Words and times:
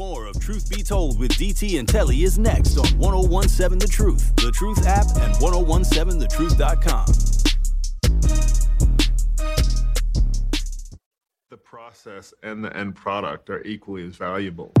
More 0.00 0.24
of 0.24 0.40
Truth 0.40 0.70
Be 0.70 0.82
Told 0.82 1.18
with 1.18 1.32
DT 1.32 1.78
and 1.78 1.86
Telly 1.86 2.22
is 2.22 2.38
next 2.38 2.78
on 2.78 2.86
1017 2.98 3.78
The 3.80 3.86
Truth, 3.86 4.34
The 4.36 4.50
Truth 4.50 4.86
app, 4.86 5.04
and 5.18 5.34
1017thetruth.com. 5.34 7.04
The 11.50 11.56
process 11.58 12.32
and 12.42 12.64
the 12.64 12.74
end 12.74 12.94
product 12.94 13.50
are 13.50 13.62
equally 13.64 14.06
as 14.06 14.16
valuable. 14.16 14.72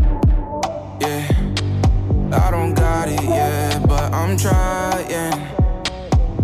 Yeah, 1.02 1.28
I 2.32 2.50
don't 2.50 2.72
got 2.72 3.08
it 3.08 3.22
yet, 3.22 3.86
but 3.86 4.14
I'm 4.14 4.38
trying. 4.38 5.12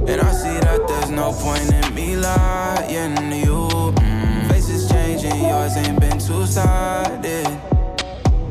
And 0.06 0.20
I 0.20 0.32
see 0.32 0.60
that 0.60 0.86
there's 0.86 1.10
no 1.10 1.32
point 1.32 1.72
in 1.72 1.94
me 1.94 2.14
lying 2.18 3.16
to 3.16 3.36
you. 3.38 3.94
Mm, 4.02 4.50
faces 4.50 4.86
changing, 4.90 5.46
yours 5.46 5.78
ain't 5.78 5.98
been 5.98 6.18
two-sided. 6.18 7.55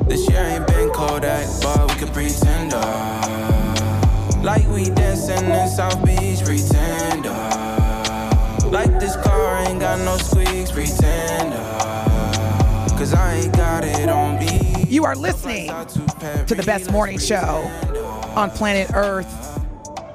This 0.08 0.30
year 0.30 0.40
ain't 0.40 0.68
been 0.68 0.92
Kodak, 0.92 1.48
but 1.64 1.90
we 1.90 2.00
could 2.00 2.14
pretend 2.14 2.74
uh, 2.76 4.42
Like 4.44 4.68
we 4.68 4.86
dancing 4.86 5.50
in 5.50 5.68
South 5.68 6.06
Beach, 6.06 6.44
pretend 6.46 7.26
uh, 7.26 8.60
Like 8.72 9.00
this 9.00 9.16
car 9.16 9.68
ain't 9.68 9.80
got 9.80 10.00
no 10.02 10.16
squeaks, 10.18 10.72
pretend 10.72 11.54
uh, 11.56 12.88
Cause 12.90 13.16
I 13.16 13.34
ain't 13.38 13.54
got 13.56 13.84
it 13.84 14.08
on 14.08 14.40
beat. 14.40 14.88
You 14.88 15.06
are 15.06 15.16
listening 15.16 15.70
to 15.70 16.56
the 16.56 16.64
best 16.66 16.92
morning 16.92 17.18
show 17.18 17.70
on 18.36 18.52
planet 18.52 18.92
Earth. 18.94 19.60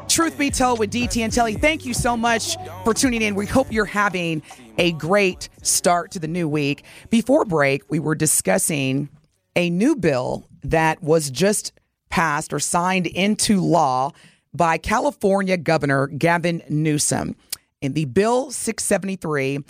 Truth 0.08 0.38
be 0.38 0.50
told 0.50 0.78
with 0.78 0.92
DT 0.92 1.22
and 1.22 1.32
Telly, 1.32 1.54
thank 1.54 1.84
you 1.84 1.94
so 1.94 2.16
much 2.16 2.56
for 2.84 2.94
tuning 2.94 3.22
in. 3.22 3.34
We 3.34 3.46
hope 3.46 3.72
you're 3.72 3.84
having 3.84 4.42
a 4.78 4.92
great 4.92 5.48
start 5.62 6.12
to 6.12 6.20
the 6.20 6.28
new 6.28 6.48
week. 6.48 6.84
Before 7.10 7.44
break, 7.44 7.90
we 7.90 7.98
were 7.98 8.14
discussing 8.14 9.08
a 9.56 9.70
new 9.70 9.96
bill 9.96 10.46
that 10.62 11.02
was 11.02 11.30
just 11.30 11.72
passed 12.10 12.52
or 12.52 12.58
signed 12.58 13.06
into 13.06 13.60
law 13.60 14.12
by 14.52 14.78
California 14.78 15.56
Governor 15.56 16.08
Gavin 16.08 16.62
Newsom. 16.68 17.36
And 17.82 17.94
the 17.94 18.04
Bill 18.04 18.50
673 18.50 19.60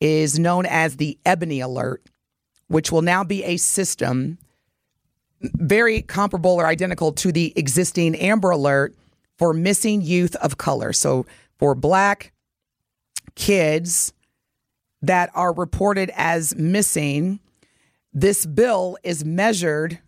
is 0.00 0.38
known 0.38 0.66
as 0.66 0.96
the 0.96 1.18
Ebony 1.24 1.60
Alert, 1.60 2.02
which 2.68 2.90
will 2.90 3.02
now 3.02 3.22
be 3.22 3.44
a 3.44 3.58
system 3.58 4.38
very 5.42 6.02
comparable 6.02 6.52
or 6.52 6.66
identical 6.66 7.12
to 7.12 7.32
the 7.32 7.52
existing 7.56 8.14
Amber 8.16 8.50
Alert 8.50 8.94
for 9.38 9.54
missing 9.54 10.02
youth 10.02 10.36
of 10.36 10.58
color. 10.58 10.92
So 10.92 11.26
for 11.58 11.74
black 11.74 12.32
kids 13.36 14.12
that 15.02 15.30
are 15.34 15.54
reported 15.54 16.10
as 16.14 16.54
missing, 16.56 17.40
this 18.12 18.46
bill 18.46 18.96
is 19.02 19.24
measured 19.24 19.98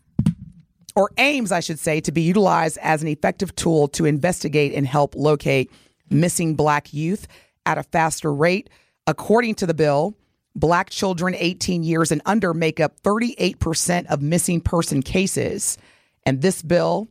or 0.95 1.11
aims, 1.17 1.53
I 1.53 1.61
should 1.61 1.78
say, 1.78 2.00
to 2.00 2.12
be 2.12 2.22
utilized 2.22 2.78
as 2.83 3.03
an 3.03 3.09
effective 3.09 3.55
tool 3.55 3.89
to 3.89 4.05
investigate 4.05 4.75
and 4.75 4.86
help 4.86 5.14
locate 5.14 5.70
missing 6.11 6.55
black 6.55 6.92
youth 6.92 7.27
at 7.64 7.78
a 7.78 7.83
faster 7.83 8.33
rate. 8.33 8.69
According 9.06 9.55
to 9.56 9.67
the 9.67 9.75
bill, 9.75 10.14
black 10.55 10.91
children 10.91 11.34
18 11.36 11.83
years 11.83 12.12
and 12.12 12.20
under 12.27 12.53
make 12.53 12.81
up 12.81 13.00
38% 13.03 14.06
of 14.06 14.20
missing 14.20 14.61
person 14.61 15.03
cases. 15.03 15.78
And 16.27 16.42
this 16.42 16.62
bill 16.62 17.09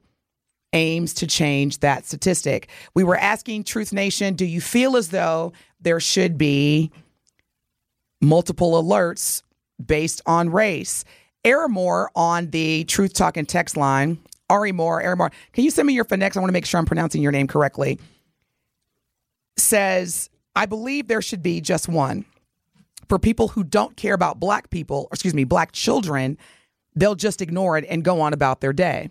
aims 0.73 1.13
to 1.15 1.27
change 1.27 1.79
that 1.79 2.05
statistic. 2.05 2.69
We 2.93 3.03
were 3.03 3.17
asking 3.17 3.63
Truth 3.63 3.91
Nation, 3.91 4.35
do 4.35 4.45
you 4.45 4.61
feel 4.61 4.95
as 4.95 5.09
though 5.09 5.53
there 5.81 5.99
should 5.99 6.37
be 6.37 6.91
multiple 8.21 8.81
alerts 8.81 9.41
based 9.87 10.21
on 10.25 10.49
race? 10.49 11.03
Ari 11.45 11.69
Moore 11.69 12.11
on 12.15 12.49
the 12.51 12.83
Truth 12.85 13.13
Talking 13.13 13.45
text 13.45 13.75
line. 13.75 14.19
Ari 14.49 14.71
Moore, 14.71 15.01
Ari 15.03 15.15
Moore, 15.15 15.31
can 15.53 15.63
you 15.63 15.71
send 15.71 15.87
me 15.87 15.93
your 15.93 16.05
phonex? 16.05 16.35
I 16.35 16.39
want 16.39 16.49
to 16.49 16.53
make 16.53 16.65
sure 16.65 16.79
I'm 16.79 16.85
pronouncing 16.85 17.21
your 17.21 17.31
name 17.31 17.47
correctly. 17.47 17.99
Says, 19.57 20.29
I 20.55 20.65
believe 20.65 21.07
there 21.07 21.21
should 21.21 21.41
be 21.41 21.61
just 21.61 21.87
one. 21.87 22.25
For 23.07 23.17
people 23.17 23.49
who 23.49 23.63
don't 23.63 23.97
care 23.97 24.13
about 24.13 24.39
black 24.39 24.69
people, 24.69 25.07
or 25.09 25.13
excuse 25.13 25.33
me, 25.33 25.43
black 25.43 25.71
children, 25.71 26.37
they'll 26.95 27.15
just 27.15 27.41
ignore 27.41 27.77
it 27.77 27.85
and 27.89 28.03
go 28.03 28.21
on 28.21 28.33
about 28.33 28.61
their 28.61 28.73
day. 28.73 29.09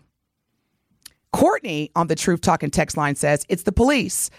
Courtney 1.32 1.91
on 1.94 2.06
the 2.09 2.16
Truth 2.16 2.41
Talking 2.41 2.70
text 2.70 2.97
line 2.97 3.14
says 3.14 3.47
it's 3.48 3.62
the 3.62 3.72
police. 3.72 4.30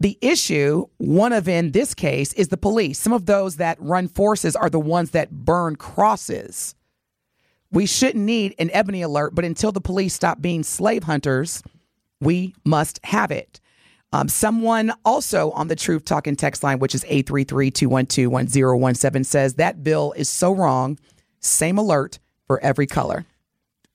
The 0.00 0.18
issue, 0.20 0.86
one 0.98 1.32
of 1.32 1.48
in 1.48 1.72
this 1.72 1.94
case, 1.94 2.32
is 2.34 2.48
the 2.48 2.56
police. 2.58 2.98
Some 2.98 3.12
of 3.12 3.26
those 3.26 3.56
that 3.56 3.80
run 3.80 4.08
forces 4.08 4.54
are 4.54 4.68
the 4.68 4.80
ones 4.80 5.12
that 5.12 5.30
burn 5.30 5.76
crosses. 5.76 6.74
We 7.70 7.86
shouldn't 7.86 8.24
need 8.24 8.54
an 8.58 8.70
ebony 8.72 9.02
alert, 9.02 9.34
but 9.34 9.44
until 9.44 9.72
the 9.72 9.80
police 9.80 10.14
stop 10.14 10.40
being 10.40 10.62
slave 10.62 11.04
hunters, 11.04 11.62
we 12.20 12.54
must 12.64 13.00
have 13.04 13.30
it. 13.30 13.60
Um, 14.12 14.28
someone 14.28 14.92
also 15.04 15.50
on 15.52 15.68
the 15.68 15.76
Truth 15.76 16.04
Talking 16.04 16.36
text 16.36 16.62
line, 16.62 16.78
which 16.78 16.94
is 16.94 17.04
833 17.04 17.70
212 17.70 18.30
1017, 18.30 19.24
says 19.24 19.54
that 19.54 19.82
bill 19.82 20.12
is 20.16 20.28
so 20.28 20.52
wrong. 20.52 20.98
Same 21.40 21.78
alert 21.78 22.18
for 22.46 22.60
every 22.60 22.86
color. 22.86 23.24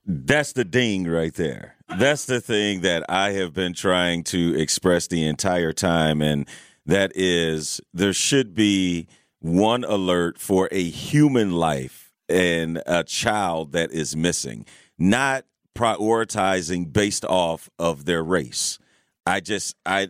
That's 0.05 0.53
the 0.53 0.65
ding 0.65 1.07
right 1.07 1.33
there. 1.33 1.75
That's 1.97 2.25
the 2.25 2.41
thing 2.41 2.81
that 2.81 3.03
I 3.09 3.31
have 3.31 3.53
been 3.53 3.73
trying 3.73 4.23
to 4.25 4.57
express 4.57 5.07
the 5.07 5.25
entire 5.25 5.73
time. 5.73 6.21
And 6.21 6.47
that 6.85 7.11
is 7.15 7.81
there 7.93 8.13
should 8.13 8.55
be 8.55 9.07
one 9.39 9.83
alert 9.83 10.39
for 10.39 10.69
a 10.71 10.83
human 10.83 11.51
life 11.51 12.11
and 12.29 12.81
a 12.85 13.03
child 13.03 13.73
that 13.73 13.91
is 13.91 14.15
missing, 14.15 14.65
not 14.97 15.45
prioritizing 15.75 16.91
based 16.91 17.25
off 17.25 17.69
of 17.77 18.05
their 18.05 18.23
race. 18.23 18.79
I 19.25 19.41
just, 19.41 19.75
I, 19.85 20.09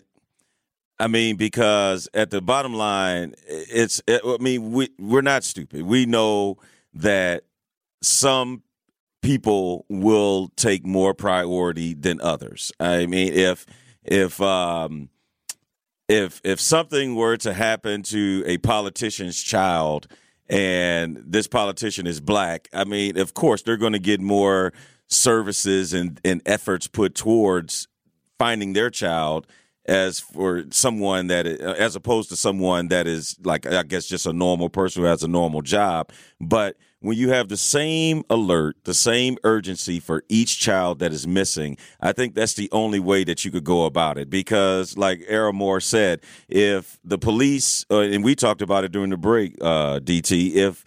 I 1.00 1.08
mean, 1.08 1.36
because 1.36 2.08
at 2.14 2.30
the 2.30 2.42
bottom 2.42 2.74
line, 2.74 3.34
it's, 3.48 4.02
I 4.08 4.38
mean, 4.40 4.72
we, 4.72 4.90
we're 5.00 5.22
not 5.22 5.44
stupid. 5.44 5.82
We 5.82 6.06
know 6.06 6.58
that 6.94 7.44
some 8.02 8.64
people 9.22 9.86
will 9.90 10.50
take 10.56 10.86
more 10.86 11.14
priority 11.14 11.94
than 11.94 12.20
others. 12.22 12.72
I 12.80 13.06
mean, 13.06 13.34
if 13.34 13.66
if 14.04 14.42
um, 14.42 15.10
if 16.10 16.42
if 16.44 16.60
something 16.60 17.16
were 17.16 17.38
to 17.38 17.54
happen 17.54 18.04
to 18.04 18.44
a 18.46 18.58
politician's 18.58 19.42
child 19.42 20.08
and 20.50 21.22
this 21.26 21.48
politician 21.48 22.08
is 22.08 22.20
black, 22.20 22.68
I 22.74 22.84
mean, 22.84 23.18
of 23.18 23.34
course 23.34 23.62
they're 23.62 23.78
going 23.78 23.94
to 23.94 24.00
get 24.00 24.20
more 24.20 24.74
services 25.08 25.94
and, 25.94 26.20
and 26.24 26.42
efforts 26.46 26.88
put 26.88 27.16
towards 27.16 27.88
finding 28.40 28.74
their 28.74 28.90
child 28.90 29.46
as 29.86 30.20
for 30.20 30.64
someone 30.72 31.28
that 31.28 31.46
as 31.46 31.96
opposed 31.96 32.30
to 32.30 32.36
someone 32.36 32.88
that 32.90 33.08
is 33.08 33.38
like 33.44 33.66
I 33.66 33.84
guess 33.84 34.06
just 34.06 34.26
a 34.26 34.34
normal 34.34 34.70
person 34.70 35.02
who 35.02 35.08
has 35.08 35.24
a 35.24 35.28
normal 35.28 35.62
job, 35.62 36.12
but 36.40 36.78
when 37.02 37.18
you 37.18 37.30
have 37.32 37.50
the 37.50 37.58
same 37.58 38.24
alert, 38.30 38.78
the 38.84 38.94
same 38.94 39.38
urgency 39.44 40.00
for 40.00 40.24
each 40.30 40.60
child 40.60 41.00
that 41.00 41.12
is 41.12 41.28
missing, 41.28 41.78
I 42.00 42.14
think 42.14 42.36
that's 42.36 42.54
the 42.54 42.70
only 42.72 43.00
way 43.00 43.24
that 43.24 43.44
you 43.44 43.50
could 43.52 43.64
go 43.64 43.86
about 43.86 44.20
it. 44.20 44.30
Because, 44.30 44.96
like 44.96 45.26
Ari 45.30 45.52
Moore 45.52 45.82
said, 45.82 46.22
if 46.48 47.00
the 47.04 47.18
police, 47.18 47.86
uh, 47.90 48.02
and 48.02 48.24
we 48.24 48.36
talked 48.36 48.62
about 48.62 48.84
it 48.84 48.92
during 48.92 49.10
the 49.10 49.18
break, 49.18 49.58
uh, 49.62 50.00
DT, 50.00 50.54
if 50.54 50.86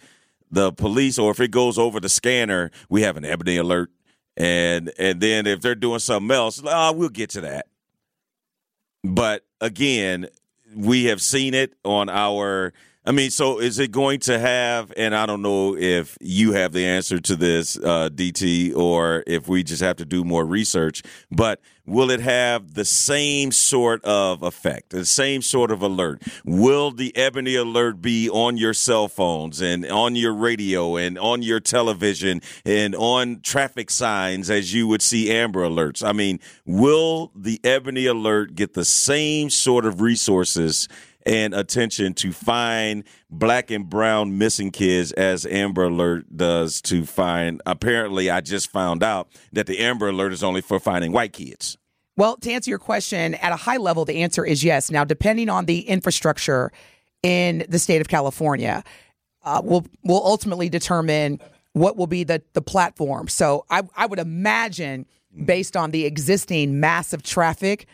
the 0.49 0.71
police 0.71 1.19
or 1.19 1.31
if 1.31 1.39
it 1.41 1.51
goes 1.51 1.77
over 1.77 1.99
the 1.99 2.09
scanner, 2.09 2.71
we 2.89 3.01
have 3.01 3.17
an 3.17 3.25
ebony 3.25 3.57
alert. 3.57 3.91
And 4.37 4.91
and 4.97 5.21
then 5.21 5.47
if 5.47 5.61
they're 5.61 5.75
doing 5.75 5.99
something 5.99 6.31
else, 6.31 6.61
oh, 6.65 6.91
we'll 6.93 7.09
get 7.09 7.29
to 7.31 7.41
that. 7.41 7.67
But 9.03 9.45
again, 9.61 10.27
we 10.75 11.05
have 11.05 11.21
seen 11.21 11.53
it 11.53 11.73
on 11.83 12.09
our 12.09 12.73
I 13.07 13.11
mean, 13.11 13.29
so 13.29 13.59
is 13.59 13.77
it 13.77 13.91
going 13.91 14.19
to 14.21 14.39
have, 14.39 14.91
and 14.97 15.15
I 15.15 15.27
don't 15.27 15.43
know 15.43 15.77
if 15.77 16.17
you 16.21 16.53
have 16.53 16.73
the 16.73 16.87
answer 16.87 17.19
to 17.19 17.35
this, 17.35 17.77
uh, 17.77 18.09
DT, 18.11 18.75
or 18.75 19.23
if 19.27 19.47
we 19.47 19.63
just 19.63 19.83
have 19.83 19.97
to 19.97 20.05
do 20.05 20.23
more 20.23 20.43
research, 20.43 21.03
but 21.29 21.61
will 21.85 22.09
it 22.09 22.19
have 22.19 22.73
the 22.73 22.83
same 22.83 23.51
sort 23.51 24.03
of 24.03 24.41
effect, 24.41 24.89
the 24.89 25.05
same 25.05 25.43
sort 25.43 25.69
of 25.69 25.83
alert? 25.83 26.23
Will 26.45 26.89
the 26.89 27.15
Ebony 27.15 27.53
Alert 27.53 28.01
be 28.01 28.27
on 28.27 28.57
your 28.57 28.73
cell 28.73 29.07
phones 29.07 29.61
and 29.61 29.85
on 29.85 30.15
your 30.15 30.33
radio 30.33 30.95
and 30.95 31.19
on 31.19 31.43
your 31.43 31.59
television 31.59 32.41
and 32.65 32.95
on 32.95 33.41
traffic 33.41 33.91
signs 33.91 34.49
as 34.49 34.73
you 34.73 34.87
would 34.87 35.03
see 35.03 35.31
Amber 35.31 35.61
Alerts? 35.61 36.03
I 36.03 36.11
mean, 36.11 36.39
will 36.65 37.31
the 37.35 37.59
Ebony 37.63 38.07
Alert 38.07 38.55
get 38.55 38.73
the 38.73 38.85
same 38.85 39.51
sort 39.51 39.85
of 39.85 40.01
resources? 40.01 40.87
And 41.25 41.53
attention 41.53 42.13
to 42.15 42.31
find 42.31 43.03
black 43.29 43.71
and 43.71 43.89
brown 43.89 44.37
missing 44.37 44.71
kids 44.71 45.11
as 45.13 45.45
Amber 45.45 45.85
Alert 45.85 46.25
does 46.35 46.81
to 46.83 47.05
find. 47.05 47.61
Apparently, 47.65 48.29
I 48.29 48.41
just 48.41 48.71
found 48.71 49.03
out 49.03 49.29
that 49.53 49.65
the 49.65 49.79
Amber 49.79 50.09
Alert 50.09 50.33
is 50.33 50.43
only 50.43 50.61
for 50.61 50.79
finding 50.79 51.11
white 51.11 51.33
kids. 51.33 51.77
Well, 52.17 52.37
to 52.37 52.51
answer 52.51 52.69
your 52.69 52.79
question, 52.79 53.35
at 53.35 53.51
a 53.51 53.57
high 53.57 53.77
level, 53.77 54.05
the 54.05 54.21
answer 54.21 54.45
is 54.45 54.63
yes. 54.63 54.89
Now, 54.89 55.03
depending 55.03 55.49
on 55.49 55.65
the 55.65 55.81
infrastructure 55.81 56.71
in 57.23 57.65
the 57.67 57.79
state 57.79 57.99
of 57.99 58.07
California, 58.07 58.83
uh, 59.43 59.61
will 59.63 59.85
will 60.03 60.25
ultimately 60.25 60.69
determine 60.69 61.39
what 61.73 61.97
will 61.97 62.07
be 62.07 62.23
the 62.23 62.41
the 62.53 62.61
platform. 62.61 63.27
So 63.27 63.65
I 63.69 63.83
I 63.97 64.05
would 64.05 64.19
imagine 64.19 65.05
based 65.43 65.75
on 65.75 65.91
the 65.91 66.05
existing 66.05 66.79
massive 66.79 67.21
traffic 67.21 67.87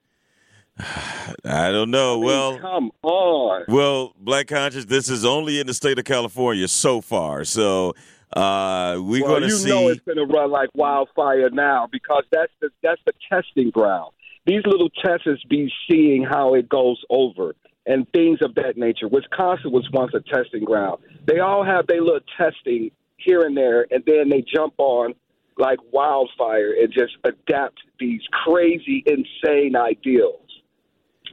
I 0.78 1.70
don't 1.70 1.90
know. 1.90 2.14
I 2.14 2.16
mean, 2.16 2.24
well, 2.24 2.58
come 2.58 2.90
on. 3.02 3.64
well, 3.68 4.14
Black 4.18 4.48
Conscious, 4.48 4.84
this 4.86 5.08
is 5.08 5.24
only 5.24 5.60
in 5.60 5.66
the 5.66 5.74
state 5.74 5.98
of 5.98 6.04
California 6.04 6.66
so 6.68 7.00
far. 7.00 7.44
So 7.44 7.94
uh, 8.32 8.96
we're 8.98 9.22
well, 9.22 9.38
going 9.38 9.42
to 9.42 9.50
see. 9.50 9.68
you 9.68 9.74
know 9.74 9.88
it's 9.88 10.00
going 10.00 10.16
to 10.16 10.24
run 10.24 10.50
like 10.50 10.70
wildfire 10.74 11.50
now 11.50 11.88
because 11.90 12.24
that's 12.32 12.52
the 12.60 12.70
that's 12.82 13.00
the 13.04 13.12
testing 13.30 13.70
ground. 13.70 14.12
These 14.46 14.62
little 14.64 14.88
testers 14.88 15.44
be 15.48 15.70
seeing 15.88 16.24
how 16.24 16.54
it 16.54 16.68
goes 16.68 17.00
over 17.10 17.54
and 17.86 18.06
things 18.12 18.38
of 18.42 18.54
that 18.54 18.76
nature. 18.76 19.08
Wisconsin 19.08 19.72
was 19.72 19.88
once 19.92 20.12
a 20.14 20.20
testing 20.20 20.64
ground. 20.64 21.02
They 21.26 21.40
all 21.40 21.64
have 21.64 21.86
their 21.86 22.02
little 22.02 22.20
testing 22.36 22.90
here 23.18 23.42
and 23.42 23.56
there, 23.56 23.86
and 23.90 24.02
then 24.06 24.30
they 24.30 24.44
jump 24.52 24.74
on 24.78 25.14
like 25.58 25.78
wildfire 25.92 26.72
and 26.72 26.92
just 26.92 27.12
adapt 27.24 27.78
these 28.00 28.22
crazy, 28.44 29.04
insane 29.06 29.76
ideals. 29.76 30.40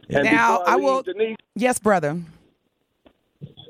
And 0.09 0.23
Now, 0.25 0.57
before 0.59 0.69
I 0.69 0.75
leave, 0.75 0.83
will- 0.83 1.03
Denise, 1.03 1.37
yes 1.55 1.79
brother 1.79 2.19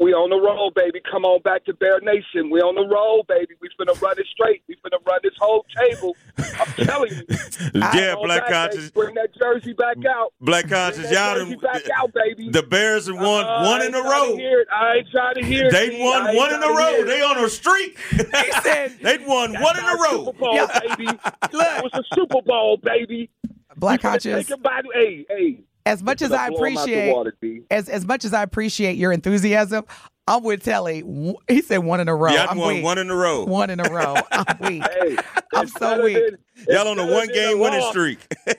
we 0.01 0.13
on 0.13 0.29
the 0.29 0.37
road, 0.39 0.73
baby. 0.75 1.01
Come 1.11 1.25
on 1.25 1.41
back 1.41 1.65
to 1.65 1.73
Bear 1.73 1.99
Nation. 1.99 2.49
We 2.49 2.61
on 2.61 2.73
the 2.75 2.87
road, 2.87 3.27
baby. 3.27 3.55
We 3.59 3.67
finna 3.77 3.99
run 4.01 4.15
it 4.17 4.25
straight. 4.31 4.63
We 4.69 4.75
finna 4.75 5.05
run 5.05 5.19
this 5.23 5.33
whole 5.37 5.65
table. 5.77 6.15
I'm 6.37 6.85
telling 6.85 7.11
you. 7.11 7.23
yeah, 7.75 8.15
Black 8.15 8.47
back, 8.47 8.49
Conscious. 8.49 8.91
baby. 8.91 8.91
Bring 8.95 9.15
that 9.15 9.35
jersey 9.37 9.73
back 9.73 9.97
out. 10.09 10.31
Black 10.39 10.67
Bring 10.69 10.73
Conscious, 10.79 11.09
that 11.09 11.13
y'all 11.13 11.35
jersey 11.43 11.57
done, 11.57 11.73
back 11.73 11.83
out, 11.97 12.13
baby. 12.13 12.49
the 12.49 12.63
Bears 12.63 13.07
have 13.07 13.17
won 13.17 13.43
Uh, 13.43 13.65
one 13.65 13.81
in 13.81 13.93
a 13.93 14.01
row. 14.01 14.37
hear. 14.37 14.65
I 14.73 14.95
ain't 14.99 15.07
trying 15.11 15.35
to 15.35 15.43
hear 15.45 15.65
it. 15.67 15.71
They 15.73 15.89
T. 15.89 16.01
won 16.01 16.33
one 16.33 16.53
in 16.53 16.63
a 16.63 16.67
row. 16.67 17.03
They 17.03 17.21
on 17.21 17.43
a 17.43 17.49
streak. 17.49 17.99
he 18.11 18.51
said 18.63 18.93
They'd 19.03 19.27
won 19.27 19.51
one 19.59 19.77
in 19.77 19.83
a 19.83 19.95
row. 19.95 20.25
Super 20.27 20.39
Bowl, 20.39 20.55
Yeah. 20.55 20.79
baby. 20.95 21.07
That 21.51 21.83
was 21.83 21.91
the 21.91 22.05
Super 22.15 22.41
Bowl, 22.41 22.77
baby. 22.77 23.29
black 23.75 24.01
We 24.01 24.07
finna 24.07 24.11
conscious 24.13 24.47
Take 24.47 24.57
it 24.57 24.63
by 24.63 24.81
hey, 24.93 25.25
hey. 25.29 25.59
As 25.85 26.03
much 26.03 26.21
as 26.21 26.31
i 26.31 26.49
blow 26.49 26.63
'em 26.65 26.77
out 26.77 26.85
the 26.85 26.93
appreciate 26.93 27.13
water, 27.13 27.33
as 27.71 27.89
as 27.89 28.05
much 28.05 28.25
as 28.25 28.33
I 28.33 28.43
appreciate 28.43 28.97
your 28.97 29.11
enthusiasm, 29.11 29.85
I'm 30.27 30.43
with 30.43 30.63
Telly. 30.63 31.03
He 31.47 31.61
said 31.61 31.79
one 31.79 31.99
in 31.99 32.07
a 32.07 32.15
row. 32.15 32.31
Y'all 32.31 32.47
I'm 32.49 32.57
won 32.57 32.75
weak. 32.75 32.83
one 32.83 32.97
in 32.99 33.09
a 33.09 33.15
row. 33.15 33.45
One 33.45 33.69
in 33.71 33.79
a 33.79 33.89
row. 33.89 34.15
I'm 34.31 34.57
weak. 34.59 34.83
Hey, 34.83 35.17
I'm 35.55 35.67
so 35.67 36.03
weak. 36.03 36.15
than- 36.15 36.37
Y'all 36.67 36.87
on 36.87 36.99
a 36.99 37.05
one 37.11 37.27
than 37.27 37.35
game 37.35 37.59
winning 37.59 37.81
streak. 37.89 38.19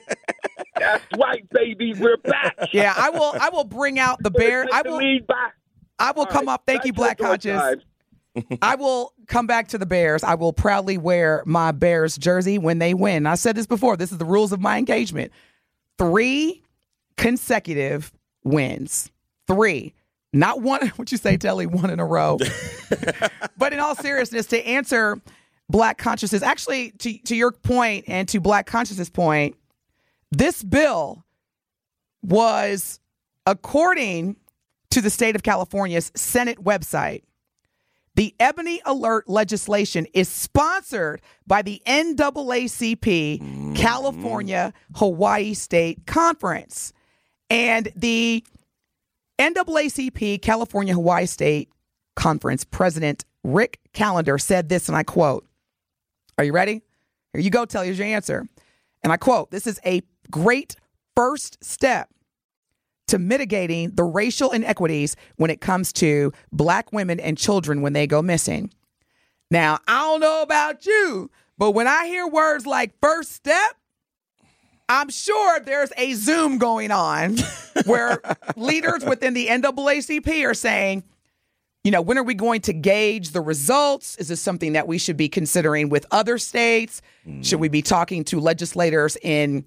That's 0.77 1.03
right, 1.17 1.47
baby. 1.51 1.93
We're 1.93 2.17
back. 2.17 2.57
Yeah, 2.73 2.93
I 2.97 3.09
will. 3.09 3.33
I 3.39 3.49
will 3.49 3.63
bring 3.63 3.99
out 3.99 4.21
the 4.21 4.31
bear. 4.31 4.67
I 4.71 4.81
will. 4.81 4.99
I 5.99 6.11
will 6.11 6.25
come 6.25 6.47
right, 6.47 6.53
up. 6.55 6.63
Thank 6.65 6.85
you, 6.85 6.93
Black 6.93 7.17
the 7.17 7.23
Conscious. 7.25 7.83
I 8.61 8.75
will 8.75 9.13
come 9.27 9.45
back 9.45 9.69
to 9.69 9.77
the 9.77 9.85
Bears. 9.85 10.23
I 10.23 10.35
will 10.35 10.53
proudly 10.53 10.97
wear 10.97 11.43
my 11.45 11.71
Bears 11.71 12.17
jersey 12.17 12.57
when 12.57 12.79
they 12.79 12.93
win. 12.93 13.27
I 13.27 13.35
said 13.35 13.55
this 13.55 13.67
before. 13.67 13.97
This 13.97 14.11
is 14.11 14.17
the 14.17 14.25
rules 14.25 14.51
of 14.51 14.59
my 14.59 14.77
engagement. 14.77 15.31
Three 15.97 16.63
consecutive 17.17 18.11
wins. 18.43 19.11
Three. 19.47 19.93
Not 20.33 20.61
one, 20.61 20.87
what 20.95 21.11
you 21.11 21.17
say, 21.17 21.37
Telly, 21.37 21.65
one 21.65 21.89
in 21.89 21.99
a 21.99 22.05
row. 22.05 22.37
but 23.57 23.73
in 23.73 23.79
all 23.79 23.95
seriousness, 23.95 24.47
to 24.47 24.65
answer 24.65 25.21
Black 25.69 25.97
consciousness, 25.97 26.41
actually, 26.41 26.91
to, 26.91 27.17
to 27.19 27.35
your 27.35 27.51
point 27.51 28.05
and 28.07 28.27
to 28.29 28.39
Black 28.39 28.65
consciousness' 28.65 29.09
point, 29.09 29.55
this 30.31 30.63
bill 30.63 31.23
was, 32.21 32.99
according 33.45 34.35
to 34.91 35.01
the 35.01 35.09
state 35.09 35.35
of 35.35 35.43
California's 35.43 36.11
Senate 36.15 36.63
website, 36.63 37.23
the 38.15 38.35
Ebony 38.39 38.81
Alert 38.85 39.29
legislation 39.29 40.05
is 40.13 40.27
sponsored 40.27 41.21
by 41.47 41.61
the 41.61 41.81
NAACP 41.87 42.99
mm-hmm. 42.99 43.73
California 43.73 44.73
Hawaii 44.95 45.53
State 45.53 46.05
Conference. 46.05 46.91
And 47.51 47.91
the 47.97 48.45
NAACP 49.37 50.41
California 50.41 50.93
Hawaii 50.93 51.25
State 51.25 51.69
Conference 52.15 52.63
President 52.63 53.25
Rick 53.43 53.81
Callender 53.91 54.37
said 54.37 54.69
this, 54.69 54.87
and 54.87 54.95
I 54.95 55.03
quote 55.03 55.45
Are 56.37 56.45
you 56.45 56.53
ready? 56.53 56.81
Here 57.33 57.41
you 57.41 57.49
go, 57.49 57.65
tell 57.65 57.83
you 57.83 57.91
your 57.91 58.07
answer. 58.07 58.47
And 59.03 59.11
I 59.11 59.17
quote 59.17 59.51
This 59.51 59.67
is 59.67 59.81
a 59.85 60.01
great 60.29 60.77
first 61.13 61.61
step 61.61 62.09
to 63.07 63.19
mitigating 63.19 63.91
the 63.95 64.05
racial 64.05 64.51
inequities 64.51 65.17
when 65.35 65.51
it 65.51 65.59
comes 65.59 65.91
to 65.91 66.31
black 66.53 66.93
women 66.93 67.19
and 67.19 67.37
children 67.37 67.81
when 67.81 67.91
they 67.91 68.07
go 68.07 68.21
missing. 68.21 68.71
Now, 69.49 69.79
I 69.89 69.99
don't 70.03 70.21
know 70.21 70.41
about 70.41 70.85
you, 70.85 71.29
but 71.57 71.71
when 71.71 71.85
I 71.85 72.05
hear 72.05 72.25
words 72.25 72.65
like 72.65 72.93
first 73.01 73.33
step, 73.33 73.75
I'm 74.91 75.07
sure 75.09 75.61
there's 75.61 75.93
a 75.95 76.13
Zoom 76.15 76.57
going 76.57 76.91
on 76.91 77.37
where 77.85 78.21
leaders 78.57 79.05
within 79.05 79.33
the 79.33 79.47
NAACP 79.47 80.45
are 80.45 80.53
saying, 80.53 81.03
you 81.85 81.91
know, 81.91 82.01
when 82.01 82.17
are 82.17 82.23
we 82.23 82.33
going 82.33 82.59
to 82.61 82.73
gauge 82.73 83.29
the 83.29 83.39
results? 83.39 84.17
Is 84.17 84.27
this 84.27 84.41
something 84.41 84.73
that 84.73 84.89
we 84.89 84.97
should 84.97 85.15
be 85.15 85.29
considering 85.29 85.87
with 85.87 86.05
other 86.11 86.37
states? 86.37 87.01
Mm. 87.25 87.45
Should 87.45 87.61
we 87.61 87.69
be 87.69 87.81
talking 87.81 88.25
to 88.25 88.41
legislators 88.41 89.15
in 89.21 89.63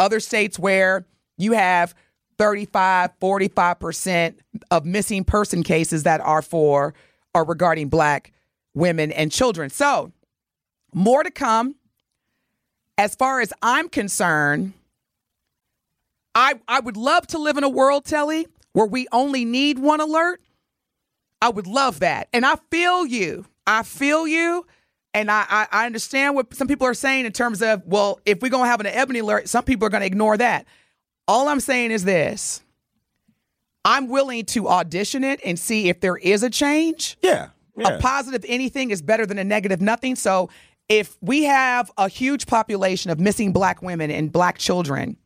other 0.00 0.18
states 0.18 0.58
where 0.58 1.06
you 1.38 1.52
have 1.52 1.94
35, 2.38 3.12
45% 3.20 4.34
of 4.72 4.84
missing 4.84 5.22
person 5.22 5.62
cases 5.62 6.02
that 6.02 6.20
are 6.20 6.42
for 6.42 6.94
or 7.32 7.44
regarding 7.44 7.90
black 7.90 8.32
women 8.74 9.12
and 9.12 9.30
children. 9.30 9.70
So, 9.70 10.10
more 10.92 11.22
to 11.22 11.30
come. 11.30 11.76
As 12.96 13.14
far 13.14 13.40
as 13.40 13.52
I'm 13.62 13.88
concerned, 13.88 14.72
I 16.34 16.54
I 16.68 16.80
would 16.80 16.96
love 16.96 17.26
to 17.28 17.38
live 17.38 17.56
in 17.56 17.64
a 17.64 17.68
world, 17.68 18.04
Telly, 18.04 18.46
where 18.72 18.86
we 18.86 19.06
only 19.12 19.44
need 19.44 19.78
one 19.78 20.00
alert. 20.00 20.40
I 21.40 21.48
would 21.48 21.66
love 21.66 22.00
that. 22.00 22.28
And 22.32 22.46
I 22.46 22.56
feel 22.70 23.06
you. 23.06 23.46
I 23.66 23.82
feel 23.82 24.26
you. 24.26 24.66
And 25.12 25.30
I, 25.30 25.44
I, 25.48 25.66
I 25.70 25.86
understand 25.86 26.34
what 26.34 26.52
some 26.54 26.66
people 26.66 26.86
are 26.86 26.94
saying 26.94 27.26
in 27.26 27.32
terms 27.32 27.62
of, 27.62 27.86
well, 27.86 28.18
if 28.26 28.40
we're 28.42 28.48
going 28.48 28.64
to 28.64 28.68
have 28.68 28.80
an 28.80 28.86
ebony 28.86 29.20
alert, 29.20 29.48
some 29.48 29.62
people 29.62 29.86
are 29.86 29.90
going 29.90 30.00
to 30.00 30.06
ignore 30.06 30.36
that. 30.36 30.66
All 31.28 31.48
I'm 31.48 31.60
saying 31.60 31.92
is 31.92 32.04
this 32.04 32.62
I'm 33.84 34.08
willing 34.08 34.44
to 34.46 34.68
audition 34.68 35.22
it 35.22 35.40
and 35.44 35.58
see 35.58 35.88
if 35.88 36.00
there 36.00 36.16
is 36.16 36.42
a 36.42 36.50
change. 36.50 37.16
Yeah. 37.22 37.50
yeah. 37.76 37.88
A 37.88 38.00
positive 38.00 38.44
anything 38.48 38.90
is 38.90 39.02
better 39.02 39.26
than 39.26 39.38
a 39.38 39.44
negative 39.44 39.80
nothing. 39.80 40.16
So 40.16 40.48
if 40.88 41.16
we 41.20 41.44
have 41.44 41.90
a 41.96 42.08
huge 42.08 42.46
population 42.46 43.10
of 43.10 43.18
missing 43.18 43.52
black 43.52 43.82
women 43.82 44.10
and 44.10 44.30
black 44.30 44.58
children, 44.58 45.16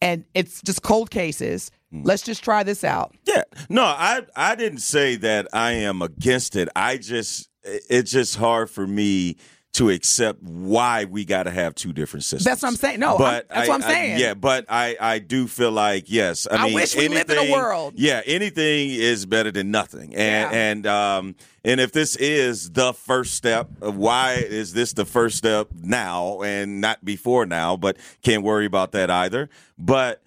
and 0.00 0.24
it's 0.34 0.60
just 0.62 0.82
cold 0.82 1.10
cases, 1.10 1.70
let's 1.92 2.22
just 2.22 2.42
try 2.44 2.62
this 2.62 2.84
out. 2.84 3.14
Yeah. 3.26 3.42
No, 3.68 3.84
I 3.84 4.22
I 4.36 4.54
didn't 4.54 4.78
say 4.80 5.16
that 5.16 5.48
I 5.52 5.72
am 5.72 6.02
against 6.02 6.56
it. 6.56 6.68
I 6.76 6.96
just 6.98 7.48
it's 7.62 8.10
just 8.10 8.36
hard 8.36 8.70
for 8.70 8.86
me 8.86 9.36
to 9.72 9.90
accept 9.90 10.40
why 10.42 11.04
we 11.04 11.24
got 11.24 11.44
to 11.44 11.50
have 11.50 11.74
two 11.74 11.92
different 11.92 12.22
systems. 12.22 12.44
That's 12.44 12.62
what 12.62 12.68
I'm 12.68 12.76
saying. 12.76 13.00
No, 13.00 13.18
but 13.18 13.24
I'm- 13.24 13.42
that's 13.48 13.68
I- 13.68 13.72
what 13.72 13.74
I'm 13.84 13.90
I- 13.90 13.92
saying. 13.92 14.18
yeah, 14.20 14.34
but 14.34 14.66
I, 14.68 14.96
I 15.00 15.18
do 15.18 15.48
feel 15.48 15.72
like 15.72 16.04
yes. 16.06 16.46
I, 16.48 16.56
I 16.56 16.64
mean, 16.66 16.74
wish 16.74 16.94
we 16.94 17.08
lived 17.08 17.30
in 17.30 17.38
a 17.38 17.52
world. 17.52 17.94
Yeah, 17.96 18.20
anything 18.24 18.90
is 18.90 19.26
better 19.26 19.50
than 19.50 19.70
nothing. 19.70 20.14
And 20.14 20.52
Yeah. 20.52 20.58
and 20.58 20.86
um 20.86 21.34
and 21.64 21.80
if 21.80 21.92
this 21.92 22.16
is 22.16 22.72
the 22.72 22.92
first 22.92 23.34
step, 23.34 23.70
uh, 23.82 23.90
why 23.90 24.34
is 24.34 24.72
this 24.74 24.92
the 24.92 25.04
first 25.04 25.38
step 25.38 25.68
now 25.82 26.42
and 26.42 26.80
not 26.80 27.04
before 27.04 27.46
now? 27.46 27.76
But 27.76 27.96
can't 28.22 28.42
worry 28.42 28.66
about 28.66 28.92
that 28.92 29.10
either. 29.10 29.48
But 29.78 30.22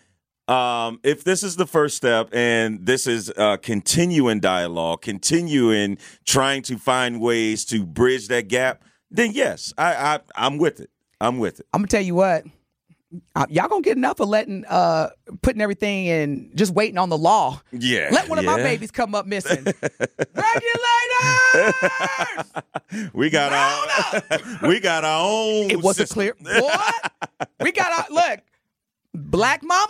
um, 0.48 1.00
if 1.04 1.24
this 1.24 1.44
is 1.44 1.56
the 1.56 1.68
first 1.68 1.98
step 1.98 2.30
and 2.34 2.86
this 2.86 3.06
is 3.06 3.32
uh, 3.38 3.58
continuing 3.58 4.40
dialogue, 4.40 5.02
continuing 5.02 5.98
trying 6.26 6.64
to 6.64 6.78
find 6.78 7.22
ways 7.22 7.66
to 7.66 7.86
bridge 7.86 8.30
that 8.30 8.48
gap, 8.48 8.84
then 9.12 9.32
yes, 9.32 9.74
I, 9.78 9.94
I 9.94 10.20
I'm 10.36 10.58
with 10.58 10.80
it. 10.80 10.90
I'm 11.22 11.40
with 11.40 11.60
it. 11.60 11.68
I'm 11.74 11.82
gonna 11.82 11.88
tell 11.88 12.02
you 12.02 12.16
what. 12.16 12.46
Uh, 13.36 13.46
y'all 13.50 13.70
gonna 13.70 13.82
get 13.82 13.96
enough 13.96 14.20
of 14.20 14.28
letting 14.28 14.66
uh 14.66 15.08
putting 15.42 15.62
everything 15.62 16.08
in 16.08 16.52
just 16.56 16.74
waiting 16.74 16.98
on 16.98 17.08
the 17.08 17.18
law. 17.18 17.62
Yeah. 17.72 18.10
Let 18.12 18.28
one 18.28 18.38
of 18.38 18.44
my 18.44 18.58
babies 18.58 18.92
come 18.92 19.16
up 19.16 19.26
missing. 19.26 19.64
Regulators! 20.36 21.74
We 23.14 23.30
got 23.30 23.54
our 23.54 24.22
we 24.68 24.82
got 24.82 25.06
our 25.06 25.22
own. 25.26 25.72
It 25.72 25.82
wasn't 25.82 26.10
system. 26.10 26.36
clear. 26.36 26.62
What? 26.68 27.14
we 27.62 27.72
got 27.72 27.98
our 27.98 28.08
look. 28.14 28.42
Black 29.14 29.64
mamas. 29.64 29.88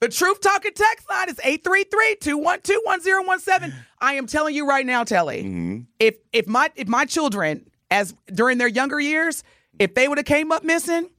the 0.00 0.08
truth 0.10 0.42
talking 0.42 0.72
text 0.74 1.08
line 1.08 1.30
is 1.30 1.36
833-212-1017. 1.36 3.72
I 3.98 4.12
am 4.14 4.26
telling 4.26 4.54
you 4.54 4.68
right 4.68 4.84
now, 4.84 5.04
Telly. 5.04 5.42
Mm-hmm. 5.42 5.80
If 5.98 6.16
if 6.34 6.46
my 6.46 6.70
if 6.76 6.86
my 6.86 7.06
children 7.06 7.70
as 7.90 8.14
during 8.32 8.58
their 8.58 8.68
younger 8.68 9.00
years, 9.00 9.42
if 9.82 9.94
they 9.94 10.06
would 10.06 10.18
have 10.18 10.26
came 10.26 10.52
up 10.52 10.62
missing, 10.62 11.10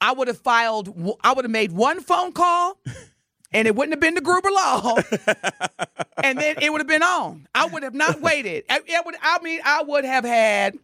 I 0.00 0.12
would 0.12 0.28
have 0.28 0.38
filed 0.38 1.16
I 1.22 1.32
would 1.32 1.44
have 1.44 1.52
made 1.52 1.72
one 1.72 2.00
phone 2.00 2.32
call 2.32 2.78
and 3.52 3.68
it 3.68 3.76
wouldn't 3.76 3.92
have 3.92 4.00
been 4.00 4.14
the 4.14 4.20
Gruber 4.20 4.50
law. 4.50 4.96
and 6.24 6.38
then 6.38 6.56
it 6.62 6.72
would 6.72 6.80
have 6.80 6.88
been 6.88 7.02
on. 7.02 7.46
I 7.54 7.66
would 7.66 7.82
have 7.82 7.94
not 7.94 8.20
waited. 8.20 8.64
I, 8.70 8.80
would 9.04 9.14
I 9.22 9.38
mean 9.42 9.60
I 9.64 9.82
would 9.82 10.04
have 10.04 10.24
had 10.24 10.78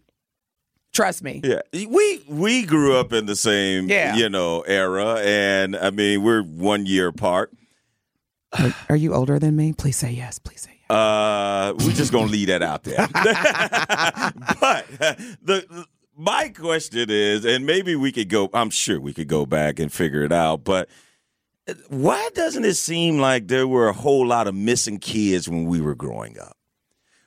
trust 0.92 1.22
me. 1.24 1.40
Yeah, 1.42 1.62
we 1.72 2.22
we 2.28 2.64
grew 2.64 2.96
up 2.96 3.12
in 3.12 3.24
the 3.26 3.36
same 3.36 3.88
Yeah. 3.88 4.14
you 4.14 4.28
know 4.28 4.60
era, 4.60 5.20
and 5.24 5.76
I 5.76 5.90
mean 5.90 6.22
we're 6.22 6.42
one 6.42 6.84
year 6.84 7.08
apart. 7.08 7.52
Are 8.88 8.96
you 8.96 9.14
older 9.14 9.38
than 9.38 9.56
me? 9.56 9.72
Please 9.72 9.96
say 9.96 10.10
yes. 10.10 10.38
Please 10.38 10.60
say 10.62 10.70
yes. 10.72 10.90
Uh, 10.90 11.74
we're 11.78 11.92
just 11.92 12.12
gonna 12.12 12.26
leave 12.30 12.48
that 12.48 12.62
out 12.62 12.82
there. 12.84 13.08
but 14.60 14.86
the 15.42 15.86
my 16.18 16.48
question 16.48 17.06
is, 17.08 17.44
and 17.44 17.64
maybe 17.64 17.96
we 17.96 18.12
could 18.12 18.28
go. 18.28 18.50
I'm 18.52 18.70
sure 18.70 19.00
we 19.00 19.14
could 19.14 19.28
go 19.28 19.46
back 19.46 19.78
and 19.78 19.90
figure 19.92 20.24
it 20.24 20.32
out. 20.32 20.64
But 20.64 20.88
why 21.88 22.28
doesn't 22.34 22.64
it 22.64 22.74
seem 22.74 23.18
like 23.18 23.48
there 23.48 23.68
were 23.68 23.88
a 23.88 23.92
whole 23.92 24.26
lot 24.26 24.48
of 24.48 24.54
missing 24.54 24.98
kids 24.98 25.48
when 25.48 25.64
we 25.64 25.80
were 25.80 25.94
growing 25.94 26.38
up? 26.38 26.56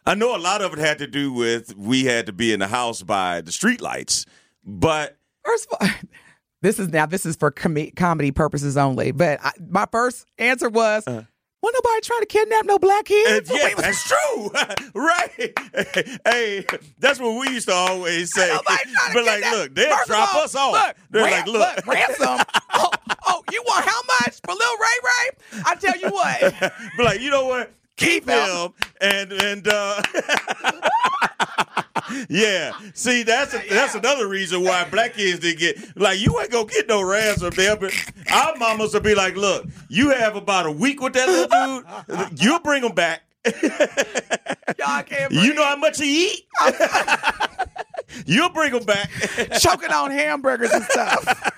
I 0.05 0.15
know 0.15 0.35
a 0.35 0.39
lot 0.39 0.61
of 0.61 0.73
it 0.73 0.79
had 0.79 0.97
to 0.97 1.07
do 1.07 1.31
with 1.31 1.75
we 1.75 2.05
had 2.05 2.25
to 2.25 2.33
be 2.33 2.51
in 2.51 2.59
the 2.59 2.67
house 2.67 3.01
by 3.01 3.41
the 3.41 3.51
streetlights, 3.51 4.25
but 4.63 5.17
First 5.45 5.67
of 5.71 5.77
all, 5.79 5.87
this 6.61 6.79
is 6.79 6.89
now 6.89 7.05
this 7.05 7.25
is 7.25 7.35
for 7.35 7.51
com- 7.51 7.91
comedy 7.95 8.31
purposes 8.31 8.77
only. 8.77 9.11
But 9.11 9.39
I, 9.43 9.51
my 9.69 9.87
first 9.91 10.25
answer 10.37 10.69
was, 10.69 11.07
uh. 11.07 11.23
"Wasn't 11.61 11.83
nobody 11.83 12.01
trying 12.01 12.19
to 12.21 12.25
kidnap 12.25 12.65
no 12.65 12.79
black 12.79 13.01
Uh, 13.01 13.03
kids?" 13.07 13.51
yeah, 13.53 13.73
that's 13.77 14.03
true. 14.07 14.51
right. 14.95 15.53
Hey, 16.25 16.65
that's 16.99 17.19
what 17.19 17.39
we 17.39 17.53
used 17.53 17.67
to 17.67 17.73
always 17.73 18.33
say. 18.33 18.47
Nobody 18.49 18.65
trying 18.91 19.07
to 19.07 19.13
But 19.13 19.25
like, 19.25 19.51
look, 19.51 19.75
they'll 19.75 19.95
First 19.97 20.07
drop 20.07 20.35
all, 20.35 20.41
us 20.43 20.55
off. 20.55 20.73
Look, 20.73 20.95
They're 21.11 21.23
ran- 21.25 21.45
like, 21.47 21.85
look. 21.85 21.87
ransom. 21.87 22.39
oh, 22.73 22.89
oh, 23.27 23.43
you 23.51 23.61
want 23.65 23.85
how 23.85 24.01
much 24.19 24.39
for 24.45 24.53
Lil 24.53 24.77
Ray 24.77 24.99
Ray? 25.03 25.61
I 25.65 25.75
tell 25.75 25.97
you 25.97 26.09
what. 26.09 26.73
but 26.97 27.05
like, 27.05 27.21
you 27.21 27.29
know 27.31 27.45
what? 27.47 27.71
Keep 27.97 28.25
Keep 28.25 28.29
him. 28.29 28.47
him 28.49 28.73
and 29.01 29.31
and 29.33 29.67
uh 29.67 30.01
Yeah. 32.29 32.71
See, 32.93 33.23
that's 33.23 33.53
a, 33.53 33.61
that's 33.69 33.95
another 33.95 34.27
reason 34.27 34.63
why 34.63 34.87
black 34.89 35.13
kids 35.13 35.39
didn't 35.39 35.59
get 35.59 35.97
like 35.97 36.19
you 36.19 36.39
ain't 36.39 36.51
gonna 36.51 36.65
get 36.67 36.87
no 36.87 37.01
ransom 37.03 37.51
there, 37.55 37.75
but 37.75 37.93
our 38.31 38.55
mamas 38.57 38.93
will 38.93 39.01
be 39.01 39.15
like, 39.15 39.35
look, 39.35 39.65
you 39.89 40.09
have 40.09 40.35
about 40.35 40.65
a 40.65 40.71
week 40.71 41.01
with 41.01 41.13
that 41.13 41.27
little 41.27 41.83
dude, 42.27 42.41
you'll 42.41 42.59
bring 42.59 42.83
him 42.83 42.93
back. 42.93 43.23
Y'all 43.45 45.03
can't 45.03 45.31
You 45.31 45.53
know 45.53 45.63
how 45.63 45.75
much 45.75 45.97
he 45.99 46.27
eat? 46.27 46.45
you'll 48.25 48.49
bring 48.49 48.73
him 48.73 48.83
back. 48.83 49.09
choking 49.59 49.91
on 49.91 50.11
hamburgers 50.11 50.71
and 50.71 50.83
stuff. 50.83 51.51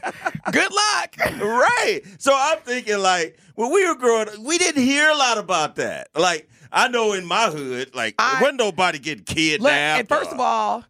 Good 0.51 0.71
luck. 0.71 1.15
right. 1.41 2.01
So 2.19 2.33
I'm 2.35 2.59
thinking 2.59 2.99
like 2.99 3.37
when 3.55 3.71
we 3.71 3.87
were 3.87 3.95
growing 3.95 4.29
up, 4.29 4.37
we 4.39 4.57
didn't 4.57 4.83
hear 4.83 5.09
a 5.09 5.15
lot 5.15 5.37
about 5.37 5.75
that. 5.77 6.09
Like 6.15 6.49
I 6.73 6.87
know 6.87 7.13
in 7.13 7.25
my 7.25 7.49
hood, 7.49 7.93
like 7.95 8.15
I- 8.19 8.41
wasn't 8.41 8.57
nobody 8.59 8.99
getting 8.99 9.23
kidnapped. 9.23 9.61
Look, 9.61 9.71
and 9.71 10.09
first 10.09 10.31
of 10.31 10.39
all, 10.39 10.83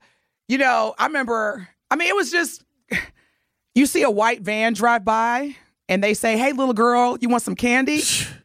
you 0.47 0.57
know, 0.57 0.95
I 0.97 1.05
remember, 1.07 1.67
I 1.91 1.95
mean, 1.95 2.07
it 2.07 2.15
was 2.15 2.31
just, 2.31 2.63
you 3.75 3.85
see 3.85 4.03
a 4.03 4.09
white 4.11 4.41
van 4.41 4.73
drive 4.73 5.03
by 5.05 5.55
and 5.89 6.03
they 6.03 6.13
say, 6.13 6.37
hey, 6.37 6.53
little 6.53 6.73
girl, 6.73 7.17
you 7.19 7.29
want 7.29 7.43
some 7.43 7.55
candy? 7.55 8.01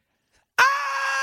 ah! 0.59 0.64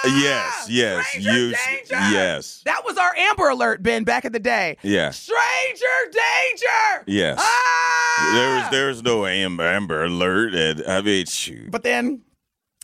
Yes, 0.05 0.67
yes, 0.69 1.07
Stranger 1.07 1.31
you- 1.31 1.50
danger! 1.51 2.12
yes. 2.12 2.62
That 2.65 2.84
was 2.86 2.98
our 2.98 3.13
Amber 3.15 3.50
Alert, 3.50 3.81
Ben, 3.84 4.03
back 4.03 4.24
in 4.25 4.31
the 4.31 4.39
day. 4.39 4.77
Yeah. 4.84 5.10
Stranger 5.12 5.86
danger! 6.12 7.03
Yes. 7.07 7.38
Ah! 7.41 8.31
There 8.34 8.55
was 8.55 8.69
there 8.72 8.88
was 8.88 9.03
no 9.03 9.25
amber 9.25 9.65
amber 9.67 10.05
alert, 10.05 10.55
and 10.55 10.84
I 10.88 11.01
mean, 11.01 11.25
shoot. 11.25 11.69
But 11.69 11.84
then, 11.84 12.22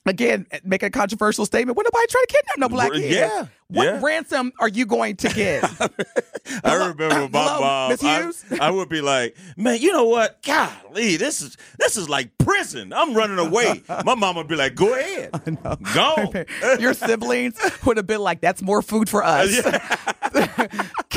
again, 0.05 0.45
make 0.63 0.83
a 0.83 0.89
controversial 0.89 1.45
statement. 1.45 1.77
What 1.77 1.83
nobody 1.85 2.07
trying 2.07 2.25
to 2.27 2.33
kidnap 2.33 2.57
no 2.57 2.69
black 2.69 2.91
kids? 2.91 3.15
yeah, 3.15 3.45
What 3.67 3.83
yeah. 3.85 3.99
ransom 4.01 4.51
are 4.59 4.67
you 4.67 4.85
going 4.85 5.15
to 5.17 5.29
get? 5.29 5.63
I 6.63 6.73
remember 6.73 7.09
my 7.29 7.43
hello, 7.43 7.59
mom. 7.61 7.89
Miss 7.91 8.03
I, 8.03 8.21
Hughes? 8.23 8.43
I 8.59 8.71
would 8.71 8.89
be 8.89 9.01
like, 9.01 9.37
man, 9.57 9.79
you 9.79 9.91
know 9.91 10.05
what? 10.05 10.41
Golly, 10.43 11.17
this 11.17 11.41
is 11.41 11.55
this 11.77 11.97
is 11.97 12.09
like 12.09 12.35
prison. 12.39 12.91
I'm 12.93 13.13
running 13.13 13.37
away. 13.39 13.83
My 14.03 14.15
mom 14.15 14.35
would 14.37 14.47
be 14.47 14.55
like, 14.55 14.75
go 14.75 14.93
ahead, 14.97 15.31
go. 15.93 16.33
Your 16.79 16.93
siblings 16.93 17.57
would 17.85 17.97
have 17.97 18.07
been 18.07 18.21
like, 18.21 18.41
"That's 18.41 18.61
more 18.61 18.81
food 18.81 19.07
for 19.07 19.23
us. 19.23 19.61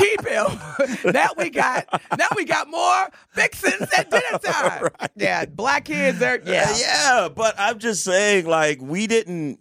Keep 0.09 0.27
him." 0.27 0.59
now 1.13 1.29
we 1.37 1.49
got 1.49 1.87
now 2.17 2.27
we 2.35 2.45
got 2.45 2.69
more 2.69 3.09
fixins 3.29 3.89
at 3.95 4.09
dinner 4.11 4.39
time. 4.43 4.89
Yeah, 5.15 5.45
black 5.45 5.85
kids. 5.85 6.19
They're 6.19 6.41
yeah. 6.45 6.65
Uh, 6.67 6.77
yeah, 6.77 7.29
but 7.33 7.55
I'm 7.57 7.79
just 7.79 8.03
saying, 8.03 8.45
like, 8.45 8.81
we 8.81 9.07
didn't. 9.07 9.59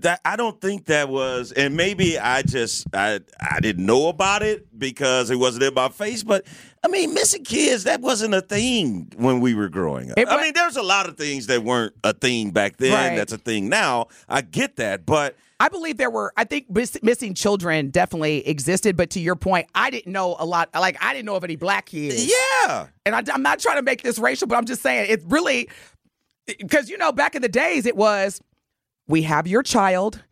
That 0.00 0.20
I 0.26 0.36
don't 0.36 0.60
think 0.60 0.86
that 0.86 1.08
was, 1.08 1.52
and 1.52 1.74
maybe 1.74 2.18
I 2.18 2.42
just 2.42 2.86
I 2.92 3.20
I 3.40 3.60
didn't 3.60 3.86
know 3.86 4.08
about 4.08 4.42
it 4.42 4.78
because 4.78 5.30
it 5.30 5.36
wasn't 5.36 5.64
in 5.64 5.72
my 5.72 5.88
face. 5.88 6.22
But 6.22 6.44
I 6.84 6.88
mean, 6.88 7.14
missing 7.14 7.44
kids 7.44 7.84
that 7.84 8.02
wasn't 8.02 8.34
a 8.34 8.42
thing 8.42 9.10
when 9.16 9.40
we 9.40 9.54
were 9.54 9.70
growing 9.70 10.10
up. 10.10 10.18
It 10.18 10.28
I 10.28 10.42
mean, 10.42 10.52
there's 10.54 10.76
a 10.76 10.82
lot 10.82 11.08
of 11.08 11.16
things 11.16 11.46
that 11.46 11.64
weren't 11.64 11.94
a 12.04 12.12
thing 12.12 12.50
back 12.50 12.76
then. 12.76 12.92
Right. 12.92 13.16
That's 13.16 13.32
a 13.32 13.38
thing 13.38 13.70
now. 13.70 14.08
I 14.28 14.42
get 14.42 14.76
that, 14.76 15.06
but 15.06 15.34
I 15.58 15.68
believe 15.68 15.96
there 15.96 16.10
were. 16.10 16.32
I 16.36 16.44
think 16.44 16.68
miss, 16.70 16.98
missing 17.02 17.32
children 17.34 17.90
definitely 17.90 18.46
existed. 18.46 18.96
But 18.96 19.10
to 19.10 19.20
your 19.20 19.36
point, 19.36 19.66
I 19.74 19.90
didn't 19.90 20.12
know 20.12 20.36
a 20.38 20.44
lot. 20.44 20.68
Like 20.74 20.96
I 21.02 21.14
didn't 21.14 21.26
know 21.26 21.36
of 21.36 21.44
any 21.44 21.56
black 21.56 21.86
kids. 21.86 22.30
yeah, 22.30 22.88
And 23.06 23.14
I, 23.14 23.22
I'm 23.32 23.42
not 23.42 23.58
trying 23.58 23.76
to 23.76 23.82
make 23.82 24.02
this 24.02 24.18
racial, 24.18 24.46
but 24.48 24.56
I'm 24.56 24.66
just 24.66 24.82
saying 24.82 25.06
it's 25.08 25.24
really 25.24 25.68
because 26.46 26.90
you 26.90 26.98
know 26.98 27.10
back 27.10 27.34
in 27.34 27.42
the 27.42 27.48
days 27.48 27.86
it 27.86 27.96
was 27.96 28.40
we 29.08 29.22
have 29.22 29.46
your 29.46 29.62
child. 29.62 30.22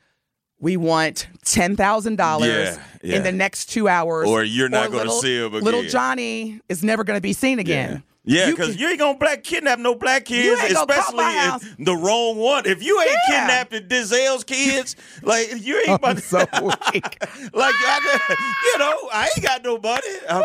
We 0.60 0.76
want 0.76 1.26
ten 1.44 1.74
thousand 1.76 2.16
dollars 2.16 2.48
Yeah, 2.48 2.78
yeah. 3.02 3.16
in 3.16 3.22
the 3.22 3.32
next 3.32 3.66
two 3.66 3.88
hours, 3.88 4.28
Or 4.28 4.42
you're 4.44 4.68
not 4.68 4.92
gonna 4.92 5.10
see 5.10 5.36
him 5.38 5.46
again. 5.54 5.64
Little. 5.64 5.82
Johnny 5.84 6.60
is 6.68 6.82
never 6.84 7.02
going 7.04 7.16
to 7.16 7.20
be 7.22 7.32
seen 7.32 7.58
again. 7.58 7.90
Yeah, 8.06 8.13
You 8.26 8.46
because 8.52 8.70
can- 8.70 8.78
you, 8.78 8.88
ain't 8.88 8.98
gonna 8.98 9.18
black 9.18 9.44
kidnap 9.44 9.78
no 9.78 9.94
black 9.94 10.24
kids, 10.24 10.58
ain't 10.62 10.72
gonna 10.74 10.86
call 10.86 10.98
especially 10.98 11.68
if 11.70 11.76
the 11.84 11.94
wrong 11.94 12.36
one. 12.38 12.64
If 12.66 12.82
you 12.82 12.98
ain't 13.00 13.10
Yeah. 13.28 13.40
kidnapping 13.40 13.88
Dizel's 13.88 14.44
kids, 14.44 14.96
like 15.22 15.48
you 15.60 15.76
ain't 15.80 15.90
about 15.98 16.22
so 16.22 16.38
like 16.52 17.20
I, 17.52 18.38
you 18.72 18.78
know, 18.78 19.08
I 19.12 19.28
ain't 19.36 19.44
got 19.44 19.62
no 19.62 19.78
money. 19.78 20.00
Just- 20.26 20.44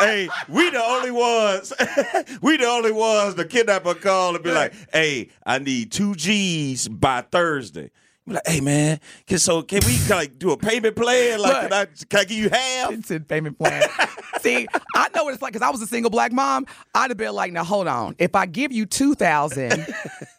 hey, 0.00 0.28
we 0.48 0.70
the 0.70 0.80
only 0.80 1.10
ones. 1.10 1.72
we 2.42 2.56
the 2.56 2.66
only 2.66 2.92
ones 2.92 3.34
the 3.34 3.44
kidnapper 3.44 3.94
call 3.94 4.36
and 4.36 4.44
be 4.44 4.52
like, 4.52 4.72
"Hey, 4.92 5.30
I 5.44 5.58
need 5.58 5.90
two 5.90 6.14
G's 6.14 6.86
by 6.86 7.22
Thursday." 7.22 7.90
Be 8.28 8.34
like, 8.34 8.46
"Hey, 8.46 8.60
man, 8.60 9.00
can 9.26 9.38
so 9.38 9.62
can 9.62 9.80
we 9.86 9.98
like 10.08 10.38
do 10.38 10.50
a 10.52 10.56
payment 10.56 10.96
plan? 10.96 11.40
Like, 11.40 11.62
can 11.62 11.72
I 11.72 11.86
can 11.86 12.20
I 12.20 12.24
give 12.24 12.38
you 12.38 12.48
half?" 12.50 12.92
It's 12.92 13.10
in 13.10 13.24
payment 13.24 13.58
plan. 13.58 13.88
See, 14.40 14.68
I 14.94 15.08
know 15.14 15.24
what 15.24 15.34
it's 15.34 15.42
like 15.42 15.52
because 15.52 15.66
I 15.66 15.70
was 15.70 15.82
a 15.82 15.86
single 15.86 16.10
black 16.10 16.32
mom. 16.32 16.66
I'd 16.94 17.10
have 17.10 17.16
been 17.16 17.32
like, 17.32 17.52
now 17.52 17.64
hold 17.64 17.88
on. 17.88 18.14
If 18.18 18.34
I 18.34 18.46
give 18.46 18.72
you 18.72 18.86
two 18.86 19.14
thousand, 19.14 19.86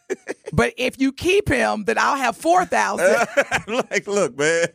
But 0.52 0.74
if 0.76 1.00
you 1.00 1.12
keep 1.12 1.48
him, 1.48 1.84
then 1.84 1.96
I'll 1.98 2.16
have 2.16 2.36
4,000. 2.36 3.06
like, 3.90 4.06
look, 4.06 4.36
man. 4.36 4.66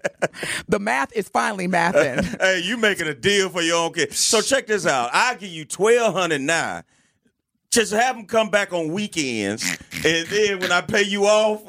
the 0.67 0.79
math 0.79 1.11
is 1.13 1.27
finally 1.29 1.67
mathing. 1.67 2.23
hey, 2.39 2.61
you 2.63 2.77
making 2.77 3.07
a 3.07 3.13
deal 3.13 3.49
for 3.49 3.61
your 3.61 3.85
own 3.85 3.93
kid. 3.93 4.13
So 4.13 4.41
check 4.41 4.67
this 4.67 4.85
out. 4.85 5.09
I 5.13 5.35
give 5.35 5.49
you 5.49 5.65
twelve 5.65 6.13
hundred 6.13 6.41
now. 6.41 6.83
Just 7.71 7.91
have 7.91 8.15
them 8.15 8.25
come 8.25 8.49
back 8.49 8.71
on 8.71 8.93
weekends, 8.93 9.65
and 10.05 10.27
then 10.27 10.59
when 10.59 10.71
I 10.71 10.79
pay 10.79 11.03
you 11.03 11.25
off, 11.25 11.61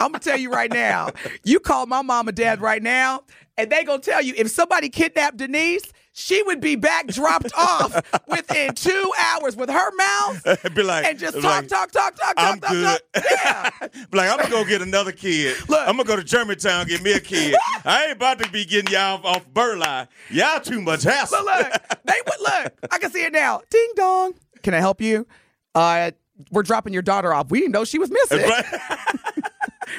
I'm 0.00 0.12
gonna 0.12 0.18
tell 0.18 0.38
you 0.38 0.50
right 0.50 0.70
now. 0.70 1.10
You 1.44 1.60
call 1.60 1.86
my 1.86 2.02
mom 2.02 2.28
and 2.28 2.36
dad 2.36 2.60
right 2.60 2.82
now, 2.82 3.22
and 3.56 3.70
they 3.70 3.84
gonna 3.84 4.02
tell 4.02 4.22
you 4.22 4.34
if 4.36 4.50
somebody 4.50 4.88
kidnapped 4.88 5.36
Denise, 5.36 5.92
she 6.18 6.42
would 6.44 6.62
be 6.62 6.76
back 6.76 7.08
dropped 7.08 7.52
off 7.54 7.94
within 8.26 8.74
two 8.74 9.12
hours 9.18 9.54
with 9.54 9.68
her 9.68 9.90
mouth 9.96 10.64
be 10.74 10.82
like, 10.82 11.04
and 11.04 11.18
just 11.18 11.34
talk, 11.34 11.44
like, 11.44 11.68
talk, 11.68 11.90
talk, 11.92 12.16
talk, 12.16 12.34
I'm 12.38 12.58
talk, 12.58 12.70
good. 12.70 12.84
talk, 12.84 13.22
talk. 13.22 13.24
Yeah. 13.44 13.88
Be 14.10 14.16
like, 14.16 14.30
I'm 14.30 14.38
gonna 14.38 14.50
go 14.50 14.64
get 14.64 14.80
another 14.80 15.12
kid. 15.12 15.56
Look. 15.68 15.80
I'm 15.80 15.96
gonna 15.96 16.04
go 16.04 16.16
to 16.16 16.24
Germantown 16.24 16.86
get 16.86 17.02
me 17.02 17.12
a 17.12 17.20
kid. 17.20 17.54
I 17.84 18.04
ain't 18.04 18.12
about 18.12 18.38
to 18.38 18.50
be 18.50 18.64
getting 18.64 18.92
y'all 18.92 19.20
off, 19.26 19.46
off. 19.54 20.08
Y'all 20.30 20.60
too 20.60 20.80
much 20.80 21.02
hassle. 21.02 21.44
Look, 21.44 21.58
look, 21.58 21.82
they 22.04 22.20
would 22.26 22.40
look. 22.40 22.72
I 22.90 22.98
can 22.98 23.10
see 23.10 23.24
it 23.24 23.32
now. 23.32 23.60
Ding 23.68 23.90
dong. 23.94 24.34
Can 24.62 24.72
I 24.72 24.78
help 24.78 25.02
you? 25.02 25.26
Uh, 25.74 26.12
we're 26.50 26.62
dropping 26.62 26.92
your 26.92 27.02
daughter 27.02 27.32
off. 27.34 27.50
We 27.50 27.60
didn't 27.60 27.72
know 27.72 27.84
she 27.84 27.98
was 27.98 28.10
missing. 28.10 28.50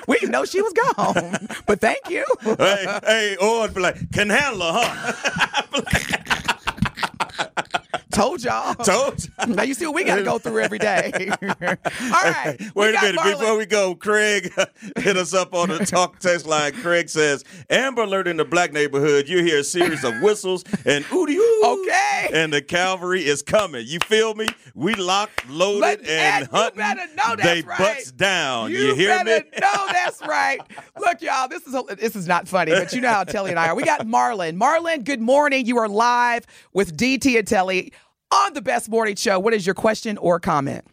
we 0.17 0.17
didn't 0.19 0.31
know 0.31 0.45
she 0.45 0.61
was 0.61 0.73
gone. 0.73 1.47
But 1.65 1.81
thank 1.81 2.09
you. 2.09 2.25
hey, 2.41 2.99
hey, 3.05 3.35
or 3.41 3.67
be 3.67 3.81
like, 3.81 4.11
can 4.11 4.29
handle 4.29 4.61
her, 4.61 4.81
huh? 4.83 5.81
Told 8.11 8.43
y'all. 8.43 8.73
Told 8.75 9.27
Y'all. 9.37 9.47
Now 9.47 9.63
you 9.63 9.73
see 9.73 9.85
what 9.85 9.93
we 9.95 10.03
got 10.03 10.15
to 10.15 10.23
go 10.23 10.39
through 10.39 10.59
every 10.59 10.79
day. 10.79 11.11
All 11.41 11.55
right. 11.61 12.57
Wait 12.73 12.95
a 12.95 13.01
minute. 13.01 13.15
Marlon. 13.19 13.39
Before 13.39 13.57
we 13.57 13.65
go, 13.65 13.93
Craig 13.95 14.51
hit 14.97 15.17
us 15.17 15.33
up 15.33 15.53
on 15.53 15.69
the 15.69 15.79
talk 15.79 16.17
text 16.19 16.47
line. 16.47 16.73
Craig 16.73 17.09
says, 17.09 17.43
Amber 17.69 18.03
Alert 18.03 18.27
in 18.27 18.37
the 18.37 18.45
black 18.45 18.73
neighborhood. 18.73 19.27
You 19.27 19.43
hear 19.43 19.59
a 19.59 19.63
series 19.63 20.03
of 20.03 20.19
whistles 20.21 20.63
and 20.85 21.05
ooty 21.05 21.35
oo. 21.35 21.61
Okay. 21.83 22.29
And 22.33 22.51
the 22.51 22.61
cavalry 22.61 23.23
is 23.25 23.41
coming. 23.43 23.85
You 23.85 23.99
feel 24.05 24.33
me? 24.33 24.47
We 24.73 24.95
locked, 24.95 25.47
loaded, 25.49 25.81
But, 26.01 26.07
and 26.07 26.45
you 26.45 26.57
hunting. 26.57 26.77
better 26.77 27.05
know 27.15 27.35
that's 27.35 27.43
they 27.43 27.61
right. 27.61 27.77
butts 27.77 28.11
down. 28.11 28.71
You, 28.71 28.77
You, 28.79 28.95
hear 28.95 29.23
me? 29.23 29.31
know 29.31 29.87
that's 29.91 30.21
right. 30.21 30.59
Look, 30.97 31.21
y'all, 31.21 31.47
this 31.47 31.67
is 31.67 31.75
a, 31.75 31.83
this 31.95 32.15
is 32.15 32.27
not 32.27 32.47
funny, 32.47 32.71
but 32.71 32.93
you 32.93 33.01
know 33.01 33.09
how 33.09 33.23
Telly 33.25 33.51
and 33.51 33.59
I 33.59 33.67
are. 33.69 33.75
We 33.75 33.83
got 33.83 34.01
Marlon. 34.01 34.57
Marlon, 34.57 35.03
good 35.03 35.21
morning. 35.21 35.65
You 35.65 35.77
are 35.77 35.87
live 35.89 36.45
with 36.73 36.97
DT 36.97 37.26
and 37.35 37.47
Telly 37.47 37.91
on 38.31 38.53
the 38.53 38.61
Best 38.61 38.89
Morning 38.89 39.15
Show. 39.15 39.39
What 39.39 39.53
is 39.53 39.65
your 39.65 39.75
question 39.75 40.17
or 40.17 40.39
comment? 40.39 40.85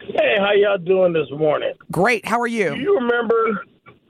Hey, 0.00 0.36
how 0.38 0.52
y'all 0.52 0.78
doing 0.78 1.12
this 1.12 1.28
morning? 1.30 1.72
Great. 1.90 2.24
How 2.26 2.40
are 2.40 2.46
you? 2.46 2.70
Do 2.70 2.76
you? 2.76 2.82
you 2.82 2.94
remember? 2.98 3.64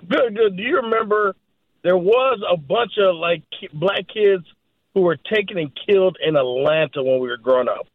Good, 0.09 0.37
good. 0.37 0.57
Do 0.57 0.63
you 0.63 0.77
remember 0.77 1.35
there 1.83 1.97
was 1.99 2.41
a 2.51 2.57
bunch 2.57 2.93
of 2.99 3.17
like 3.17 3.43
black 3.75 4.07
kids 4.13 4.45
who 4.95 5.03
were 5.03 5.17
taken 5.17 5.59
and 5.59 5.71
killed 5.87 6.17
in 6.25 6.37
Atlanta 6.37 7.03
when 7.03 7.21
we 7.21 7.29
were 7.29 7.37
growing 7.37 7.69
up? 7.69 7.87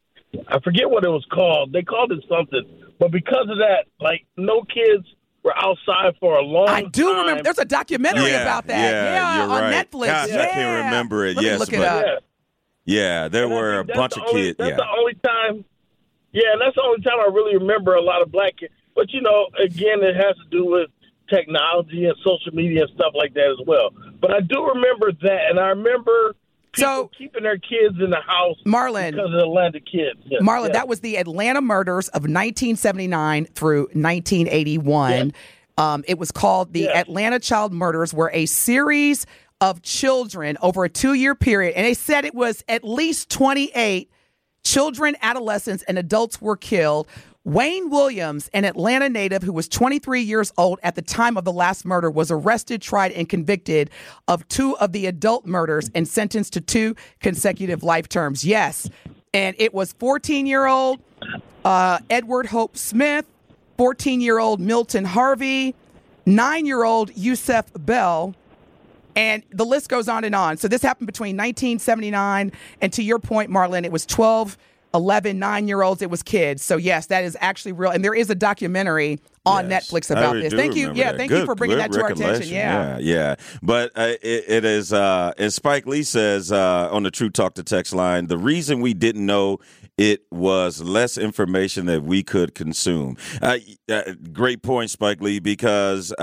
I 0.47 0.59
forget 0.59 0.89
what 0.89 1.03
it 1.05 1.09
was 1.09 1.25
called. 1.31 1.71
They 1.73 1.81
called 1.83 2.11
it 2.11 2.23
something, 2.29 2.63
but 2.99 3.11
because 3.11 3.47
of 3.49 3.57
that, 3.57 3.85
like 3.99 4.25
no 4.35 4.61
kids 4.63 5.05
were 5.43 5.55
outside 5.57 6.13
for 6.19 6.37
a 6.37 6.41
long 6.43 6.67
time 6.67 6.85
I 6.85 6.89
do 6.89 7.05
time. 7.05 7.17
remember. 7.21 7.43
There's 7.43 7.57
a 7.57 7.65
documentary 7.65 8.29
Yeah, 8.31 8.41
about 8.43 8.67
that. 8.67 8.79
yeah, 8.91 9.35
you're 9.43 9.51
on 9.51 9.61
right. 9.61 9.73
Netflix. 9.91 10.05
Gosh, 10.07 10.31
I 10.31 10.45
can't 10.49 10.85
remember 10.85 11.25
it. 11.25 11.35
Let 11.35 11.43
me 11.43 11.49
Yes, 11.49 11.59
look 11.59 11.73
it 11.73 11.77
but- 11.79 12.05
up. 12.07 12.23
Yeah. 12.87 13.23
Yeah, 13.23 13.27
there 13.27 13.43
And 13.45 13.53
were 13.53 13.79
a 13.79 13.83
bunch 13.83 14.17
of 14.17 14.23
only- 14.27 14.41
kids. 14.45 14.57
That's 14.57 14.71
Yeah. 14.71 14.75
the 14.77 14.87
only 14.97 15.13
time. 15.15 15.65
Yeah, 16.31 16.55
that's 16.59 16.75
the 16.75 16.81
only 16.83 17.01
time 17.01 17.19
I 17.19 17.29
really 17.31 17.55
remember 17.57 17.93
a 17.95 18.01
lot 18.01 18.21
of 18.21 18.31
black 18.31 18.57
kids. 18.57 18.73
But 18.95 19.13
you 19.13 19.21
know, 19.21 19.47
again, 19.63 20.01
it 20.03 20.15
has 20.15 20.35
to 20.37 20.45
do 20.49 20.65
with 20.65 20.89
technology 21.29 22.05
and 22.05 22.15
social 22.23 22.53
media 22.53 22.83
and 22.83 22.91
stuff 22.95 23.13
like 23.13 23.33
that 23.35 23.47
as 23.59 23.65
well. 23.67 23.89
But 24.21 24.31
I 24.33 24.39
do 24.39 24.65
remember 24.67 25.11
that, 25.21 25.49
and 25.49 25.59
I 25.59 25.67
remember 25.69 26.35
people 26.73 26.89
So- 26.89 27.11
keeping 27.17 27.43
their 27.43 27.57
kids 27.57 27.95
in 27.99 28.09
the 28.11 28.21
house 28.21 28.57
Marlon. 28.65 29.11
because 29.11 29.25
of 29.27 29.31
the 29.33 29.43
Atlanta 29.43 29.79
kids. 29.79 30.19
Yes, 30.25 30.41
Marlon, 30.41 30.67
yes. 30.69 30.73
that 30.77 30.87
was 30.87 31.01
the 31.01 31.17
Atlanta 31.17 31.59
murders 31.61 32.07
of 32.09 32.27
1979 32.27 33.45
through 33.55 33.89
1981. 33.93 35.33
Um, 35.77 36.03
it 36.07 36.17
was 36.17 36.31
called 36.31 36.73
the 36.73 36.81
Yeah. 36.81 36.97
Atlanta 36.99 37.39
Child 37.39 37.71
Murders, 37.73 38.13
where 38.13 38.31
a 38.33 38.45
series 38.47 39.25
of 39.61 39.81
children 39.81 40.57
over 40.61 40.85
a 40.85 40.89
two 40.89 41.13
year 41.13 41.35
period. 41.35 41.75
And 41.75 41.85
they 41.85 41.93
said 41.93 42.25
it 42.25 42.35
was 42.35 42.63
at 42.67 42.83
least 42.83 43.29
28 43.29 44.09
children, 44.63 45.15
adolescents, 45.21 45.83
and 45.83 45.97
adults 45.97 46.41
were 46.41 46.57
killed. 46.57 47.07
Wayne 47.43 47.89
Williams, 47.89 48.49
an 48.53 48.65
Atlanta 48.65 49.07
native 49.07 49.41
who 49.41 49.53
was 49.53 49.69
23 49.69 50.21
years 50.21 50.51
old 50.57 50.79
at 50.83 50.95
the 50.95 51.01
time 51.01 51.37
of 51.37 51.45
the 51.45 51.51
last 51.53 51.85
murder, 51.85 52.11
was 52.11 52.29
arrested, 52.29 52.81
tried, 52.81 53.13
and 53.13 53.29
convicted 53.29 53.89
of 54.27 54.45
two 54.49 54.75
of 54.79 54.91
the 54.91 55.05
adult 55.05 55.45
murders 55.45 55.89
and 55.95 56.05
sentenced 56.05 56.51
to 56.53 56.61
two 56.61 56.93
consecutive 57.21 57.83
life 57.83 58.09
terms. 58.09 58.43
Yes. 58.43 58.89
And 59.33 59.55
it 59.57 59.73
was 59.73 59.93
14 59.93 60.45
year 60.45 60.65
old 60.65 60.99
uh, 61.63 61.99
Edward 62.09 62.47
Hope 62.47 62.77
Smith, 62.77 63.25
14 63.77 64.19
year 64.19 64.39
old 64.39 64.59
Milton 64.59 65.05
Harvey, 65.05 65.73
nine 66.25 66.65
year 66.65 66.83
old 66.83 67.15
Yusef 67.15 67.71
Bell, 67.79 68.35
and 69.17 69.43
the 69.49 69.65
list 69.65 69.89
goes 69.89 70.07
on 70.07 70.23
and 70.23 70.35
on. 70.35 70.57
So 70.57 70.67
this 70.67 70.81
happened 70.81 71.07
between 71.07 71.35
1979 71.35 72.51
and 72.81 72.93
to 72.93 73.03
your 73.03 73.19
point, 73.19 73.49
Marlon, 73.49 73.83
it 73.83 73.91
was 73.91 74.05
12, 74.05 74.57
11, 74.93 75.39
nine 75.39 75.67
year 75.67 75.81
olds. 75.81 76.01
It 76.01 76.09
was 76.09 76.21
kids. 76.23 76.63
So 76.63 76.77
yes, 76.77 77.07
that 77.07 77.23
is 77.23 77.35
actually 77.41 77.71
real. 77.71 77.91
And 77.91 78.03
there 78.03 78.13
is 78.13 78.29
a 78.29 78.35
documentary 78.35 79.19
on 79.45 79.69
Yes. 79.69 79.89
Netflix 79.89 80.11
about 80.11 80.33
this. 80.33 80.53
Thank 80.53 80.75
you. 80.75 80.93
Yeah, 80.93 81.11
that. 81.11 81.17
thank 81.17 81.31
you 81.31 81.45
for 81.45 81.55
bringing 81.55 81.77
that 81.77 81.91
to 81.93 82.01
our 82.01 82.11
attention. 82.11 82.53
Yeah. 82.53 82.97
yeah, 82.97 82.99
yeah. 82.99 83.35
But 83.63 83.91
uh, 83.95 84.13
it, 84.21 84.43
it 84.47 84.65
is, 84.65 84.93
uh, 84.93 85.31
as 85.37 85.55
Spike 85.55 85.87
Lee 85.87 86.03
says 86.03 86.51
uh, 86.51 86.89
on 86.91 87.03
the 87.03 87.11
True 87.11 87.29
Talk 87.29 87.55
to 87.55 87.63
Text 87.63 87.93
line, 87.93 88.27
the 88.27 88.37
reason 88.37 88.81
we 88.81 88.93
didn't 88.93 89.25
know 89.25 89.59
it 89.97 90.23
was 90.31 90.81
less 90.81 91.17
information 91.17 91.87
that 91.87 92.03
we 92.03 92.21
could 92.23 92.53
consume. 92.53 93.17
Uh, 93.41 93.57
uh, 93.89 94.13
great 94.31 94.61
point, 94.61 94.91
Spike 94.91 95.21
Lee, 95.21 95.39
because. 95.39 96.13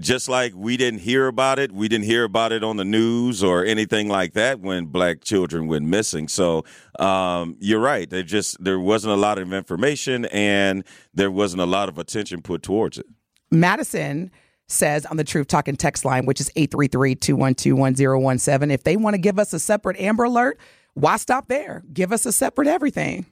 Just 0.00 0.28
like 0.28 0.52
we 0.56 0.76
didn't 0.76 0.98
hear 1.00 1.28
about 1.28 1.60
it, 1.60 1.70
we 1.70 1.86
didn't 1.86 2.06
hear 2.06 2.24
about 2.24 2.50
it 2.50 2.64
on 2.64 2.76
the 2.76 2.84
news 2.84 3.44
or 3.44 3.64
anything 3.64 4.08
like 4.08 4.32
that 4.32 4.58
when 4.58 4.86
black 4.86 5.22
children 5.22 5.68
went 5.68 5.84
missing. 5.84 6.26
So 6.26 6.64
um, 6.98 7.56
you're 7.60 7.78
right. 7.78 8.10
There 8.10 8.24
just 8.24 8.62
there 8.62 8.80
wasn't 8.80 9.12
a 9.12 9.16
lot 9.16 9.38
of 9.38 9.52
information 9.52 10.24
and 10.26 10.82
there 11.14 11.30
wasn't 11.30 11.62
a 11.62 11.66
lot 11.66 11.88
of 11.88 11.98
attention 11.98 12.42
put 12.42 12.64
towards 12.64 12.98
it. 12.98 13.06
Madison 13.52 14.32
says 14.66 15.06
on 15.06 15.18
the 15.18 15.24
Truth 15.24 15.46
Talking 15.46 15.76
text 15.76 16.04
line, 16.04 16.26
which 16.26 16.40
is 16.40 16.50
833-212-1017, 16.56 18.72
if 18.72 18.82
they 18.82 18.96
want 18.96 19.14
to 19.14 19.18
give 19.18 19.38
us 19.38 19.52
a 19.52 19.60
separate 19.60 20.00
Amber 20.00 20.24
Alert, 20.24 20.58
why 20.94 21.16
stop 21.16 21.46
there? 21.46 21.84
Give 21.92 22.12
us 22.12 22.26
a 22.26 22.32
separate 22.32 22.66
everything. 22.66 23.24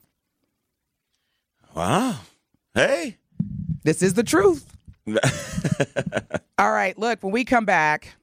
Wow. 1.74 2.20
Hey. 2.74 3.16
This 3.82 4.02
is 4.02 4.14
the 4.14 4.22
truth. 4.22 4.76
All 6.58 6.70
right, 6.70 6.98
look, 6.98 7.22
when 7.22 7.32
we 7.32 7.44
come 7.44 7.64
back, 7.64 8.14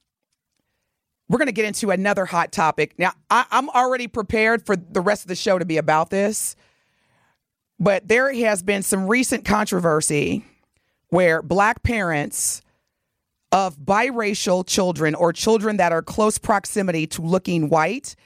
we're 1.28 1.38
going 1.38 1.46
to 1.46 1.52
get 1.52 1.64
into 1.64 1.90
another 1.90 2.26
hot 2.26 2.52
topic. 2.52 2.94
Now, 2.98 3.12
I, 3.30 3.44
I'm 3.50 3.68
already 3.70 4.08
prepared 4.08 4.66
for 4.66 4.76
the 4.76 5.00
rest 5.00 5.24
of 5.24 5.28
the 5.28 5.34
show 5.34 5.58
to 5.58 5.64
be 5.64 5.76
about 5.78 6.10
this, 6.10 6.56
but 7.78 8.06
there 8.08 8.32
has 8.32 8.62
been 8.62 8.82
some 8.82 9.06
recent 9.06 9.44
controversy 9.44 10.44
where 11.08 11.42
black 11.42 11.82
parents 11.82 12.62
of 13.52 13.76
biracial 13.76 14.66
children 14.66 15.14
or 15.14 15.32
children 15.32 15.76
that 15.76 15.92
are 15.92 16.02
close 16.02 16.38
proximity 16.38 17.06
to 17.06 17.22
looking 17.22 17.68
white 17.68 18.16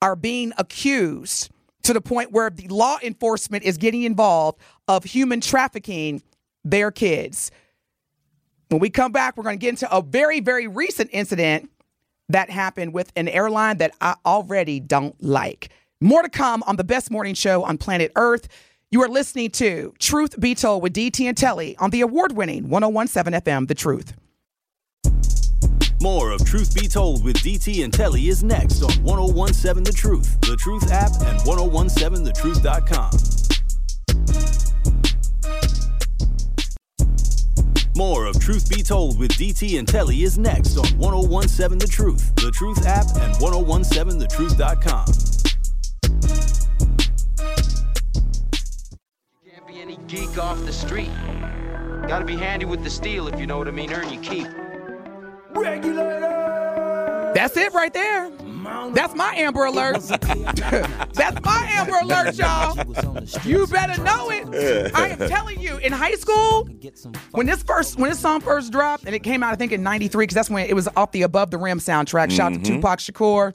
are 0.00 0.14
being 0.14 0.52
accused 0.56 1.50
to 1.82 1.92
the 1.92 2.00
point 2.00 2.32
where 2.32 2.50
the 2.50 2.68
law 2.68 2.98
enforcement 3.02 3.64
is 3.64 3.76
getting 3.76 4.02
involved 4.02 4.58
of 4.86 5.04
human 5.04 5.40
trafficking 5.40 6.22
their 6.64 6.90
kids. 6.90 7.50
When 8.68 8.80
we 8.80 8.90
come 8.90 9.12
back, 9.12 9.36
we're 9.36 9.44
going 9.44 9.58
to 9.58 9.60
get 9.60 9.70
into 9.70 9.94
a 9.94 10.02
very, 10.02 10.40
very 10.40 10.66
recent 10.66 11.10
incident 11.12 11.70
that 12.28 12.50
happened 12.50 12.92
with 12.92 13.10
an 13.16 13.26
airline 13.26 13.78
that 13.78 13.92
I 14.00 14.14
already 14.26 14.78
don't 14.78 15.14
like. 15.22 15.70
More 16.00 16.22
to 16.22 16.28
come 16.28 16.62
on 16.66 16.76
the 16.76 16.84
best 16.84 17.10
morning 17.10 17.34
show 17.34 17.64
on 17.64 17.78
planet 17.78 18.12
Earth. 18.14 18.46
You 18.90 19.02
are 19.02 19.08
listening 19.08 19.50
to 19.52 19.94
Truth 19.98 20.38
Be 20.38 20.54
Told 20.54 20.82
with 20.82 20.92
DT 20.92 21.26
and 21.26 21.36
Telly 21.36 21.76
on 21.78 21.90
the 21.90 22.02
award 22.02 22.32
winning 22.32 22.68
1017 22.68 23.40
FM, 23.40 23.68
The 23.68 23.74
Truth. 23.74 24.14
More 26.00 26.30
of 26.30 26.44
Truth 26.44 26.74
Be 26.74 26.86
Told 26.86 27.24
with 27.24 27.36
DT 27.38 27.82
and 27.82 27.92
Telly 27.92 28.28
is 28.28 28.44
next 28.44 28.82
on 28.82 28.92
1017 29.02 29.82
The 29.82 29.92
Truth, 29.92 30.40
The 30.42 30.56
Truth 30.56 30.92
app, 30.92 31.12
and 31.22 31.40
1017thetruth.com. 31.40 33.27
More 37.98 38.26
of 38.26 38.38
Truth 38.38 38.70
Be 38.70 38.80
Told 38.80 39.18
with 39.18 39.32
DT 39.32 39.76
and 39.76 39.88
Telly 39.88 40.22
is 40.22 40.38
next 40.38 40.78
on 40.78 40.86
1017 41.00 41.78
The 41.80 41.86
Truth, 41.88 42.32
The 42.36 42.52
Truth 42.52 42.86
app, 42.86 43.06
and 43.16 43.34
1017thetruth.com. 43.34 45.06
Can't 49.50 49.66
be 49.66 49.80
any 49.80 49.96
geek 50.06 50.38
off 50.38 50.64
the 50.64 50.66
the 50.66 50.72
street. 50.72 51.10
Gotta 52.06 52.24
be 52.24 52.36
handy 52.36 52.66
with 52.66 52.84
the 52.84 52.90
steel 52.90 53.26
if 53.26 53.40
you 53.40 53.48
know 53.48 53.58
what 53.58 53.66
I 53.66 53.72
mean. 53.72 53.92
Earn 53.92 54.12
your 54.12 54.22
keep. 54.22 54.46
Regulator! 55.50 57.32
That's 57.34 57.56
it 57.56 57.74
right 57.74 57.92
there. 57.92 58.30
That's 58.94 59.14
my 59.14 59.34
Amber 59.34 59.64
Alert. 59.64 60.02
That's 61.14 61.44
my 61.44 61.68
Amber 61.70 61.98
Alert, 62.02 62.36
y'all. 62.36 62.76
You 63.44 63.66
better 63.66 64.02
know 64.02 64.30
it. 64.30 64.94
I 64.94 65.08
am 65.08 65.18
telling 65.18 65.60
you, 65.60 65.78
in 65.78 65.92
high 65.92 66.14
school, 66.14 66.68
when 67.32 67.46
this 67.46 67.62
first 67.62 67.98
when 67.98 68.10
this 68.10 68.20
song 68.20 68.40
first 68.40 68.72
dropped, 68.72 69.04
and 69.04 69.14
it 69.14 69.22
came 69.22 69.42
out, 69.42 69.52
I 69.52 69.56
think 69.56 69.72
in 69.72 69.82
'93, 69.82 70.24
because 70.24 70.34
that's 70.34 70.50
when 70.50 70.68
it 70.68 70.74
was 70.74 70.88
off 70.96 71.12
the 71.12 71.22
Above 71.22 71.50
the 71.50 71.58
Rim 71.58 71.78
soundtrack. 71.78 72.30
Shout 72.30 72.52
out 72.52 72.54
to 72.54 72.60
mm-hmm. 72.60 72.76
Tupac 72.76 72.98
Shakur 72.98 73.54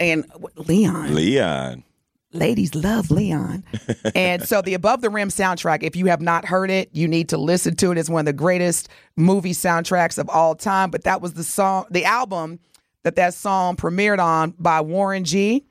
and 0.00 0.24
Leon 0.56 1.14
Leon. 1.14 1.84
ladies 2.32 2.74
love 2.74 3.10
Leon. 3.10 3.64
and 4.14 4.42
so 4.42 4.62
the 4.62 4.74
Above 4.74 5.00
the 5.00 5.10
Rim 5.10 5.28
soundtrack, 5.28 5.82
if 5.82 5.96
you 5.96 6.06
have 6.06 6.20
not 6.20 6.44
heard 6.44 6.70
it, 6.70 6.90
you 6.92 7.08
need 7.08 7.28
to 7.30 7.38
listen 7.38 7.76
to 7.76 7.92
it. 7.92 7.98
It's 7.98 8.10
one 8.10 8.20
of 8.20 8.26
the 8.26 8.32
greatest 8.32 8.88
movie 9.16 9.52
soundtracks 9.52 10.18
of 10.18 10.28
all 10.28 10.54
time. 10.54 10.90
But 10.90 11.04
that 11.04 11.20
was 11.20 11.34
the 11.34 11.44
song, 11.44 11.86
the 11.90 12.04
album 12.04 12.58
that 13.04 13.16
that 13.16 13.34
song 13.34 13.76
premiered 13.76 14.18
on 14.18 14.54
by 14.58 14.80
Warren 14.80 15.24
G. 15.24 15.64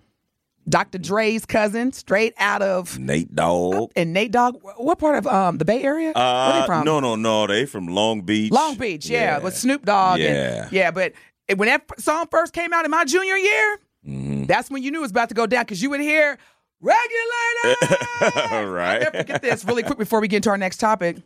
Dr. 0.69 0.97
Dre's 0.97 1.45
cousin, 1.45 1.91
straight 1.91 2.33
out 2.37 2.61
of 2.61 2.97
Nate 2.97 3.35
Dogg. 3.35 3.91
and 3.97 4.13
Nate 4.13 4.31
Dogg. 4.31 4.61
What 4.77 4.97
part 4.97 5.17
of 5.17 5.27
um 5.27 5.57
the 5.57 5.65
Bay 5.65 5.83
Area? 5.83 6.13
Where 6.15 6.23
Uh, 6.23 6.61
they 6.61 6.65
from? 6.65 6.85
no, 6.85 7.01
no, 7.01 7.15
no. 7.17 7.47
They 7.47 7.65
from 7.65 7.87
Long 7.87 8.21
Beach. 8.21 8.49
Long 8.51 8.75
Beach, 8.75 9.09
yeah, 9.09 9.39
with 9.39 9.57
Snoop 9.57 9.83
Dogg. 9.85 10.19
Yeah. 10.19 10.63
and, 10.63 10.71
yeah. 10.71 10.91
But 10.91 11.11
when 11.53 11.67
that 11.67 11.83
song 11.99 12.27
first 12.31 12.53
came 12.53 12.71
out 12.71 12.85
in 12.85 12.91
my 12.91 13.03
junior 13.05 13.35
year, 13.35 13.77
Mm-hmm. 14.07 14.45
that's 14.47 14.69
when 14.69 14.83
you 14.83 14.91
knew 14.91 14.99
it 14.99 15.01
was 15.03 15.11
about 15.11 15.29
to 15.29 15.35
go 15.35 15.45
down 15.47 15.63
because 15.63 15.81
you 15.81 15.89
would 15.89 16.01
hear 16.01 16.37
regulator. 16.81 17.77
I'll 18.51 18.65
right. 18.65 19.01
never 19.01 19.17
forget 19.19 19.41
this 19.41 19.63
really 19.65 19.83
quick 19.83 19.97
before 19.97 20.19
we 20.19 20.27
get 20.27 20.37
into 20.37 20.49
our 20.49 20.57
next 20.57 20.77
topic. 20.77 21.17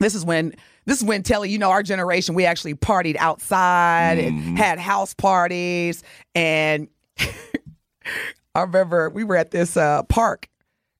This 0.00 0.14
is 0.16 0.24
when 0.24 0.54
this 0.86 0.98
is 0.98 1.04
when 1.04 1.22
Telly, 1.22 1.50
you 1.50 1.58
know, 1.58 1.70
our 1.70 1.82
generation, 1.82 2.34
we 2.34 2.44
actually 2.46 2.74
partied 2.74 3.16
outside 3.18 4.18
Mm-hmm. 4.18 4.48
and 4.48 4.58
had 4.58 4.78
house 4.78 5.14
parties. 5.14 6.02
And 6.34 6.88
I 8.54 8.60
remember 8.62 9.10
we 9.10 9.24
were 9.24 9.36
at 9.36 9.50
this 9.50 9.76
uh, 9.76 10.02
park 10.04 10.48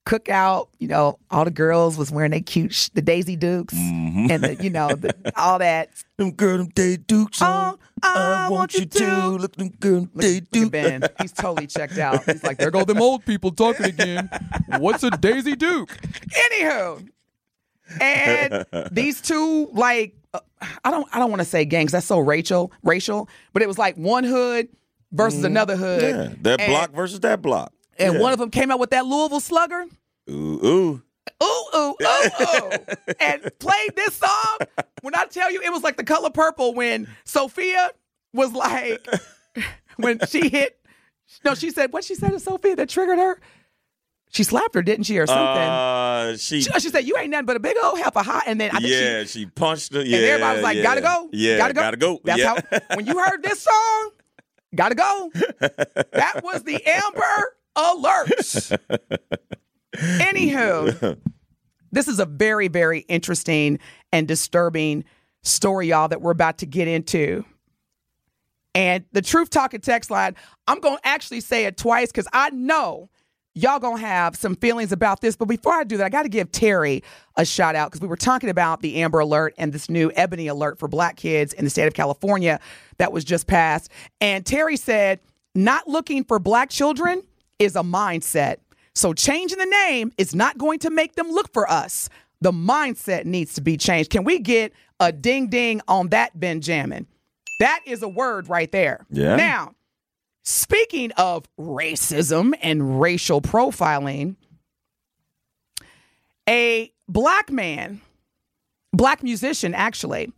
cookout. 0.06 0.68
You 0.78 0.88
know, 0.88 1.18
all 1.30 1.44
the 1.44 1.50
girls 1.50 1.96
was 1.98 2.10
wearing 2.10 2.30
their 2.30 2.40
cute 2.40 2.72
sh- 2.72 2.88
the 2.94 3.02
Daisy 3.02 3.36
Dukes 3.36 3.74
Mm-hmm. 3.74 4.30
and 4.30 4.42
the, 4.44 4.54
you 4.62 4.70
know 4.70 4.88
the, 4.94 5.14
all 5.36 5.58
that. 5.58 5.88
Them 6.18 6.32
girl, 6.32 6.58
them 6.58 6.68
day 6.68 6.98
dukes 6.98 7.38
Oh, 7.40 7.78
I 8.02 8.48
want 8.50 8.74
you 8.74 8.84
to. 8.84 9.28
Look, 9.38 9.56
them 9.56 9.70
girl, 9.70 10.00
them 10.00 10.10
day 10.18 10.34
Look 10.34 10.42
at 10.44 10.50
duke. 10.50 10.70
Ben, 10.72 11.02
he's 11.22 11.32
totally 11.32 11.66
checked 11.66 11.96
out. 11.96 12.22
He's 12.24 12.42
like, 12.42 12.58
there 12.58 12.70
go 12.70 12.84
them 12.84 13.00
old 13.00 13.24
people 13.24 13.50
talking 13.50 13.86
again. 13.86 14.28
What's 14.78 15.02
a 15.02 15.10
Daisy 15.10 15.56
Duke? 15.56 15.88
Anywho, 16.34 17.08
and 18.00 18.64
these 18.90 19.20
two 19.20 19.68
like, 19.72 20.14
uh, 20.34 20.40
I 20.84 20.90
don't, 20.90 21.08
I 21.12 21.18
don't 21.18 21.30
want 21.30 21.40
to 21.40 21.46
say 21.48 21.64
gangs. 21.64 21.92
That's 21.92 22.06
so 22.06 22.18
racial, 22.18 22.72
racial. 22.82 23.28
But 23.52 23.62
it 23.62 23.68
was 23.68 23.78
like 23.78 23.96
one 23.96 24.24
hood 24.24 24.68
versus 25.12 25.44
another 25.44 25.76
hood. 25.76 26.02
Yeah, 26.02 26.34
that 26.42 26.60
And- 26.60 26.70
block 26.70 26.92
versus 26.92 27.20
that 27.20 27.40
block. 27.42 27.72
And 27.98 28.14
Yeah. 28.14 28.20
one 28.20 28.32
of 28.32 28.38
them 28.38 28.50
came 28.50 28.70
out 28.70 28.78
with 28.78 28.90
that 28.90 29.06
Louisville 29.06 29.40
Slugger. 29.40 29.84
Ooh, 30.30 30.32
ooh. 30.64 31.02
ooh, 31.42 31.64
ooh, 31.76 31.94
ooh, 32.02 32.30
ooh, 32.42 32.70
and 33.20 33.42
played 33.58 33.96
this 33.96 34.14
song. 34.14 34.58
When 35.02 35.14
I 35.14 35.24
tell 35.26 35.50
you, 35.50 35.60
it 35.62 35.70
was 35.72 35.82
like 35.82 35.96
the 35.96 36.04
color 36.04 36.30
purple 36.30 36.74
when 36.74 37.08
Sophia 37.24 37.90
was 38.32 38.52
like, 38.52 39.06
when 39.96 40.18
she 40.28 40.48
hit, 40.48 40.78
no, 41.44 41.54
she 41.54 41.70
said, 41.70 41.92
what 41.92 42.04
she 42.04 42.14
said 42.14 42.30
to 42.30 42.40
Sophia 42.40 42.76
that 42.76 42.88
triggered 42.88 43.18
her? 43.18 43.40
She 44.32 44.44
slapped 44.44 44.76
her, 44.76 44.82
didn't 44.82 45.04
she, 45.04 45.18
or 45.18 45.26
something? 45.26 45.44
Uh, 45.44 46.36
she, 46.36 46.62
she, 46.62 46.70
she 46.78 46.88
said, 46.88 47.04
you 47.04 47.16
ain't 47.18 47.30
nothing 47.30 47.46
but 47.46 47.56
a 47.56 47.60
big 47.60 47.76
old 47.82 47.98
half 47.98 48.14
a 48.14 48.22
hot. 48.22 48.44
And 48.46 48.60
then 48.60 48.70
I 48.70 48.78
think 48.78 48.92
yeah, 48.92 49.22
she, 49.22 49.40
she, 49.40 49.46
punched 49.46 49.92
her. 49.92 50.02
Yeah, 50.02 50.18
and 50.18 50.26
everybody 50.26 50.56
was 50.56 50.62
like, 50.62 50.76
yeah. 50.76 50.82
gotta 50.84 51.00
go. 51.00 51.28
Yeah, 51.32 51.56
gotta 51.58 51.74
go. 51.74 51.80
Gotta 51.80 51.96
go. 51.96 52.20
That's 52.22 52.38
yeah. 52.38 52.60
how, 52.70 52.96
when 52.96 53.06
you 53.06 53.18
heard 53.18 53.42
this 53.42 53.60
song, 53.60 54.10
gotta 54.74 54.94
go. 54.94 55.30
That 56.12 56.42
was 56.44 56.62
the 56.62 56.80
Amber 56.86 57.56
Alert. 57.74 58.70
Anywho, 59.96 61.18
this 61.90 62.06
is 62.06 62.20
a 62.20 62.26
very, 62.26 62.68
very 62.68 63.00
interesting 63.00 63.80
and 64.12 64.28
disturbing 64.28 65.04
story, 65.42 65.88
y'all, 65.88 66.06
that 66.06 66.22
we're 66.22 66.30
about 66.30 66.58
to 66.58 66.66
get 66.66 66.86
into. 66.86 67.44
And 68.76 69.04
the 69.10 69.22
Truth 69.22 69.50
Talking 69.50 69.80
text 69.80 70.08
line, 70.10 70.36
I'm 70.68 70.78
going 70.78 70.98
to 70.98 71.06
actually 71.06 71.40
say 71.40 71.64
it 71.64 71.76
twice 71.76 72.12
because 72.12 72.28
I 72.32 72.50
know 72.50 73.10
y'all 73.54 73.80
to 73.80 73.96
have 73.96 74.36
some 74.36 74.54
feelings 74.56 74.92
about 74.92 75.20
this. 75.20 75.36
But 75.36 75.46
before 75.46 75.74
I 75.74 75.84
do 75.84 75.96
that, 75.98 76.04
I 76.04 76.08
got 76.08 76.22
to 76.22 76.28
give 76.28 76.52
Terry 76.52 77.02
a 77.36 77.44
shout 77.44 77.74
out 77.74 77.90
because 77.90 78.00
we 78.00 78.08
were 78.08 78.16
talking 78.16 78.50
about 78.50 78.80
the 78.80 79.02
Amber 79.02 79.20
Alert 79.20 79.54
and 79.58 79.72
this 79.72 79.88
new 79.88 80.10
Ebony 80.14 80.46
Alert 80.46 80.78
for 80.78 80.88
black 80.88 81.16
kids 81.16 81.52
in 81.52 81.64
the 81.64 81.70
state 81.70 81.86
of 81.86 81.94
California 81.94 82.60
that 82.98 83.12
was 83.12 83.24
just 83.24 83.46
passed. 83.46 83.90
And 84.20 84.44
Terry 84.44 84.76
said, 84.76 85.20
not 85.54 85.88
looking 85.88 86.24
for 86.24 86.38
black 86.38 86.70
children 86.70 87.22
is 87.58 87.76
a 87.76 87.82
mindset. 87.82 88.56
So 88.94 89.12
changing 89.12 89.58
the 89.58 89.66
name 89.66 90.12
is 90.18 90.34
not 90.34 90.58
going 90.58 90.78
to 90.80 90.90
make 90.90 91.14
them 91.14 91.30
look 91.30 91.52
for 91.52 91.70
us. 91.70 92.08
The 92.40 92.52
mindset 92.52 93.24
needs 93.24 93.54
to 93.54 93.60
be 93.60 93.76
changed. 93.76 94.10
Can 94.10 94.24
we 94.24 94.38
get 94.38 94.72
a 94.98 95.12
ding 95.12 95.48
ding 95.48 95.80
on 95.88 96.08
that, 96.08 96.38
Benjamin? 96.38 97.06
That 97.58 97.80
is 97.84 98.02
a 98.02 98.08
word 98.08 98.48
right 98.48 98.70
there. 98.72 99.06
Yeah. 99.10 99.36
Now, 99.36 99.74
speaking 100.42 101.12
of 101.12 101.48
racism 101.58 102.52
and 102.62 103.00
racial 103.00 103.40
profiling, 103.40 104.36
a 106.48 106.92
black 107.08 107.50
man, 107.50 108.00
black 108.92 109.22
musician 109.22 109.74
actually, 109.74 110.32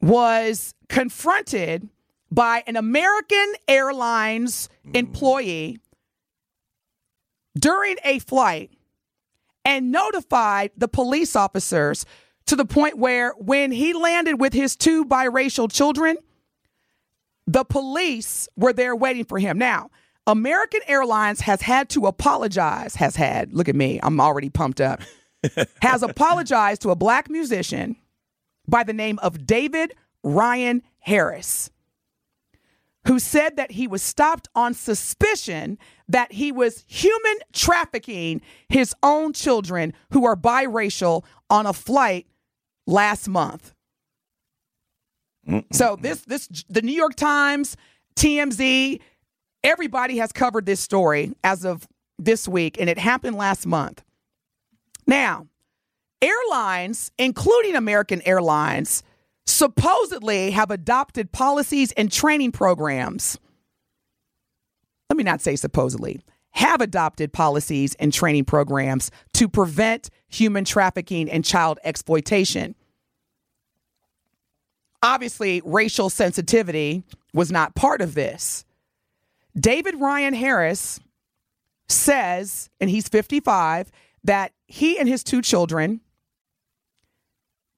was 0.00 0.74
confronted 0.88 1.88
by 2.30 2.62
an 2.66 2.76
American 2.76 3.52
Airlines 3.68 4.68
hmm. 4.84 4.94
employee 4.94 5.78
during 7.58 7.96
a 8.04 8.18
flight 8.18 8.70
and 9.64 9.90
notified 9.90 10.70
the 10.76 10.88
police 10.88 11.34
officers 11.34 12.04
to 12.46 12.54
the 12.54 12.64
point 12.64 12.98
where 12.98 13.32
when 13.38 13.72
he 13.72 13.92
landed 13.92 14.40
with 14.40 14.52
his 14.52 14.76
two 14.76 15.04
biracial 15.04 15.70
children, 15.72 16.16
the 17.46 17.64
police 17.64 18.48
were 18.56 18.72
there 18.72 18.96
waiting 18.96 19.24
for 19.24 19.38
him. 19.38 19.58
Now, 19.58 19.90
American 20.26 20.80
Airlines 20.88 21.40
has 21.40 21.62
had 21.62 21.88
to 21.90 22.06
apologize, 22.06 22.96
has 22.96 23.16
had, 23.16 23.52
look 23.52 23.68
at 23.68 23.76
me, 23.76 24.00
I'm 24.02 24.20
already 24.20 24.50
pumped 24.50 24.80
up, 24.80 25.00
has 25.82 26.02
apologized 26.02 26.82
to 26.82 26.90
a 26.90 26.96
black 26.96 27.30
musician 27.30 27.96
by 28.66 28.82
the 28.82 28.92
name 28.92 29.20
of 29.20 29.46
David 29.46 29.94
Ryan 30.24 30.82
Harris, 30.98 31.70
who 33.06 33.20
said 33.20 33.56
that 33.56 33.70
he 33.70 33.86
was 33.86 34.02
stopped 34.02 34.48
on 34.56 34.74
suspicion 34.74 35.78
that 36.08 36.32
he 36.32 36.50
was 36.50 36.84
human 36.88 37.36
trafficking 37.52 38.40
his 38.68 38.92
own 39.04 39.32
children 39.32 39.92
who 40.10 40.26
are 40.26 40.36
biracial 40.36 41.24
on 41.48 41.66
a 41.66 41.72
flight 41.72 42.26
last 42.88 43.28
month. 43.28 43.75
So 45.72 45.96
this 46.00 46.22
this 46.22 46.48
the 46.68 46.82
New 46.82 46.92
York 46.92 47.14
Times, 47.14 47.76
TMZ, 48.16 49.00
everybody 49.62 50.18
has 50.18 50.32
covered 50.32 50.66
this 50.66 50.80
story 50.80 51.32
as 51.44 51.64
of 51.64 51.86
this 52.18 52.48
week 52.48 52.80
and 52.80 52.88
it 52.90 52.98
happened 52.98 53.36
last 53.36 53.66
month. 53.66 54.02
Now, 55.06 55.46
airlines, 56.20 57.12
including 57.18 57.76
American 57.76 58.22
Airlines, 58.22 59.02
supposedly 59.46 60.50
have 60.50 60.70
adopted 60.70 61.30
policies 61.30 61.92
and 61.92 62.10
training 62.10 62.52
programs. 62.52 63.38
Let 65.08 65.16
me 65.16 65.22
not 65.22 65.40
say 65.40 65.54
supposedly, 65.54 66.20
have 66.50 66.80
adopted 66.80 67.32
policies 67.32 67.94
and 67.96 68.12
training 68.12 68.46
programs 68.46 69.10
to 69.34 69.48
prevent 69.48 70.10
human 70.26 70.64
trafficking 70.64 71.30
and 71.30 71.44
child 71.44 71.78
exploitation. 71.84 72.74
Obviously, 75.06 75.62
racial 75.64 76.10
sensitivity 76.10 77.04
was 77.32 77.52
not 77.52 77.76
part 77.76 78.00
of 78.00 78.14
this. 78.14 78.64
David 79.56 79.94
Ryan 80.00 80.34
Harris 80.34 80.98
says, 81.88 82.70
and 82.80 82.90
he's 82.90 83.08
55, 83.08 83.92
that 84.24 84.50
he 84.66 84.98
and 84.98 85.08
his 85.08 85.22
two 85.22 85.40
children, 85.40 86.00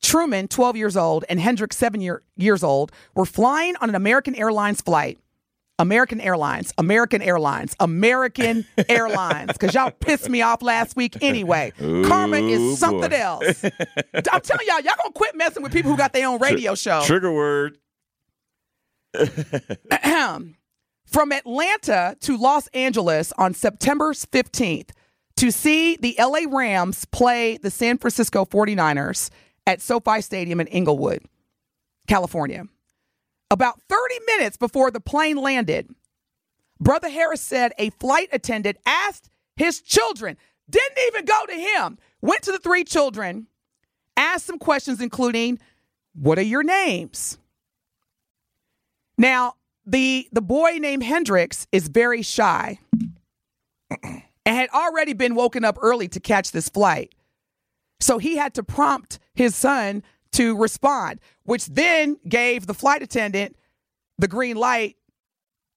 Truman, 0.02 0.48
12 0.48 0.76
years 0.76 0.96
old, 0.96 1.26
and 1.28 1.38
Hendrix, 1.38 1.76
7 1.76 2.00
year, 2.00 2.22
years 2.34 2.62
old, 2.62 2.92
were 3.14 3.26
flying 3.26 3.76
on 3.76 3.90
an 3.90 3.94
American 3.94 4.34
Airlines 4.34 4.80
flight. 4.80 5.18
American 5.78 6.20
Airlines, 6.20 6.72
American 6.78 7.22
Airlines, 7.22 7.74
American 7.78 8.66
Airlines, 8.88 9.52
because 9.52 9.74
y'all 9.74 9.90
pissed 9.90 10.28
me 10.28 10.42
off 10.42 10.62
last 10.62 10.96
week 10.96 11.16
anyway. 11.22 11.72
Karma 11.78 12.38
is 12.38 12.78
something 12.78 13.10
boy. 13.10 13.16
else. 13.16 13.64
I'm 13.64 14.40
telling 14.40 14.66
y'all, 14.66 14.80
y'all 14.80 14.94
gonna 14.96 15.12
quit 15.14 15.36
messing 15.36 15.62
with 15.62 15.72
people 15.72 15.90
who 15.90 15.96
got 15.96 16.12
their 16.12 16.26
own 16.28 16.40
radio 16.40 16.74
show. 16.74 17.02
Trigger 17.04 17.32
word. 17.32 17.78
From 21.06 21.32
Atlanta 21.32 22.16
to 22.20 22.36
Los 22.36 22.66
Angeles 22.68 23.32
on 23.38 23.54
September 23.54 24.12
15th, 24.12 24.90
to 25.36 25.50
see 25.52 25.96
the 25.96 26.14
LA 26.18 26.40
Rams 26.50 27.04
play 27.06 27.56
the 27.56 27.70
San 27.70 27.96
Francisco 27.96 28.44
49ers 28.44 29.30
at 29.66 29.80
SoFi 29.80 30.20
Stadium 30.20 30.60
in 30.60 30.66
Inglewood, 30.66 31.22
California. 32.08 32.64
About 33.50 33.80
30 33.88 34.14
minutes 34.26 34.56
before 34.56 34.90
the 34.90 35.00
plane 35.00 35.36
landed, 35.36 35.88
Brother 36.80 37.08
Harris 37.08 37.40
said 37.40 37.72
a 37.78 37.90
flight 37.90 38.28
attendant 38.32 38.76
asked 38.86 39.30
his 39.56 39.80
children, 39.80 40.36
didn't 40.68 40.98
even 41.08 41.24
go 41.24 41.46
to 41.46 41.54
him, 41.54 41.98
went 42.20 42.42
to 42.42 42.52
the 42.52 42.58
three 42.58 42.84
children, 42.84 43.46
asked 44.16 44.46
some 44.46 44.58
questions, 44.58 45.00
including, 45.00 45.58
What 46.14 46.38
are 46.38 46.42
your 46.42 46.62
names? 46.62 47.38
Now, 49.16 49.54
the, 49.86 50.28
the 50.30 50.42
boy 50.42 50.78
named 50.78 51.02
Hendrix 51.02 51.66
is 51.72 51.88
very 51.88 52.22
shy 52.22 52.78
and 54.00 54.22
had 54.44 54.68
already 54.70 55.14
been 55.14 55.34
woken 55.34 55.64
up 55.64 55.78
early 55.80 56.08
to 56.08 56.20
catch 56.20 56.52
this 56.52 56.68
flight. 56.68 57.14
So 58.00 58.18
he 58.18 58.36
had 58.36 58.54
to 58.54 58.62
prompt 58.62 59.18
his 59.34 59.56
son 59.56 60.02
to 60.32 60.56
respond, 60.56 61.20
which 61.44 61.66
then 61.66 62.18
gave 62.28 62.66
the 62.66 62.74
flight 62.74 63.02
attendant 63.02 63.56
the 64.18 64.28
green 64.28 64.56
light 64.56 64.96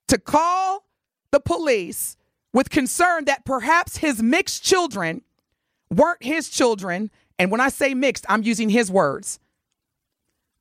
to 0.07 0.17
call 0.17 0.85
the 1.31 1.39
police 1.39 2.17
with 2.53 2.69
concern 2.69 3.25
that 3.25 3.45
perhaps 3.45 3.97
his 3.97 4.21
mixed 4.21 4.63
children 4.63 5.21
weren't 5.89 6.21
his 6.21 6.49
children. 6.49 7.09
And 7.39 7.51
when 7.51 7.61
I 7.61 7.69
say 7.69 7.93
mixed, 7.93 8.25
I'm 8.27 8.43
using 8.43 8.69
his 8.69 8.91
words 8.91 9.39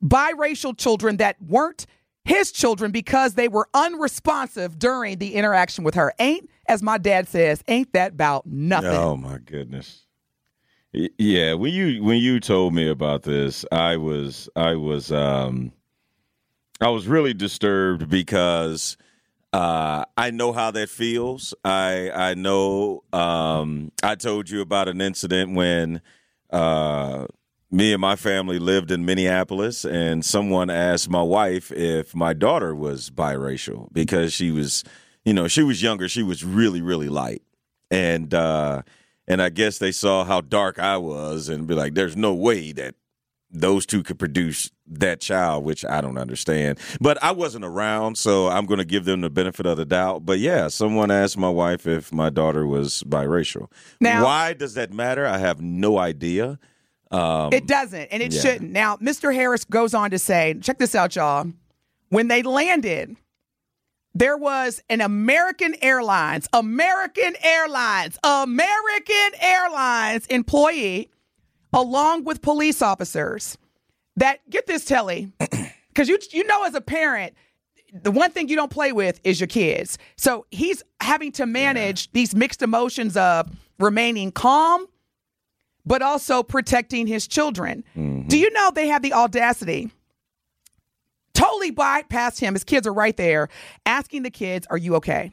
biracial 0.03 0.77
children 0.77 1.19
that 1.19 1.37
weren't 1.43 1.87
his 2.25 2.53
children 2.53 2.91
because 2.91 3.35
they 3.35 3.49
were 3.49 3.69
unresponsive 3.75 4.79
during 4.79 5.19
the 5.19 5.35
interaction 5.35 5.85
with 5.85 5.95
her. 5.95 6.13
Ain't, 6.19 6.49
as 6.69 6.83
my 6.83 6.99
dad 6.99 7.29
says, 7.29 7.63
ain't 7.69 7.93
that 7.93 8.13
about 8.13 8.47
nothing. 8.47 8.91
Oh 8.91 9.17
my 9.17 9.39
goodness. 9.39 10.07
Yeah, 10.93 11.55
when 11.55 11.73
you 11.73 12.03
when 12.03 12.19
you 12.19 12.41
told 12.41 12.75
me 12.75 12.89
about 12.89 13.23
this, 13.23 13.65
I 13.71 13.97
was 13.97 14.49
I 14.57 14.75
was 14.75 15.13
um 15.13 15.73
I 16.81 16.89
was 16.89 17.07
really 17.07 17.33
disturbed 17.33 18.09
because 18.09 18.97
uh 19.53 20.05
I 20.17 20.33
know 20.33 20.53
how 20.53 20.73
that 20.73 20.89
feels. 20.89 21.55
I 21.65 22.11
I 22.11 22.35
know 22.35 23.05
um 23.13 23.93
I 24.03 24.17
told 24.17 24.51
you 24.51 24.63
about 24.63 24.89
an 24.89 25.01
incident 25.01 25.55
when 25.55 26.01
uh 26.51 27.27
me 27.71 27.93
and 27.93 28.01
my 28.01 28.17
family 28.17 28.59
lived 28.59 28.91
in 28.91 29.05
Minneapolis 29.05 29.85
and 29.85 30.25
someone 30.25 30.71
asked 30.71 31.09
my 31.09 31.23
wife 31.23 31.71
if 31.71 32.17
my 32.17 32.33
daughter 32.33 32.75
was 32.75 33.11
biracial 33.11 33.93
because 33.93 34.33
she 34.33 34.51
was 34.51 34.83
you 35.25 35.35
know, 35.35 35.47
she 35.47 35.63
was 35.63 35.83
younger, 35.83 36.09
she 36.09 36.25
was 36.25 36.45
really 36.45 36.83
really 36.83 37.09
light. 37.09 37.43
And 37.93 38.35
uh 38.35 38.83
and 39.31 39.41
I 39.41 39.49
guess 39.49 39.79
they 39.79 39.93
saw 39.93 40.25
how 40.25 40.41
dark 40.41 40.81
I 40.81 40.97
was 40.97 41.49
and 41.49 41.69
be 41.69 41.75
like, 41.75 41.95
there's 41.95 42.17
no 42.17 42.35
way 42.35 42.73
that 42.73 42.97
those 43.49 43.87
two 43.87 44.03
could 44.03 44.19
produce 44.19 44.73
that 44.89 45.21
child, 45.21 45.65
which 45.65 45.85
I 45.85 46.01
don't 46.01 46.19
understand. 46.19 46.81
But 47.01 47.17
I 47.23 47.31
wasn't 47.31 47.65
around, 47.65 48.19
so 48.19 48.49
I'm 48.49 48.67
going 48.67 48.79
to 48.79 48.85
give 48.85 49.05
them 49.05 49.21
the 49.21 49.31
benefit 49.31 49.67
of 49.67 49.77
the 49.77 49.85
doubt. 49.85 50.27
But 50.27 50.41
yeah, 50.41 50.67
someone 50.67 51.13
asked 51.13 51.39
my 51.39 51.49
wife 51.49 51.87
if 51.87 52.13
my 52.13 52.29
daughter 52.29 52.67
was 52.67 53.05
biracial. 53.07 53.69
Now- 54.01 54.25
Why 54.25 54.53
does 54.53 54.75
that 54.75 54.93
matter? 54.93 55.25
I 55.25 55.39
have 55.39 55.61
no 55.61 55.99
idea. 55.99 56.59
Um, 57.13 57.53
It 57.53 57.69
doesn't, 57.69 58.09
and 58.11 58.25
it 58.25 58.33
yeah. 58.33 58.41
shouldn't. 58.41 58.73
Now, 58.73 58.97
Mr. 58.97 59.33
Harris 59.33 59.65
goes 59.65 59.95
on 59.95 60.11
to 60.11 60.19
say, 60.19 60.57
check 60.61 60.79
this 60.79 60.97
out, 60.97 61.15
y'all. 61.15 61.47
When 62.09 62.27
they 62.27 62.43
landed, 62.43 63.15
there 64.15 64.37
was 64.37 64.83
an 64.89 65.01
American 65.01 65.75
Airlines, 65.81 66.49
American 66.53 67.35
Airlines, 67.43 68.19
American 68.25 69.31
Airlines 69.41 70.27
employee, 70.27 71.11
along 71.73 72.25
with 72.25 72.43
police 72.43 72.83
officers, 72.83 73.57
that 74.17 74.39
get 74.51 74.67
this, 74.67 74.85
Telly, 74.85 75.33
because 75.89 76.09
you 76.09 76.19
you 76.33 76.45
know 76.45 76.65
as 76.65 76.75
a 76.75 76.81
parent. 76.81 77.35
The 77.93 78.13
one 78.13 78.31
thing 78.31 78.49
you 78.49 78.55
don't 78.55 78.71
play 78.71 78.93
with 78.93 79.21
is 79.25 79.41
your 79.41 79.49
kids. 79.49 79.99
So 80.17 80.47
he's 80.53 80.81
having 81.01 81.33
to 81.33 81.47
manage 81.47 82.13
these 82.13 82.37
mixed 82.37 82.63
emotions 82.63 83.17
of 83.17 83.51
remaining 83.81 84.31
calm, 84.31 84.87
but 85.85 86.01
also 86.01 86.45
protecting 86.45 87.09
his 87.09 87.27
children. 87.27 87.83
Do 87.97 88.01
mm-hmm. 88.01 88.33
you 88.33 88.53
know 88.53 88.71
they 88.73 88.87
have 88.87 89.03
the 89.03 89.13
audacity? 89.13 89.91
Totally 91.41 91.73
bypassed 91.73 92.39
him. 92.41 92.55
His 92.55 92.65
kids 92.65 92.87
are 92.87 92.93
right 92.93 93.17
there, 93.17 93.49
asking 93.87 94.23
the 94.23 94.31
kids, 94.31 94.67
Are 94.71 94.79
you 94.79 94.97
okay? 94.97 95.33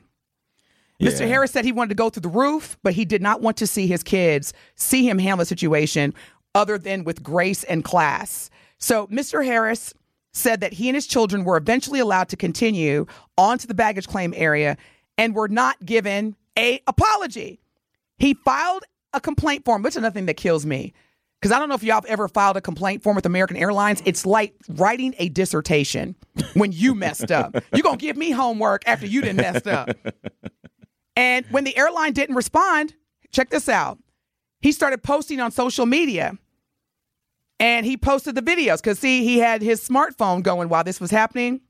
Mr. 1.01 1.27
Harris 1.27 1.51
said 1.51 1.63
he 1.63 1.71
wanted 1.71 1.89
to 1.89 1.95
go 1.95 2.09
through 2.09 2.21
the 2.21 2.29
roof, 2.29 2.77
but 2.81 2.93
he 2.93 3.05
did 3.05 3.21
not 3.21 3.41
want 3.41 3.57
to 3.57 3.67
see 3.67 3.85
his 3.85 4.01
kids 4.01 4.51
see 4.75 5.07
him 5.07 5.19
handle 5.19 5.39
the 5.39 5.45
situation 5.45 6.13
other 6.55 6.77
than 6.77 7.03
with 7.03 7.21
grace 7.21 7.63
and 7.65 7.83
class. 7.83 8.49
So 8.79 9.05
Mr. 9.07 9.45
Harris 9.45 9.93
said 10.31 10.61
that 10.61 10.73
he 10.73 10.89
and 10.89 10.95
his 10.95 11.05
children 11.05 11.43
were 11.43 11.57
eventually 11.57 11.99
allowed 11.99 12.29
to 12.29 12.35
continue 12.35 13.05
onto 13.37 13.67
the 13.67 13.75
baggage 13.75 14.07
claim 14.07 14.33
area 14.35 14.77
and 15.17 15.35
were 15.35 15.47
not 15.47 15.85
given 15.85 16.35
a 16.57 16.81
apology. 16.87 17.59
He 18.17 18.33
filed 18.33 18.83
a 19.13 19.21
complaint 19.21 19.65
form, 19.65 19.83
which 19.83 19.93
is 19.93 19.97
another 19.97 20.13
thing 20.13 20.25
that 20.25 20.37
kills 20.37 20.65
me. 20.65 20.93
Because 21.39 21.51
I 21.51 21.59
don't 21.59 21.69
know 21.69 21.75
if 21.75 21.83
y'all 21.83 21.95
have 21.95 22.05
ever 22.05 22.27
filed 22.27 22.57
a 22.57 22.61
complaint 22.61 23.03
form 23.03 23.15
with 23.15 23.25
American 23.25 23.57
Airlines. 23.57 24.01
It's 24.05 24.25
like 24.25 24.55
writing 24.69 25.13
a 25.19 25.29
dissertation 25.29 26.15
when 26.55 26.71
you 26.71 26.95
messed 26.95 27.31
up. 27.31 27.55
You're 27.73 27.83
going 27.83 27.99
to 27.99 28.05
give 28.05 28.17
me 28.17 28.31
homework 28.31 28.87
after 28.87 29.05
you 29.05 29.21
didn't 29.21 29.37
messed 29.37 29.67
up. 29.67 29.89
And 31.15 31.45
when 31.51 31.63
the 31.63 31.77
airline 31.77 32.13
didn't 32.13 32.35
respond, 32.35 32.95
check 33.31 33.49
this 33.49 33.69
out. 33.69 33.99
He 34.61 34.71
started 34.71 35.03
posting 35.03 35.39
on 35.39 35.51
social 35.51 35.85
media. 35.85 36.37
And 37.59 37.85
he 37.85 37.97
posted 37.97 38.35
the 38.35 38.41
videos 38.41 38.77
because, 38.77 38.99
see, 38.99 39.23
he 39.23 39.39
had 39.39 39.63
his 39.63 39.87
smartphone 39.87 40.43
going 40.43 40.69
while 40.69 40.83
this 40.83 40.99
was 40.99 41.09
happening. 41.09 41.61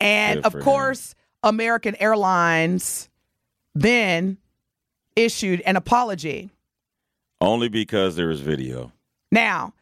And 0.00 0.44
of 0.44 0.52
for 0.52 0.58
him. 0.58 0.64
course, 0.64 1.14
American 1.42 1.96
Airlines 1.96 3.08
then 3.74 4.36
issued 5.16 5.62
an 5.62 5.76
apology. 5.76 6.50
Only 7.40 7.68
because 7.68 8.16
there 8.16 8.28
was 8.28 8.40
video. 8.40 8.92
Now, 9.30 9.74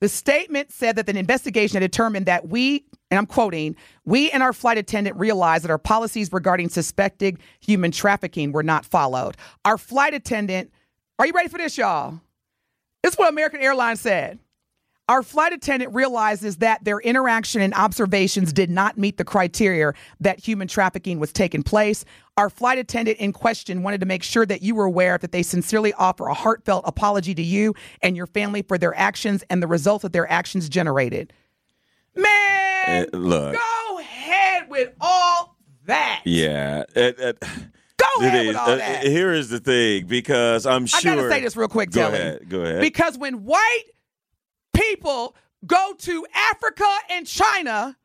the 0.00 0.08
statement 0.08 0.70
said 0.70 0.96
that 0.96 1.06
the 1.06 1.18
investigation 1.18 1.80
had 1.80 1.90
determined 1.90 2.26
that 2.26 2.48
we, 2.48 2.84
and 3.10 3.18
I'm 3.18 3.26
quoting, 3.26 3.74
we 4.04 4.30
and 4.30 4.42
our 4.42 4.52
flight 4.52 4.78
attendant 4.78 5.16
realized 5.16 5.64
that 5.64 5.70
our 5.70 5.78
policies 5.78 6.32
regarding 6.32 6.68
suspected 6.68 7.38
human 7.60 7.90
trafficking 7.90 8.52
were 8.52 8.62
not 8.62 8.84
followed. 8.84 9.36
Our 9.64 9.78
flight 9.78 10.14
attendant, 10.14 10.72
are 11.18 11.26
you 11.26 11.32
ready 11.32 11.48
for 11.48 11.58
this, 11.58 11.76
y'all? 11.76 12.20
This 13.02 13.14
is 13.14 13.18
what 13.18 13.28
American 13.28 13.60
Airlines 13.60 14.00
said. 14.00 14.38
Our 15.08 15.22
flight 15.22 15.54
attendant 15.54 15.94
realizes 15.94 16.58
that 16.58 16.84
their 16.84 16.98
interaction 17.00 17.62
and 17.62 17.72
observations 17.72 18.52
did 18.52 18.68
not 18.68 18.98
meet 18.98 19.16
the 19.16 19.24
criteria 19.24 19.94
that 20.20 20.38
human 20.38 20.68
trafficking 20.68 21.18
was 21.18 21.32
taking 21.32 21.62
place. 21.62 22.04
Our 22.36 22.50
flight 22.50 22.76
attendant 22.78 23.16
in 23.18 23.32
question 23.32 23.82
wanted 23.82 24.00
to 24.00 24.06
make 24.06 24.22
sure 24.22 24.44
that 24.44 24.60
you 24.60 24.74
were 24.74 24.84
aware 24.84 25.16
that 25.16 25.32
they 25.32 25.42
sincerely 25.42 25.94
offer 25.94 26.26
a 26.26 26.34
heartfelt 26.34 26.84
apology 26.86 27.34
to 27.34 27.42
you 27.42 27.74
and 28.02 28.16
your 28.18 28.26
family 28.26 28.60
for 28.60 28.76
their 28.76 28.94
actions 28.98 29.42
and 29.48 29.62
the 29.62 29.66
results 29.66 30.02
that 30.02 30.12
their 30.12 30.30
actions 30.30 30.68
generated. 30.68 31.32
Man, 32.14 33.06
Uh, 33.12 33.16
look. 33.16 33.54
go 33.56 33.98
ahead 34.00 34.68
with 34.68 34.92
all 35.00 35.56
that. 35.86 36.20
Yeah. 36.24 36.84
It- 36.94 37.18
it- 37.18 37.42
Go 37.96 38.24
ahead 38.24 38.46
with 38.46 38.56
all 38.56 38.70
Uh, 38.70 38.76
that. 38.76 39.04
here 39.04 39.32
is 39.32 39.48
the 39.48 39.58
thing, 39.58 40.06
because 40.06 40.66
I'm 40.66 40.86
sure. 40.86 41.12
I 41.12 41.16
gotta 41.16 41.28
say 41.30 41.40
this 41.40 41.56
real 41.56 41.66
quick, 41.68 41.90
Go 41.90 42.02
Telly. 42.02 42.18
ahead. 42.18 42.48
Go 42.48 42.60
ahead. 42.60 42.80
Because 42.80 43.16
when 43.18 43.44
white 43.44 43.82
people 44.78 45.36
go 45.66 45.94
to 45.98 46.26
Africa 46.34 46.96
and 47.10 47.26
China 47.26 47.96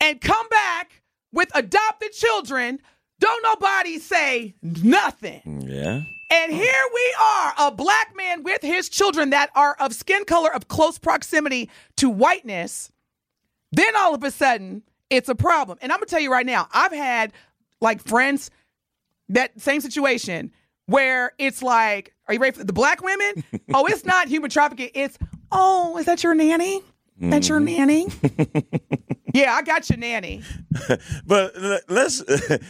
and 0.00 0.20
come 0.20 0.48
back 0.48 1.02
with 1.32 1.50
adopted 1.54 2.12
children, 2.12 2.80
don't 3.20 3.42
nobody 3.42 3.98
say 3.98 4.54
nothing. 4.62 5.62
yeah. 5.66 6.02
And 6.30 6.50
here 6.50 6.82
we 6.94 7.14
are, 7.20 7.52
a 7.58 7.70
black 7.70 8.16
man 8.16 8.42
with 8.42 8.62
his 8.62 8.88
children 8.88 9.30
that 9.30 9.50
are 9.54 9.76
of 9.78 9.92
skin 9.94 10.24
color 10.24 10.52
of 10.52 10.66
close 10.66 10.98
proximity 10.98 11.68
to 11.96 12.08
whiteness. 12.08 12.90
Then 13.70 13.94
all 13.96 14.14
of 14.14 14.24
a 14.24 14.30
sudden, 14.30 14.82
it's 15.10 15.28
a 15.28 15.34
problem. 15.34 15.76
And 15.82 15.92
I'm 15.92 15.98
gonna 15.98 16.06
tell 16.06 16.20
you 16.20 16.32
right 16.32 16.46
now, 16.46 16.68
I've 16.72 16.92
had 16.92 17.32
like 17.82 18.00
friends 18.00 18.50
that 19.28 19.60
same 19.60 19.82
situation 19.82 20.52
where 20.86 21.32
it's 21.38 21.62
like, 21.62 22.14
are 22.26 22.34
you 22.34 22.40
ready 22.40 22.56
for 22.56 22.64
the 22.64 22.72
black 22.72 23.02
women? 23.02 23.44
oh, 23.74 23.86
it's 23.86 24.04
not 24.04 24.28
human 24.28 24.50
trafficking. 24.50 24.90
It's, 24.94 25.18
oh, 25.52 25.96
is 25.98 26.06
that 26.06 26.22
your 26.22 26.34
nanny? 26.34 26.82
That's 27.30 27.48
your 27.48 27.60
nanny? 27.60 28.08
yeah, 29.34 29.54
I 29.54 29.62
got 29.62 29.88
your 29.88 29.98
nanny. 29.98 30.42
But 31.26 31.54
let's. 31.88 32.22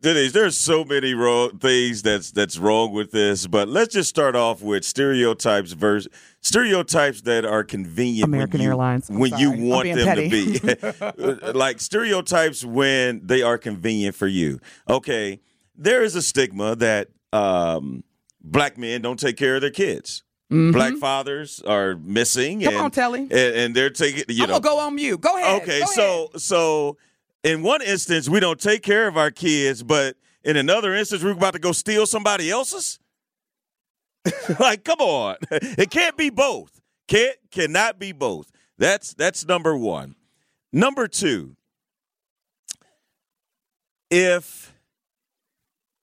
Denise, 0.00 0.32
there's 0.32 0.58
so 0.58 0.84
many 0.84 1.14
wrong 1.14 1.56
things 1.58 2.02
that's 2.02 2.30
that's 2.30 2.58
wrong 2.58 2.92
with 2.92 3.10
this, 3.10 3.46
but 3.46 3.68
let's 3.68 3.94
just 3.94 4.10
start 4.10 4.36
off 4.36 4.60
with 4.60 4.84
stereotypes 4.84 5.72
versus 5.72 6.12
stereotypes 6.42 7.22
that 7.22 7.46
are 7.46 7.64
convenient. 7.64 8.28
American 8.28 8.58
when 8.58 8.62
you, 8.64 8.68
Airlines. 8.68 9.08
I'm 9.08 9.18
when 9.18 9.30
sorry. 9.30 9.42
you 9.42 9.50
want 9.52 9.84
being 9.84 9.96
them 9.96 10.16
to 10.16 11.40
be, 11.40 11.52
like 11.54 11.80
stereotypes 11.80 12.66
when 12.66 13.26
they 13.26 13.40
are 13.40 13.56
convenient 13.56 14.14
for 14.14 14.26
you. 14.26 14.60
Okay, 14.90 15.40
there 15.74 16.02
is 16.02 16.14
a 16.14 16.20
stigma 16.20 16.76
that 16.76 17.08
um, 17.32 18.04
black 18.42 18.76
men 18.76 19.00
don't 19.00 19.18
take 19.18 19.38
care 19.38 19.54
of 19.54 19.62
their 19.62 19.70
kids. 19.70 20.23
Black 20.50 20.96
fathers 20.96 21.60
are 21.62 21.96
missing. 21.96 22.60
Mm-hmm. 22.60 22.64
Come 22.64 22.74
and, 22.74 22.84
on, 22.84 22.90
Telly. 22.90 23.20
And, 23.22 23.32
and 23.32 23.74
they're 23.74 23.90
taking, 23.90 24.24
you 24.28 24.44
I'm 24.44 24.50
know. 24.50 24.60
gonna 24.60 24.76
go 24.76 24.78
on 24.78 24.94
mute. 24.94 25.20
Go 25.20 25.36
ahead. 25.36 25.62
Okay, 25.62 25.80
Go 25.80 25.86
so 25.86 26.24
ahead. 26.26 26.40
so 26.40 26.96
in 27.42 27.62
one 27.62 27.82
instance 27.82 28.28
we 28.28 28.40
don't 28.40 28.60
take 28.60 28.82
care 28.82 29.08
of 29.08 29.16
our 29.16 29.30
kids, 29.30 29.82
but 29.82 30.16
in 30.44 30.56
another 30.56 30.94
instance 30.94 31.22
we're 31.24 31.32
about 31.32 31.54
to 31.54 31.58
go 31.58 31.72
steal 31.72 32.06
somebody 32.06 32.50
else's. 32.50 32.98
like, 34.60 34.84
come 34.84 35.00
on, 35.00 35.36
it 35.50 35.90
can't 35.90 36.16
be 36.16 36.30
both. 36.30 36.80
Can't 37.08 37.36
cannot 37.50 37.98
be 37.98 38.12
both. 38.12 38.50
That's 38.78 39.14
that's 39.14 39.46
number 39.46 39.76
one. 39.76 40.14
Number 40.72 41.06
two, 41.08 41.56
if 44.10 44.74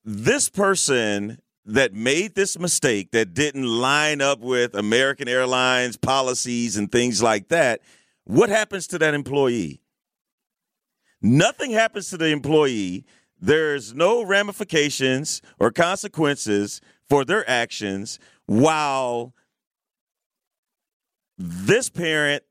this 0.04 0.50
person 0.50 1.41
that 1.66 1.94
made 1.94 2.36
this 2.36 2.58
mistake 2.58 3.12
that 3.12 3.34
didn't 3.34 3.66
line 3.66 4.22
up 4.22 4.40
with 4.40 4.74
American 4.74 5.28
Airlines 5.28 5.98
policies 5.98 6.78
and 6.78 6.92
things 6.92 7.22
like 7.22 7.50
that, 7.50 7.82
what 8.24 8.50
happens 8.50 8.88
to 8.88 9.00
that 9.00 9.14
employee? 9.14 9.82
Nothing 11.22 11.72
happens 11.72 12.10
to 12.10 12.18
the 12.18 12.30
employee. 12.30 13.06
There's 13.40 13.94
no 13.94 14.24
ramifications 14.24 15.42
or 15.60 15.72
consequences 15.72 16.82
for 17.08 17.26
their 17.26 17.48
actions 17.50 18.18
while 18.46 19.34
this 21.38 21.90
parent 21.90 22.44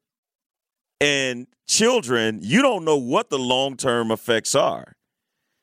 and 1.00 1.46
children, 1.66 2.40
you 2.42 2.62
don't 2.62 2.84
know 2.84 2.96
what 2.96 3.30
the 3.30 3.38
long 3.38 3.76
term 3.76 4.10
effects 4.10 4.54
are. 4.54 4.96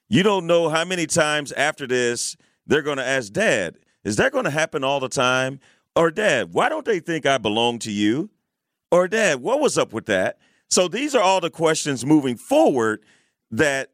You 0.09 0.23
don't 0.23 0.47
know 0.47 0.69
how 0.69 0.85
many 0.85 1.05
times 1.05 1.51
after 1.51 1.85
this 1.85 2.37
they're 2.67 2.81
going 2.81 2.97
to 2.97 3.05
ask 3.05 3.31
dad, 3.33 3.77
is 4.03 4.17
that 4.17 4.31
going 4.31 4.45
to 4.45 4.51
happen 4.51 4.83
all 4.83 4.99
the 4.99 5.09
time? 5.09 5.59
Or 5.95 6.11
dad, 6.11 6.53
why 6.53 6.69
don't 6.69 6.85
they 6.85 6.99
think 6.99 7.25
I 7.25 7.37
belong 7.37 7.79
to 7.79 7.91
you? 7.91 8.29
Or 8.91 9.07
dad, 9.07 9.41
what 9.41 9.59
was 9.59 9.77
up 9.77 9.93
with 9.93 10.05
that? 10.05 10.37
So 10.69 10.87
these 10.87 11.15
are 11.15 11.21
all 11.21 11.41
the 11.41 11.49
questions 11.49 12.05
moving 12.05 12.37
forward 12.37 13.03
that 13.51 13.91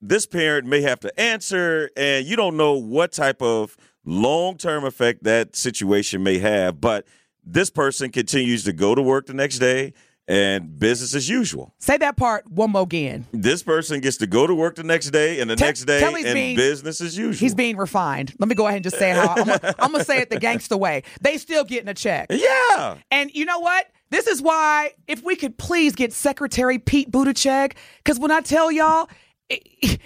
this 0.00 0.26
parent 0.26 0.66
may 0.66 0.82
have 0.82 1.00
to 1.00 1.20
answer, 1.20 1.90
and 1.96 2.26
you 2.26 2.36
don't 2.36 2.56
know 2.56 2.74
what 2.74 3.12
type 3.12 3.42
of 3.42 3.76
long 4.04 4.56
term 4.56 4.84
effect 4.84 5.24
that 5.24 5.56
situation 5.56 6.22
may 6.22 6.38
have. 6.38 6.80
But 6.80 7.06
this 7.44 7.70
person 7.70 8.10
continues 8.10 8.64
to 8.64 8.72
go 8.72 8.94
to 8.94 9.02
work 9.02 9.26
the 9.26 9.34
next 9.34 9.58
day 9.58 9.94
and 10.28 10.78
business 10.78 11.14
as 11.14 11.28
usual. 11.28 11.74
Say 11.78 11.96
that 11.96 12.16
part 12.16 12.48
one 12.50 12.70
more 12.72 12.82
again. 12.82 13.26
This 13.32 13.62
person 13.62 14.00
gets 14.00 14.18
to 14.18 14.26
go 14.26 14.46
to 14.46 14.54
work 14.54 14.74
the 14.76 14.82
next 14.82 15.10
day 15.10 15.40
and 15.40 15.50
the 15.50 15.56
Te- 15.56 15.64
next 15.64 15.84
day 15.86 16.02
and 16.04 16.14
being- 16.34 16.56
business 16.56 17.00
as 17.00 17.16
usual. 17.16 17.40
He's 17.40 17.54
being 17.54 17.76
refined. 17.76 18.34
Let 18.38 18.48
me 18.48 18.54
go 18.54 18.66
ahead 18.66 18.76
and 18.76 18.84
just 18.84 18.98
say 18.98 19.10
how 19.10 19.28
I'm 19.34 19.46
gonna, 19.46 19.74
I'm 19.78 19.92
gonna 19.92 20.04
say 20.04 20.18
it 20.18 20.30
the 20.30 20.38
gangster 20.40 20.76
way. 20.76 21.02
They 21.22 21.38
still 21.38 21.64
getting 21.64 21.88
a 21.88 21.94
check. 21.94 22.26
yeah. 22.30 22.98
And 23.10 23.30
you 23.34 23.44
know 23.46 23.58
what? 23.58 23.86
This 24.10 24.26
is 24.26 24.40
why, 24.40 24.92
if 25.06 25.22
we 25.22 25.34
could 25.36 25.58
please 25.58 25.94
get 25.94 26.12
Secretary 26.12 26.78
Pete 26.78 27.10
Buttigieg, 27.10 27.72
because 28.04 28.18
when 28.18 28.30
I 28.30 28.40
tell 28.40 28.70
y'all, 28.70 29.08
it- 29.48 29.98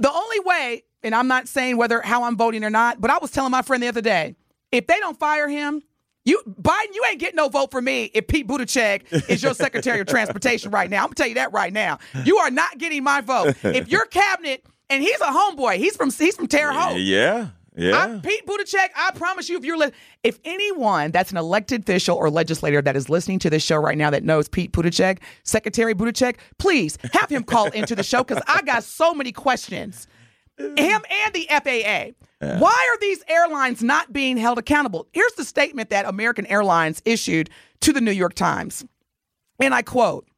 the 0.00 0.12
only 0.12 0.40
way, 0.40 0.84
and 1.02 1.14
I'm 1.14 1.28
not 1.28 1.48
saying 1.48 1.76
whether 1.76 2.00
how 2.00 2.24
I'm 2.24 2.36
voting 2.36 2.64
or 2.64 2.70
not, 2.70 3.00
but 3.00 3.10
I 3.10 3.18
was 3.18 3.30
telling 3.30 3.50
my 3.50 3.62
friend 3.62 3.82
the 3.82 3.88
other 3.88 4.00
day, 4.02 4.36
if 4.72 4.86
they 4.86 4.98
don't 4.98 5.18
fire 5.18 5.48
him, 5.48 5.82
you 6.26 6.42
Biden, 6.60 6.94
you 6.94 7.02
ain't 7.08 7.18
getting 7.20 7.36
no 7.36 7.48
vote 7.48 7.70
for 7.70 7.80
me 7.80 8.10
if 8.12 8.26
Pete 8.26 8.46
Buttigieg 8.46 9.30
is 9.30 9.42
your 9.42 9.54
Secretary 9.54 10.00
of 10.00 10.06
Transportation 10.06 10.70
right 10.70 10.90
now. 10.90 10.98
I'm 10.98 11.06
gonna 11.06 11.14
tell 11.14 11.28
you 11.28 11.36
that 11.36 11.52
right 11.52 11.72
now. 11.72 11.98
You 12.24 12.36
are 12.38 12.50
not 12.50 12.76
getting 12.76 13.02
my 13.02 13.22
vote. 13.22 13.56
If 13.64 13.88
your 13.88 14.04
cabinet, 14.06 14.66
and 14.90 15.02
he's 15.02 15.20
a 15.20 15.24
homeboy, 15.24 15.76
he's 15.78 15.96
from 15.96 16.10
he's 16.10 16.36
from 16.36 16.46
Terre 16.48 16.72
Haute. 16.72 17.00
Yeah. 17.00 17.48
Yeah. 17.78 18.16
I, 18.16 18.20
Pete 18.26 18.46
Buttigieg, 18.46 18.88
I 18.96 19.10
promise 19.14 19.50
you, 19.50 19.58
if 19.58 19.64
you're 19.64 19.76
li- 19.76 19.90
if 20.22 20.38
anyone 20.46 21.10
that's 21.10 21.30
an 21.30 21.36
elected 21.36 21.82
official 21.82 22.16
or 22.16 22.30
legislator 22.30 22.80
that 22.80 22.96
is 22.96 23.10
listening 23.10 23.38
to 23.40 23.50
this 23.50 23.62
show 23.62 23.76
right 23.76 23.98
now 23.98 24.08
that 24.10 24.24
knows 24.24 24.48
Pete 24.48 24.72
Buttigieg, 24.72 25.18
Secretary 25.42 25.94
Buttigieg, 25.94 26.36
please 26.58 26.96
have 27.12 27.28
him 27.28 27.44
call 27.44 27.66
into 27.72 27.94
the 27.94 28.02
show 28.02 28.24
because 28.24 28.42
I 28.48 28.62
got 28.62 28.82
so 28.82 29.12
many 29.12 29.30
questions. 29.30 30.06
Him 30.58 30.72
and 30.78 31.34
the 31.34 31.46
FAA. 31.50 32.12
Why 32.38 32.88
are 32.92 32.98
these 33.00 33.22
airlines 33.28 33.82
not 33.82 34.12
being 34.12 34.36
held 34.36 34.58
accountable? 34.58 35.06
Here's 35.12 35.32
the 35.32 35.44
statement 35.44 35.90
that 35.90 36.06
American 36.06 36.46
Airlines 36.46 37.00
issued 37.04 37.50
to 37.80 37.92
the 37.92 38.00
New 38.00 38.12
York 38.12 38.34
Times. 38.34 38.84
And 39.58 39.74
I 39.74 39.82
quote 39.82 40.28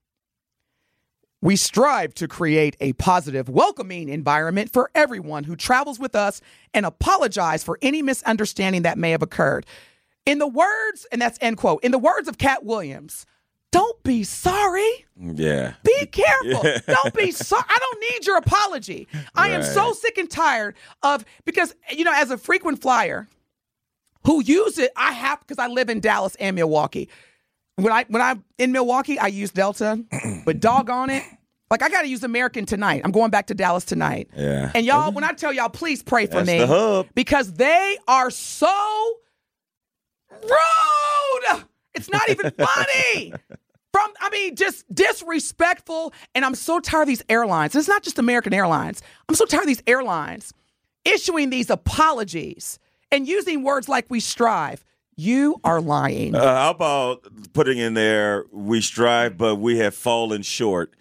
we 1.41 1.55
strive 1.55 2.15
to 2.15 2.27
create 2.27 2.77
a 2.81 2.95
positive, 2.95 3.49
welcoming 3.49 4.09
environment 4.09 4.73
for 4.73 4.91
everyone 4.95 5.45
who 5.45 5.55
travels 5.55 5.99
with 5.99 6.17
us 6.17 6.41
and 6.75 6.85
apologize 6.85 7.63
for 7.63 7.79
any 7.81 8.03
misunderstanding 8.03 8.83
that 8.83 8.99
may 8.99 9.13
have 9.13 9.23
occurred. 9.23 9.65
In 10.27 10.39
the 10.39 10.49
words, 10.49 11.07
and 11.13 11.23
that's 11.23 11.39
end 11.41 11.57
quote, 11.57 11.83
in 11.85 11.93
the 11.93 11.99
words 11.99 12.27
of 12.27 12.39
Katt 12.39 12.65
Williams, 12.65 13.25
don't 13.71 14.03
be 14.03 14.25
sorry. 14.25 15.05
yeah. 15.17 15.75
Be 15.85 16.07
careful. 16.07 16.63
Don't 16.87 17.15
be 17.15 17.31
sorry. 17.33 17.65
I 17.69 17.79
don't 17.79 18.01
need 18.01 18.27
your 18.27 18.37
apology. 18.39 19.09
I 19.35 19.51
am 19.51 19.63
so 19.63 19.93
sick 19.93 20.17
and 20.19 20.31
tired 20.31 20.75
of 21.03 21.25
because 21.45 21.75
you 21.91 22.05
know, 22.05 22.13
as 22.15 22.31
a 22.31 22.39
frequent 22.39 22.81
flyer 22.81 23.29
who 24.25 24.43
use 24.43 24.79
it, 24.79 24.91
I 24.97 25.13
have 25.13 25.41
because 25.41 25.59
I 25.59 25.69
live 25.69 25.91
in 25.91 26.01
Dallas 26.01 26.35
and 26.37 26.57
Milwaukee. 26.57 27.09
When 27.77 27.93
I 27.93 28.05
when 28.09 28.23
I'm 28.23 28.45
in 28.59 28.73
Milwaukee, 28.73 29.19
I 29.19 29.27
use 29.29 29.51
Delta, 29.51 30.03
but 30.45 30.61
doggone 30.61 31.11
it. 31.11 31.23
Like 31.71 31.83
I 31.83 31.91
gotta 31.91 32.09
use 32.09 32.25
American 32.25 32.65
tonight. 32.65 33.03
I'm 33.05 33.13
going 33.13 33.31
back 33.31 33.49
to 33.49 33.55
Dallas 33.55 33.85
tonight. 33.85 34.31
Yeah. 34.35 34.73
And 34.75 34.87
y'all, 34.87 35.13
when 35.13 35.25
I 35.25 35.33
tell 35.33 35.53
y'all, 35.53 35.69
please 35.69 36.03
pray 36.03 36.25
for 36.27 36.37
That's 36.43 36.47
me. 36.47 36.59
the 36.59 36.67
hub. 36.67 37.07
Because 37.15 37.53
they 37.53 37.99
are 38.09 38.31
so 38.31 39.13
rude. 40.43 41.65
It's 41.99 42.11
not 42.11 42.29
even 42.29 42.51
funny. 42.59 43.33
From, 43.93 44.11
I 44.21 44.31
mean, 44.31 44.55
just 44.57 44.85
disrespectful. 44.95 46.13
And 46.35 46.45
I'm 46.45 46.55
so 46.55 46.79
tired 46.81 47.03
of 47.03 47.09
these 47.09 47.25
airlines. 47.29 47.75
And 47.75 47.81
It's 47.81 47.89
not 47.89 48.03
just 48.03 48.19
American 48.19 48.53
Airlines. 48.55 49.03
I'm 49.29 49.35
so 49.35 49.45
tired 49.45 49.63
of 49.63 49.67
these 49.67 49.83
airlines 49.87 50.53
issuing 51.05 51.51
these 51.51 51.71
apologies 51.71 52.79
and 53.11 53.27
using 53.27 53.63
words 53.63 53.89
like 53.89 54.07
we 54.11 54.21
strive. 54.21 54.85
You 55.17 55.61
are 55.65 55.81
lying. 55.81 56.35
Uh, 56.37 56.41
how 56.55 56.71
about 56.71 57.27
putting 57.55 57.79
in 57.79 57.95
there, 57.95 58.45
we 58.53 58.81
strive, 58.81 59.37
but 59.37 59.57
we 59.57 59.79
have 59.79 59.95
fallen 59.95 60.43
short 60.43 60.95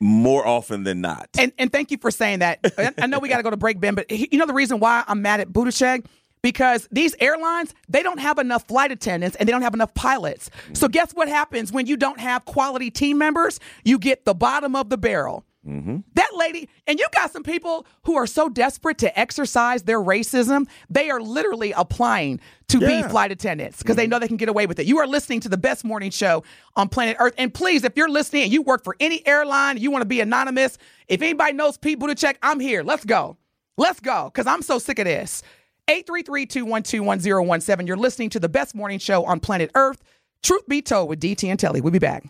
more 0.00 0.46
often 0.46 0.84
than 0.84 1.00
not? 1.00 1.28
And 1.38 1.52
and 1.58 1.70
thank 1.70 1.90
you 1.90 1.98
for 1.98 2.10
saying 2.10 2.38
that. 2.38 2.60
I- 2.98 3.06
know 3.06 3.18
we 3.18 3.28
got 3.28 3.38
to 3.38 3.42
go 3.42 3.50
to 3.50 3.56
break, 3.56 3.78
Ben, 3.80 3.94
but 3.94 4.10
he- 4.10 4.28
you 4.32 4.38
know 4.38 4.46
the 4.46 4.54
reason 4.54 4.78
why 4.78 5.04
I'm 5.06 5.20
mad 5.22 5.40
at 5.40 5.48
Buttigieg 5.48 6.06
because 6.46 6.86
these 6.92 7.16
airlines 7.18 7.74
they 7.88 8.04
don't 8.04 8.20
have 8.20 8.38
enough 8.38 8.68
flight 8.68 8.92
attendants 8.92 9.36
and 9.36 9.48
they 9.48 9.50
don't 9.50 9.62
have 9.62 9.74
enough 9.74 9.92
pilots. 9.94 10.48
So 10.74 10.86
mm-hmm. 10.86 10.92
guess 10.92 11.10
what 11.10 11.26
happens 11.26 11.72
when 11.72 11.86
you 11.86 11.96
don't 11.96 12.20
have 12.20 12.44
quality 12.44 12.88
team 12.88 13.18
members? 13.18 13.58
You 13.84 13.98
get 13.98 14.24
the 14.24 14.32
bottom 14.32 14.76
of 14.76 14.88
the 14.88 14.96
barrel. 14.96 15.44
Mm-hmm. 15.66 15.96
That 16.14 16.30
lady, 16.36 16.68
and 16.86 17.00
you 17.00 17.06
got 17.12 17.32
some 17.32 17.42
people 17.42 17.84
who 18.04 18.14
are 18.14 18.28
so 18.28 18.48
desperate 18.48 18.98
to 18.98 19.18
exercise 19.18 19.82
their 19.82 19.98
racism, 19.98 20.68
they 20.88 21.10
are 21.10 21.20
literally 21.20 21.72
applying 21.72 22.38
to 22.68 22.78
be 22.78 23.02
flight 23.02 23.32
attendants 23.32 23.78
because 23.78 23.96
they 23.96 24.04
mm-hmm. 24.04 24.10
know 24.10 24.18
they 24.20 24.28
can 24.28 24.36
get 24.36 24.48
away 24.48 24.66
with 24.66 24.78
it. 24.78 24.86
You 24.86 24.98
are 24.98 25.08
listening 25.08 25.40
to 25.40 25.48
the 25.48 25.56
best 25.56 25.84
morning 25.84 26.12
show 26.12 26.44
on 26.76 26.88
planet 26.88 27.16
Earth. 27.18 27.34
And 27.38 27.52
please, 27.52 27.82
if 27.82 27.96
you're 27.96 28.08
listening 28.08 28.44
and 28.44 28.52
you 28.52 28.62
work 28.62 28.84
for 28.84 28.94
any 29.00 29.26
airline, 29.26 29.78
you 29.78 29.90
want 29.90 30.02
to 30.02 30.08
be 30.08 30.20
anonymous, 30.20 30.78
if 31.08 31.22
anybody 31.22 31.54
knows 31.54 31.76
Pete 31.76 31.98
Buttigieg, 31.98 32.36
I'm 32.40 32.60
here. 32.60 32.84
Let's 32.84 33.04
go. 33.04 33.36
Let's 33.78 33.98
go 33.98 34.30
because 34.32 34.46
I'm 34.46 34.62
so 34.62 34.78
sick 34.78 35.00
of 35.00 35.04
this. 35.06 35.42
833-212-1017. 35.88 37.86
You're 37.86 37.96
listening 37.96 38.30
to 38.30 38.40
the 38.40 38.48
best 38.48 38.74
morning 38.74 38.98
show 38.98 39.24
on 39.24 39.40
planet 39.40 39.70
Earth. 39.74 40.02
Truth 40.42 40.68
be 40.68 40.82
told 40.82 41.08
with 41.08 41.20
DT 41.20 41.48
and 41.48 41.58
Telly. 41.58 41.80
We'll 41.80 41.92
be 41.92 41.98
back. 41.98 42.24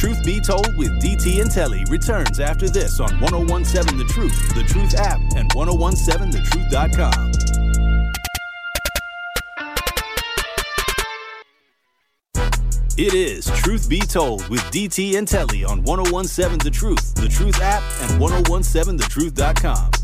Truth 0.00 0.24
Be 0.24 0.40
Told 0.40 0.78
with 0.78 0.92
DT 1.02 1.42
and 1.42 1.50
Telly 1.50 1.84
returns 1.90 2.40
after 2.40 2.70
this 2.70 3.00
on 3.00 3.20
1017 3.20 3.98
The 3.98 4.04
Truth, 4.04 4.54
The 4.54 4.62
Truth 4.62 4.94
app, 4.94 5.20
and 5.36 5.50
1017thetruth.com. 5.50 7.32
It 12.96 13.12
is 13.12 13.44
Truth 13.62 13.90
Be 13.90 14.00
Told 14.00 14.48
with 14.48 14.62
DT 14.72 15.18
and 15.18 15.28
Telly 15.28 15.64
on 15.64 15.82
1017 15.82 16.60
The 16.60 16.70
Truth, 16.70 17.14
The 17.16 17.28
Truth 17.28 17.60
app, 17.60 17.82
and 18.00 18.18
1017thetruth.com. 18.18 19.99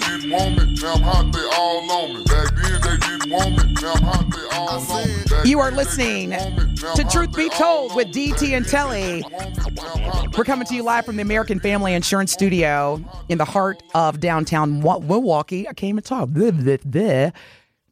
they 0.00 0.06
didn't 0.18 0.30
want 0.30 0.56
me, 0.58 0.74
now 0.82 0.94
I'm 0.94 1.02
hot, 1.02 1.32
they 1.32 1.48
all 1.56 1.90
on 1.90 2.14
me. 2.18 2.24
Back 2.24 2.54
then 2.54 2.80
they 2.80 2.96
didn't 3.06 3.30
want 3.30 3.50
me, 3.66 3.72
now 3.82 3.92
I'm 3.94 4.02
hot, 4.02 4.30
they 4.30 4.56
all 4.56 4.68
on 4.68 5.08
me. 5.08 5.24
Back 5.30 5.46
You 5.46 5.60
are 5.60 5.70
listening 5.70 6.30
didn't 6.30 6.56
want 6.56 6.68
me, 6.74 6.82
now 6.82 6.94
to 6.94 7.04
Truth 7.04 7.36
Be 7.36 7.48
Told 7.50 7.94
with. 7.94 8.08
DT 8.08 8.56
and 8.56 8.66
Telly. 8.66 9.22
then 9.22 9.22
they 9.22 9.28
didn't 9.28 9.32
want 9.32 9.56
me, 9.56 9.72
now 9.82 9.92
I'm 9.94 10.00
hot, 10.12 10.38
We're 10.38 10.44
coming 10.44 10.66
to 10.66 10.74
you 10.74 10.82
live 10.82 11.04
from 11.06 11.16
the 11.16 11.22
American 11.22 11.60
Family 11.60 11.94
Insurance 11.94 12.32
Studio 12.32 13.02
in 13.28 13.38
the 13.38 13.44
heart 13.44 13.82
of 13.94 14.20
downtown 14.20 14.80
Wa- 14.80 14.98
Milwaukee. 15.00 15.68
I 15.68 15.72
can't 15.72 15.90
even 15.90 16.02
talk. 16.02 16.28
Bleh, 16.30 16.50
bleh, 16.52 16.78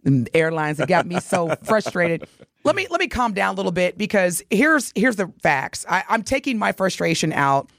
bleh. 0.05 0.29
Airlines 0.35 0.79
that 0.79 0.89
got 0.89 1.07
me 1.07 1.21
so 1.21 1.55
frustrated. 1.63 2.27
Let 2.65 2.75
me 2.75 2.87
let 2.91 3.01
me 3.01 3.07
calm 3.07 3.33
down 3.35 3.55
a 3.55 3.57
little 3.57 3.71
bit 3.73 3.97
because 3.97 4.43
here's 4.51 4.93
here's 4.97 5.15
the 5.17 5.33
facts. 5.43 5.87
I, 5.89 6.03
I'm 6.09 6.23
taking 6.25 6.59
my 6.59 6.73
frustration 6.73 7.33
out 7.33 7.71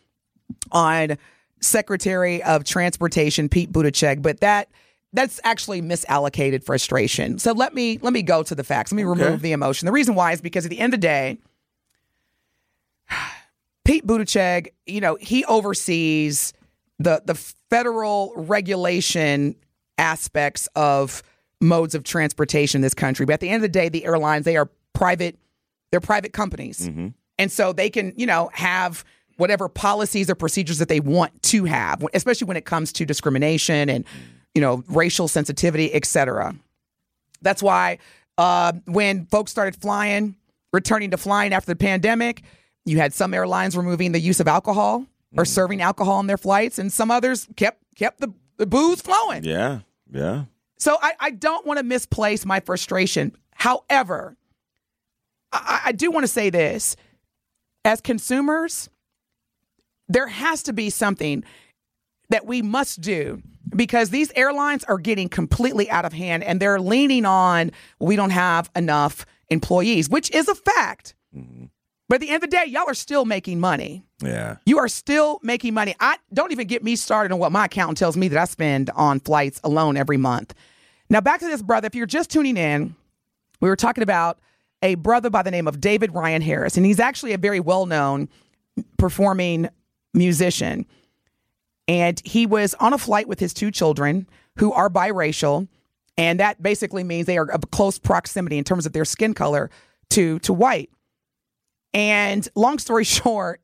on 0.71 1.17
Secretary 1.63 2.43
of 2.43 2.63
Transportation 2.63 3.49
Pete 3.49 3.71
Buttigieg, 3.71 4.21
but 4.21 4.39
that 4.41 4.69
that's 5.13 5.39
actually 5.43 5.81
misallocated 5.81 6.63
frustration. 6.63 7.37
So 7.37 7.53
let 7.53 7.73
me 7.73 7.99
let 8.01 8.13
me 8.13 8.23
go 8.23 8.43
to 8.43 8.55
the 8.55 8.63
facts. 8.63 8.91
Let 8.91 8.97
me 8.97 9.03
remove 9.03 9.41
the 9.41 9.51
emotion. 9.51 9.85
The 9.85 9.91
reason 9.91 10.15
why 10.15 10.31
is 10.31 10.41
because 10.41 10.65
at 10.65 10.69
the 10.69 10.79
end 10.79 10.93
of 10.93 10.99
the 10.99 11.07
day, 11.07 11.37
Pete 13.85 14.05
Buttigieg, 14.05 14.69
you 14.85 15.01
know, 15.01 15.15
he 15.15 15.45
oversees 15.45 16.53
the 16.99 17.21
the 17.25 17.35
federal 17.69 18.33
regulation 18.35 19.55
aspects 19.97 20.67
of 20.75 21.21
modes 21.61 21.95
of 21.95 22.03
transportation 22.03 22.79
in 22.79 22.81
this 22.81 22.93
country. 22.93 23.25
But 23.25 23.33
at 23.33 23.39
the 23.39 23.49
end 23.49 23.57
of 23.57 23.61
the 23.61 23.69
day, 23.69 23.89
the 23.89 24.05
airlines 24.05 24.45
they 24.45 24.57
are 24.57 24.69
private, 24.93 25.37
they're 25.91 26.01
private 26.01 26.33
companies, 26.33 26.87
mm-hmm. 26.87 27.09
and 27.37 27.51
so 27.51 27.71
they 27.71 27.91
can 27.91 28.13
you 28.17 28.25
know 28.25 28.49
have 28.53 29.05
whatever 29.37 29.69
policies 29.69 30.29
or 30.29 30.35
procedures 30.35 30.79
that 30.79 30.89
they 30.89 30.99
want 30.99 31.41
to 31.43 31.65
have, 31.65 32.05
especially 32.13 32.45
when 32.45 32.57
it 32.57 32.65
comes 32.65 32.93
to 32.93 33.05
discrimination 33.05 33.89
and 33.89 34.05
you 34.53 34.61
know 34.61 34.83
racial 34.87 35.27
sensitivity, 35.27 35.93
et 35.93 36.05
cetera. 36.05 36.55
That's 37.41 37.61
why 37.61 37.97
uh, 38.37 38.73
when 38.85 39.25
folks 39.25 39.51
started 39.51 39.75
flying, 39.75 40.35
returning 40.71 41.11
to 41.11 41.17
flying 41.17 41.53
after 41.53 41.71
the 41.71 41.75
pandemic, 41.75 42.43
you 42.85 42.97
had 42.97 43.13
some 43.13 43.33
airlines 43.33 43.75
removing 43.77 44.11
the 44.11 44.19
use 44.19 44.39
of 44.39 44.47
alcohol 44.47 45.05
or 45.35 45.45
serving 45.45 45.81
alcohol 45.81 46.15
on 46.15 46.27
their 46.27 46.37
flights, 46.37 46.79
and 46.79 46.91
some 46.91 47.11
others 47.11 47.47
kept 47.55 47.81
kept 47.95 48.19
the, 48.19 48.33
the 48.57 48.65
booze 48.65 49.01
flowing. 49.01 49.43
Yeah, 49.43 49.79
yeah. 50.11 50.45
So 50.77 50.97
I, 51.01 51.13
I 51.19 51.29
don't 51.31 51.65
want 51.65 51.77
to 51.77 51.83
misplace 51.83 52.45
my 52.45 52.59
frustration. 52.59 53.35
However, 53.53 54.35
I, 55.51 55.81
I 55.85 55.91
do 55.91 56.11
want 56.11 56.23
to 56.23 56.27
say 56.27 56.49
this: 56.49 56.95
as 57.85 58.01
consumers, 58.01 58.89
there 60.07 60.27
has 60.27 60.63
to 60.63 60.73
be 60.73 60.89
something 60.89 61.43
that 62.29 62.45
we 62.45 62.61
must 62.61 63.01
do 63.01 63.41
because 63.75 64.09
these 64.09 64.31
airlines 64.35 64.83
are 64.85 64.97
getting 64.97 65.29
completely 65.29 65.89
out 65.89 66.05
of 66.05 66.13
hand 66.13 66.43
and 66.43 66.59
they're 66.59 66.79
leaning 66.79 67.25
on 67.25 67.71
we 67.99 68.15
don't 68.15 68.31
have 68.31 68.69
enough 68.75 69.25
employees, 69.49 70.09
which 70.09 70.31
is 70.31 70.47
a 70.47 70.55
fact. 70.55 71.15
Mm-hmm. 71.35 71.65
But 72.09 72.15
at 72.15 72.21
the 72.21 72.29
end 72.29 72.43
of 72.43 72.49
the 72.49 72.55
day, 72.55 72.65
y'all 72.67 72.87
are 72.87 72.93
still 72.93 73.25
making 73.25 73.59
money. 73.59 74.03
Yeah. 74.21 74.57
You 74.65 74.77
are 74.77 74.87
still 74.87 75.39
making 75.41 75.73
money. 75.73 75.95
I 75.99 76.17
don't 76.33 76.51
even 76.51 76.67
get 76.67 76.83
me 76.83 76.95
started 76.95 77.31
on 77.33 77.39
what 77.39 77.51
my 77.51 77.65
accountant 77.65 77.97
tells 77.97 78.17
me 78.17 78.27
that 78.27 78.39
I 78.39 78.45
spend 78.45 78.89
on 78.91 79.19
flights 79.19 79.59
alone 79.63 79.97
every 79.97 80.17
month. 80.17 80.53
Now, 81.09 81.21
back 81.21 81.39
to 81.39 81.47
this 81.47 81.61
brother. 81.61 81.87
If 81.87 81.95
you're 81.95 82.05
just 82.05 82.29
tuning 82.29 82.57
in, 82.57 82.95
we 83.61 83.69
were 83.69 83.75
talking 83.75 84.03
about 84.03 84.39
a 84.81 84.95
brother 84.95 85.29
by 85.29 85.41
the 85.41 85.51
name 85.51 85.67
of 85.67 85.79
David 85.79 86.13
Ryan 86.13 86.41
Harris, 86.41 86.75
and 86.77 86.85
he's 86.85 86.99
actually 86.99 87.33
a 87.33 87.37
very 87.37 87.59
well 87.59 87.85
known 87.85 88.29
performing 88.97 89.69
musician. 90.13 90.85
And 91.87 92.21
he 92.23 92.45
was 92.45 92.73
on 92.75 92.93
a 92.93 92.97
flight 92.97 93.27
with 93.27 93.39
his 93.39 93.53
two 93.53 93.71
children 93.71 94.27
who 94.57 94.71
are 94.71 94.89
biracial. 94.89 95.67
And 96.17 96.39
that 96.39 96.61
basically 96.61 97.03
means 97.03 97.25
they 97.25 97.37
are 97.37 97.51
of 97.51 97.71
close 97.71 97.99
proximity 97.99 98.57
in 98.57 98.63
terms 98.63 98.85
of 98.85 98.93
their 98.93 99.05
skin 99.05 99.33
color 99.33 99.69
to, 100.11 100.39
to 100.39 100.53
white. 100.53 100.89
And 101.93 102.47
long 102.55 102.79
story 102.79 103.03
short, 103.03 103.59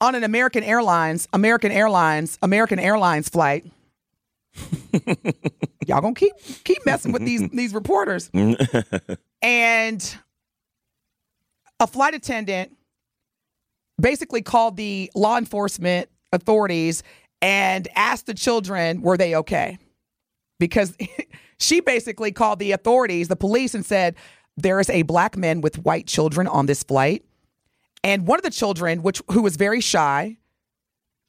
on 0.00 0.14
an 0.14 0.22
American 0.22 0.62
Airlines, 0.62 1.26
American 1.32 1.72
Airlines, 1.72 2.38
American 2.42 2.78
Airlines 2.78 3.28
flight, 3.28 3.66
y'all 5.86 6.00
gonna 6.00 6.14
keep 6.14 6.32
keep 6.64 6.84
messing 6.86 7.12
with 7.12 7.24
these 7.24 7.48
these 7.50 7.74
reporters. 7.74 8.30
and 9.42 10.18
a 11.80 11.86
flight 11.86 12.14
attendant 12.14 12.76
basically 14.00 14.42
called 14.42 14.76
the 14.76 15.10
law 15.14 15.36
enforcement 15.36 16.08
authorities 16.32 17.02
and 17.40 17.88
asked 17.94 18.26
the 18.26 18.34
children 18.34 19.02
were 19.02 19.16
they 19.16 19.34
okay? 19.36 19.78
Because 20.58 20.96
she 21.58 21.80
basically 21.80 22.32
called 22.32 22.58
the 22.58 22.72
authorities 22.72 23.28
the 23.28 23.36
police 23.36 23.74
and 23.74 23.84
said 23.84 24.14
there 24.56 24.80
is 24.80 24.90
a 24.90 25.02
black 25.02 25.36
man 25.36 25.60
with 25.60 25.78
white 25.78 26.06
children 26.06 26.46
on 26.46 26.66
this 26.66 26.82
flight. 26.82 27.24
And 28.04 28.26
one 28.26 28.38
of 28.38 28.44
the 28.44 28.50
children 28.50 29.02
which 29.02 29.22
who 29.30 29.42
was 29.42 29.56
very 29.56 29.80
shy 29.80 30.36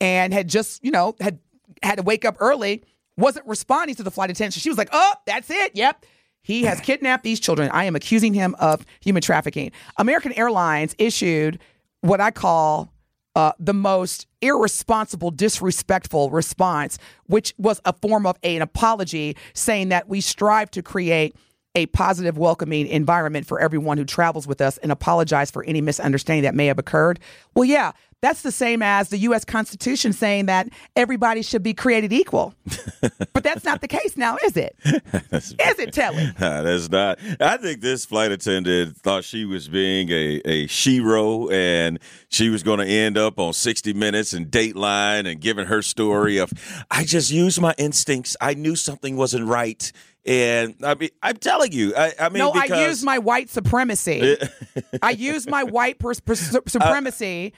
and 0.01 0.33
had 0.33 0.47
just 0.47 0.83
you 0.83 0.91
know 0.91 1.15
had 1.19 1.39
had 1.81 1.97
to 1.97 2.03
wake 2.03 2.25
up 2.25 2.37
early 2.39 2.83
wasn't 3.17 3.45
responding 3.47 3.95
to 3.95 4.03
the 4.03 4.11
flight 4.11 4.29
attendant. 4.29 4.61
She 4.61 4.69
was 4.69 4.77
like 4.77 4.89
oh 4.91 5.13
that's 5.25 5.49
it. 5.49 5.75
Yep. 5.75 6.05
He 6.41 6.63
has 6.63 6.79
kidnapped 6.81 7.23
these 7.23 7.39
children. 7.39 7.69
I 7.71 7.85
am 7.85 7.95
accusing 7.95 8.33
him 8.33 8.55
of 8.59 8.85
human 9.01 9.21
trafficking. 9.21 9.71
American 9.97 10.33
airlines 10.33 10.95
issued 10.97 11.59
what 12.01 12.21
i 12.21 12.31
call 12.31 12.91
uh, 13.35 13.53
the 13.59 13.73
most 13.73 14.27
irresponsible, 14.41 15.31
disrespectful 15.31 16.29
response, 16.29 16.97
which 17.27 17.53
was 17.57 17.79
a 17.85 17.93
form 17.93 18.25
of 18.25 18.37
an 18.43 18.61
apology 18.61 19.37
saying 19.53 19.89
that 19.89 20.09
we 20.09 20.19
strive 20.19 20.69
to 20.71 20.81
create 20.81 21.35
a 21.75 21.85
positive, 21.87 22.37
welcoming 22.37 22.87
environment 22.87 23.45
for 23.45 23.59
everyone 23.59 23.97
who 23.97 24.05
travels 24.05 24.47
with 24.47 24.61
us 24.61 24.77
and 24.79 24.91
apologize 24.91 25.51
for 25.51 25.63
any 25.63 25.81
misunderstanding 25.81 26.43
that 26.43 26.55
may 26.55 26.65
have 26.65 26.79
occurred. 26.79 27.19
Well, 27.53 27.65
yeah, 27.65 27.91
that's 28.21 28.41
the 28.41 28.51
same 28.51 28.81
as 28.81 29.09
the 29.09 29.17
U.S. 29.19 29.45
Constitution 29.45 30.11
saying 30.11 30.47
that 30.47 30.67
everybody 30.95 31.41
should 31.41 31.63
be 31.63 31.73
created 31.73 32.11
equal. 32.11 32.53
but 33.33 33.43
that's 33.43 33.63
not 33.63 33.81
the 33.81 33.87
case 33.87 34.17
now, 34.17 34.37
is 34.43 34.57
it? 34.57 34.75
is 34.83 35.55
it, 35.57 35.93
Telly? 35.93 36.29
Nah, 36.39 36.61
that's 36.61 36.89
not. 36.89 37.19
I 37.39 37.57
think 37.57 37.81
this 37.81 38.05
flight 38.05 38.31
attendant 38.31 38.95
thought 38.97 39.23
she 39.23 39.45
was 39.45 39.67
being 39.67 40.09
a, 40.09 40.41
a 40.45 40.67
shero 40.67 41.51
and 41.51 41.99
she 42.29 42.49
was 42.49 42.63
going 42.63 42.79
to 42.79 42.85
end 42.85 43.17
up 43.17 43.39
on 43.39 43.53
60 43.53 43.93
Minutes 43.93 44.33
and 44.33 44.47
Dateline 44.47 45.29
and 45.29 45.39
giving 45.39 45.65
her 45.65 45.81
story 45.81 46.37
of, 46.37 46.51
I 46.89 47.03
just 47.03 47.31
used 47.31 47.59
my 47.61 47.73
instincts. 47.77 48.37
I 48.39 48.53
knew 48.53 48.75
something 48.75 49.17
wasn't 49.17 49.47
right. 49.47 49.91
And 50.25 50.75
I 50.83 50.95
mean, 50.95 51.09
I'm 51.23 51.37
telling 51.37 51.71
you, 51.71 51.93
I, 51.95 52.13
I 52.19 52.29
mean, 52.29 52.39
no, 52.39 52.51
because, 52.51 52.71
I 52.71 52.87
use 52.87 53.03
my 53.03 53.17
white 53.17 53.49
supremacy. 53.49 54.37
I 55.01 55.11
use 55.11 55.47
my 55.47 55.63
white 55.63 55.97
pers- 55.97 56.19
pers- 56.19 56.61
supremacy. 56.67 57.53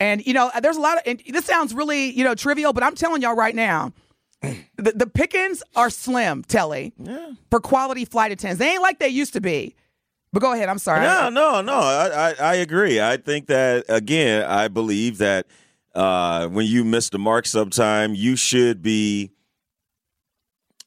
and, 0.00 0.26
you 0.26 0.32
know, 0.32 0.50
there's 0.62 0.76
a 0.76 0.80
lot 0.80 0.96
of, 0.98 1.02
and 1.06 1.22
this 1.28 1.44
sounds 1.44 1.74
really, 1.74 2.10
you 2.10 2.24
know, 2.24 2.34
trivial, 2.34 2.72
but 2.72 2.82
I'm 2.82 2.94
telling 2.94 3.22
y'all 3.22 3.36
right 3.36 3.54
now, 3.54 3.92
the, 4.42 4.92
the 4.94 5.06
pickings 5.06 5.62
are 5.74 5.90
slim, 5.90 6.42
Telly, 6.42 6.92
yeah. 6.98 7.32
for 7.50 7.60
quality 7.60 8.04
flight 8.04 8.32
attendants. 8.32 8.58
They 8.58 8.72
ain't 8.72 8.82
like 8.82 8.98
they 8.98 9.08
used 9.08 9.32
to 9.34 9.40
be. 9.40 9.74
But 10.32 10.40
go 10.40 10.52
ahead. 10.52 10.68
I'm 10.68 10.78
sorry. 10.78 11.00
No, 11.00 11.30
no, 11.30 11.62
no. 11.62 11.78
I, 11.78 12.30
I, 12.30 12.34
I 12.38 12.54
agree. 12.56 13.00
I 13.00 13.16
think 13.16 13.46
that 13.46 13.84
again. 13.88 14.44
I 14.44 14.68
believe 14.68 15.18
that 15.18 15.46
uh, 15.94 16.48
when 16.48 16.66
you 16.66 16.84
miss 16.84 17.08
the 17.08 17.18
mark, 17.18 17.46
sometime 17.46 18.14
you 18.14 18.36
should 18.36 18.82
be 18.82 19.30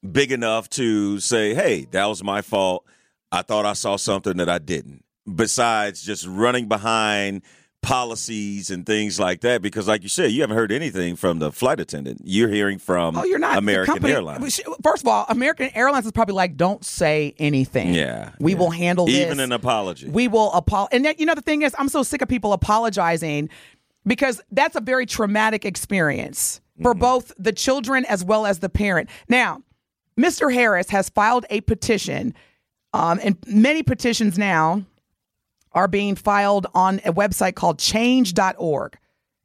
big 0.10 0.32
enough 0.32 0.70
to 0.72 1.20
say, 1.20 1.54
"Hey, 1.54 1.88
that 1.92 2.06
was 2.06 2.24
my 2.24 2.42
fault. 2.42 2.86
I 3.32 3.42
thought 3.42 3.66
I 3.66 3.74
saw 3.74 3.96
something 3.96 4.38
that 4.38 4.50
I 4.50 4.58
didn't." 4.60 5.04
Besides 5.34 6.02
just 6.02 6.26
running 6.28 6.68
behind 6.68 7.42
policies 7.82 8.70
and 8.70 8.86
things 8.86 9.20
like 9.20 9.40
that, 9.42 9.62
because, 9.62 9.88
like 9.88 10.04
you 10.04 10.10
said, 10.10 10.32
you 10.32 10.42
haven't 10.42 10.58
heard 10.58 10.72
anything 10.72 11.16
from 11.16 11.40
the 11.40 11.52
flight 11.52 11.80
attendant. 11.80 12.20
You're 12.26 12.50
hearing 12.50 12.78
from 12.78 13.18
Oh, 13.18 13.24
you're 13.24 13.40
not 13.40 13.58
American 13.58 13.96
company- 13.96 14.14
Airlines. 14.14 14.60
First 14.84 15.04
of 15.04 15.08
all, 15.08 15.26
American 15.30 15.70
Airlines 15.74 16.06
is 16.06 16.12
probably 16.12 16.36
like, 16.36 16.58
don't 16.58 16.84
say 16.84 17.34
anything. 17.40 17.94
Yeah, 17.94 18.32
we 18.40 18.52
yeah. 18.54 18.58
will 18.60 18.72
handle 18.72 19.06
this. 19.06 19.16
Even 19.16 19.40
an 19.40 19.52
apology. 19.54 20.10
We 20.10 20.28
will 20.28 20.52
apologize. 20.52 20.90
And 20.98 21.06
yet, 21.06 21.20
you 21.20 21.26
know, 21.26 21.36
the 21.36 21.42
thing 21.42 21.62
is, 21.62 21.74
I'm 21.80 21.90
so 21.90 22.04
sick 22.04 22.22
of 22.22 22.28
people 22.28 22.52
apologizing 22.52 23.50
because 24.06 24.42
that's 24.52 24.76
a 24.76 24.82
very 24.82 25.06
traumatic 25.06 25.64
experience 25.66 26.60
for 26.82 26.92
Mm-hmm. 26.94 27.00
both 27.02 27.32
the 27.38 27.52
children 27.54 28.06
as 28.06 28.24
well 28.26 28.46
as 28.46 28.60
the 28.60 28.70
parent. 28.70 29.10
Now, 29.30 29.62
Mr. 30.20 30.54
Harris 30.54 30.90
has 30.90 31.10
filed 31.10 31.46
a 31.50 31.62
petition, 31.62 32.34
um, 32.94 33.20
and 33.24 33.38
many 33.48 33.84
petitions 33.84 34.38
now 34.38 34.84
are 35.72 35.88
being 35.88 36.16
filed 36.16 36.68
on 36.74 37.00
a 37.06 37.14
website 37.14 37.56
called 37.56 37.80
change.org. 37.80 38.98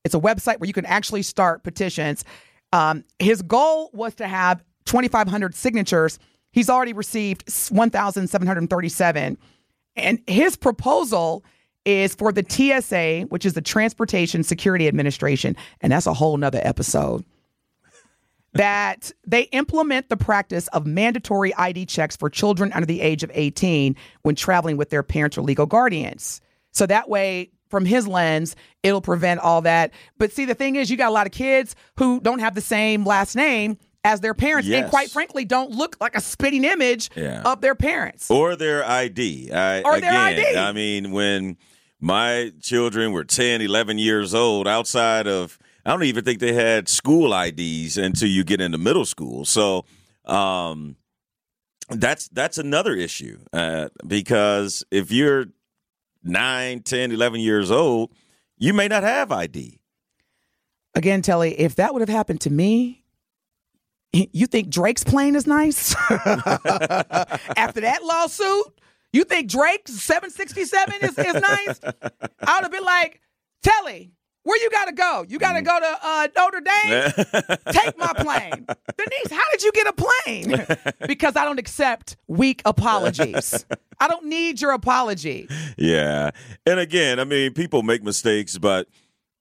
It's 0.04 0.14
a 0.14 0.20
website 0.20 0.58
where 0.58 0.66
you 0.66 0.72
can 0.72 0.86
actually 0.86 1.22
start 1.22 1.62
petitions. 1.62 2.24
Um, 2.72 3.04
his 3.20 3.40
goal 3.40 3.90
was 3.92 4.16
to 4.16 4.26
have 4.26 4.64
2,500 4.86 5.54
signatures. 5.54 6.18
He's 6.50 6.68
already 6.68 6.92
received 6.92 7.44
1,737. 7.70 9.38
And 9.96 10.22
his 10.26 10.56
proposal 10.56 11.44
is 11.84 12.16
for 12.16 12.32
the 12.32 12.44
TSA, 12.46 13.26
which 13.28 13.46
is 13.46 13.52
the 13.52 13.62
Transportation 13.62 14.42
Security 14.42 14.88
Administration. 14.88 15.56
And 15.80 15.92
that's 15.92 16.06
a 16.06 16.14
whole 16.14 16.36
nother 16.36 16.60
episode 16.64 17.24
that 18.54 19.12
they 19.26 19.42
implement 19.52 20.08
the 20.08 20.16
practice 20.16 20.68
of 20.68 20.86
mandatory 20.86 21.54
ID 21.54 21.86
checks 21.86 22.16
for 22.16 22.30
children 22.30 22.72
under 22.72 22.86
the 22.86 23.00
age 23.00 23.22
of 23.22 23.30
18 23.34 23.94
when 24.22 24.34
traveling 24.34 24.76
with 24.76 24.90
their 24.90 25.02
parents 25.02 25.36
or 25.36 25.42
legal 25.42 25.66
guardians. 25.66 26.40
So 26.72 26.86
that 26.86 27.08
way, 27.08 27.50
from 27.68 27.84
his 27.84 28.06
lens, 28.06 28.54
it'll 28.84 29.00
prevent 29.00 29.40
all 29.40 29.62
that. 29.62 29.92
But 30.18 30.32
see, 30.32 30.44
the 30.44 30.54
thing 30.54 30.76
is, 30.76 30.90
you 30.90 30.96
got 30.96 31.08
a 31.08 31.12
lot 31.12 31.26
of 31.26 31.32
kids 31.32 31.74
who 31.98 32.20
don't 32.20 32.38
have 32.38 32.54
the 32.54 32.60
same 32.60 33.04
last 33.04 33.34
name 33.34 33.78
as 34.04 34.20
their 34.20 34.34
parents, 34.34 34.68
and 34.68 34.90
quite 34.90 35.10
frankly, 35.10 35.44
don't 35.46 35.70
look 35.70 35.96
like 36.00 36.14
a 36.14 36.20
spitting 36.20 36.62
image 36.64 37.10
Yeah. 37.16 37.40
of 37.44 37.60
their 37.62 37.74
parents. 37.74 38.30
or 38.30 38.54
their 38.54 38.84
ID. 38.86 39.50
I, 39.50 39.80
Or 39.80 39.98
their 39.98 40.10
again, 40.10 40.46
ID. 40.46 40.56
I 40.58 40.72
mean, 40.72 41.10
when 41.10 41.56
my 42.00 42.52
children 42.60 43.12
were 43.12 43.24
10, 43.24 43.62
11 43.62 43.98
years 43.98 44.34
old, 44.34 44.68
outside 44.68 45.26
of, 45.26 45.58
I 45.84 45.90
don't 45.90 46.04
even 46.04 46.24
think 46.24 46.38
they 46.38 46.54
had 46.54 46.88
school 46.88 47.34
IDs 47.34 47.98
until 47.98 48.28
you 48.28 48.44
get 48.44 48.60
into 48.60 48.78
middle 48.78 49.04
school. 49.04 49.44
So, 49.44 49.84
um, 50.24 50.96
that's 51.90 52.28
that's 52.28 52.56
another 52.56 52.94
issue 52.94 53.38
uh, 53.52 53.88
because 54.06 54.84
if 54.90 55.12
you're 55.12 55.46
9 56.22 56.80
10 56.80 57.12
11 57.12 57.40
years 57.40 57.70
old 57.70 58.10
you 58.56 58.72
may 58.72 58.88
not 58.88 59.02
have 59.02 59.30
id 59.30 59.78
Again, 60.94 61.22
Telly, 61.22 61.58
if 61.58 61.74
that 61.76 61.92
would 61.92 62.00
have 62.00 62.08
happened 62.08 62.40
to 62.42 62.50
me, 62.50 63.04
you 64.12 64.46
think 64.46 64.68
Drake's 64.68 65.02
plane 65.02 65.34
is 65.34 65.46
nice? 65.46 65.94
After 66.10 67.80
that 67.80 68.04
lawsuit, 68.04 68.80
you 69.12 69.24
think 69.24 69.50
Drake's 69.50 69.92
767 69.92 70.94
is, 71.02 71.18
is 71.18 71.34
nice? 71.34 71.80
I 71.82 72.56
would 72.56 72.62
have 72.62 72.70
been 72.70 72.84
like, 72.84 73.20
Telly, 73.64 74.12
where 74.44 74.62
you 74.62 74.70
got 74.70 74.84
to 74.86 74.92
go? 74.92 75.24
You 75.28 75.38
got 75.38 75.54
to 75.54 75.62
go 75.62 75.78
to 75.78 75.98
uh, 76.02 76.28
Notre 76.36 76.60
Dame? 76.60 77.56
Take 77.70 77.98
my 77.98 78.12
plane. 78.14 78.66
Denise, 78.96 79.30
how 79.32 79.50
did 79.50 79.62
you 79.62 79.72
get 79.72 79.86
a 79.86 79.92
plane? 79.92 80.66
because 81.08 81.34
I 81.36 81.44
don't 81.44 81.58
accept 81.58 82.16
weak 82.28 82.62
apologies. 82.64 83.64
I 83.98 84.06
don't 84.08 84.26
need 84.26 84.60
your 84.60 84.72
apology. 84.72 85.48
Yeah. 85.76 86.30
And 86.66 86.78
again, 86.78 87.18
I 87.18 87.24
mean, 87.24 87.52
people 87.54 87.82
make 87.82 88.02
mistakes, 88.02 88.58
but 88.58 88.86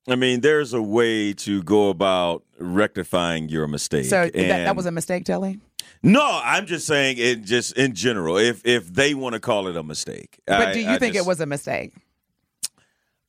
I 0.08 0.16
mean, 0.16 0.42
there's 0.42 0.74
a 0.74 0.82
way 0.82 1.34
to 1.34 1.62
go 1.64 1.90
about 1.90 2.44
rectifying 2.58 3.50
your 3.50 3.68
mistake. 3.68 4.06
So 4.06 4.26
that, 4.26 4.34
that 4.34 4.76
was 4.76 4.86
a 4.86 4.92
mistake, 4.92 5.26
Telly? 5.26 5.60
No, 6.02 6.42
I'm 6.44 6.66
just 6.66 6.86
saying 6.88 7.18
it 7.18 7.44
just 7.44 7.78
in 7.78 7.94
general, 7.94 8.38
if 8.38 8.66
if 8.66 8.94
they 8.94 9.14
want 9.14 9.34
to 9.34 9.40
call 9.40 9.68
it 9.68 9.78
a 9.78 9.84
mistake. 9.84 10.40
But 10.46 10.68
I- 10.70 10.74
do 10.74 10.80
you 10.82 10.90
I 10.90 10.98
think 10.98 11.14
just- 11.16 11.26
it 11.26 11.28
was 11.28 11.40
a 11.40 11.46
mistake? 11.46 11.94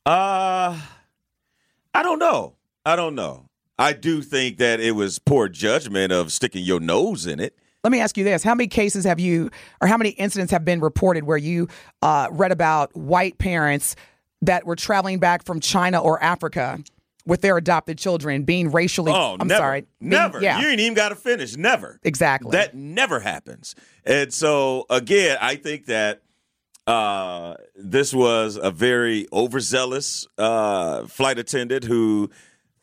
Uh 0.05 0.79
I 1.95 2.03
don't 2.03 2.19
know. 2.19 2.55
I 2.85 2.95
don't 2.95 3.15
know. 3.15 3.49
I 3.79 3.93
do 3.93 4.21
think 4.21 4.57
that 4.57 4.79
it 4.79 4.91
was 4.91 5.17
poor 5.19 5.47
judgment 5.49 6.11
of 6.11 6.31
sticking 6.31 6.63
your 6.63 6.79
nose 6.79 7.25
in 7.25 7.39
it. 7.39 7.57
Let 7.83 7.91
me 7.91 7.99
ask 7.99 8.17
you 8.17 8.23
this: 8.23 8.43
How 8.43 8.53
many 8.55 8.67
cases 8.67 9.05
have 9.05 9.19
you, 9.19 9.49
or 9.81 9.87
how 9.87 9.97
many 9.97 10.09
incidents 10.11 10.51
have 10.51 10.65
been 10.65 10.79
reported 10.81 11.23
where 11.23 11.37
you 11.37 11.67
uh, 12.01 12.27
read 12.31 12.51
about 12.51 12.95
white 12.95 13.37
parents 13.37 13.95
that 14.41 14.65
were 14.65 14.75
traveling 14.75 15.19
back 15.19 15.45
from 15.45 15.59
China 15.59 16.01
or 16.01 16.21
Africa 16.21 16.79
with 17.25 17.41
their 17.41 17.57
adopted 17.57 17.97
children 17.97 18.43
being 18.43 18.71
racially? 18.71 19.11
Oh, 19.11 19.37
I'm 19.39 19.47
never, 19.47 19.59
sorry, 19.59 19.81
being- 19.99 20.09
never. 20.09 20.41
yeah, 20.41 20.59
You 20.61 20.67
ain't 20.67 20.79
even 20.79 20.93
got 20.95 21.09
to 21.09 21.15
finish. 21.15 21.55
Never. 21.57 21.99
exactly. 22.03 22.51
That 22.51 22.75
never 22.75 23.19
happens. 23.19 23.75
And 24.05 24.33
so 24.33 24.85
again, 24.89 25.37
I 25.41 25.55
think 25.55 25.85
that 25.85 26.21
uh, 26.87 27.55
this 27.75 28.13
was 28.13 28.57
a 28.61 28.71
very 28.71 29.27
overzealous 29.33 30.27
uh, 30.37 31.05
flight 31.07 31.39
attendant 31.39 31.85
who 31.85 32.29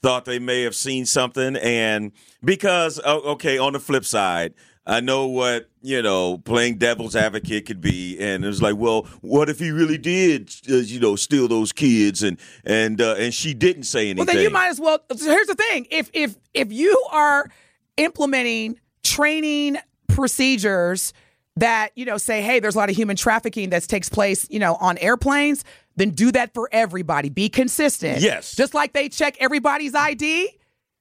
thought 0.03 0.25
they 0.25 0.39
may 0.39 0.63
have 0.63 0.75
seen 0.75 1.07
something, 1.07 1.57
and 1.57 2.13
because 2.45 3.01
okay, 3.01 3.59
on 3.59 3.73
the 3.73 3.81
flip 3.81 4.05
side. 4.05 4.55
I 4.85 4.99
know 4.99 5.29
what 5.29 5.71
you 5.81 6.03
know 6.03 6.39
playing 6.39 6.79
devil's 6.79 7.15
advocate 7.15 7.67
could 7.67 7.81
be, 7.81 8.19
and 8.19 8.45
it 8.45 8.49
was 8.49 8.61
like, 8.61 8.75
well, 8.75 9.03
what 9.21 9.49
if 9.49 9.61
he 9.61 9.71
really 9.71 9.97
did, 9.97 10.53
uh, 10.69 10.75
you 10.75 10.99
know, 10.99 11.15
steal 11.15 11.47
those 11.47 11.71
kids, 11.71 12.25
and 12.25 12.37
and 12.65 13.01
uh, 13.01 13.15
and 13.17 13.33
she 13.33 13.55
didn't 13.55 13.85
say 13.85 14.11
anything. 14.11 14.27
well, 14.27 14.35
then 14.35 14.43
you 14.43 14.51
might 14.51 14.71
as 14.71 14.81
well. 14.81 14.99
so 15.17 15.31
Here's 15.31 15.47
the 15.47 15.55
thing: 15.55 15.87
if 15.93 16.11
if 16.13 16.35
if 16.53 16.73
you 16.73 17.01
are 17.13 17.49
implementing 17.97 18.81
training 19.05 19.77
procedures 20.09 21.13
that 21.57 21.91
you 21.95 22.05
know 22.05 22.17
say, 22.19 22.43
hey, 22.43 22.61
there's 22.61 22.75
a 22.75 22.79
lot 22.79 22.91
of 22.91 22.97
human 22.97 23.17
trafficking 23.17 23.71
that 23.71 23.83
takes 23.85 24.09
place, 24.09 24.47
you 24.51 24.59
know, 24.59 24.75
on 24.77 24.97
airplanes, 24.99 25.65
then 25.97 26.11
do 26.11 26.33
that 26.33 26.55
for 26.55 26.69
everybody. 26.73 27.29
Be 27.29 27.49
consistent. 27.49 28.21
Yes. 28.21 28.55
just 28.57 28.75
like 28.75 28.93
they 28.93 29.09
check 29.09 29.37
everybody's 29.41 29.95
ID. 29.95 30.49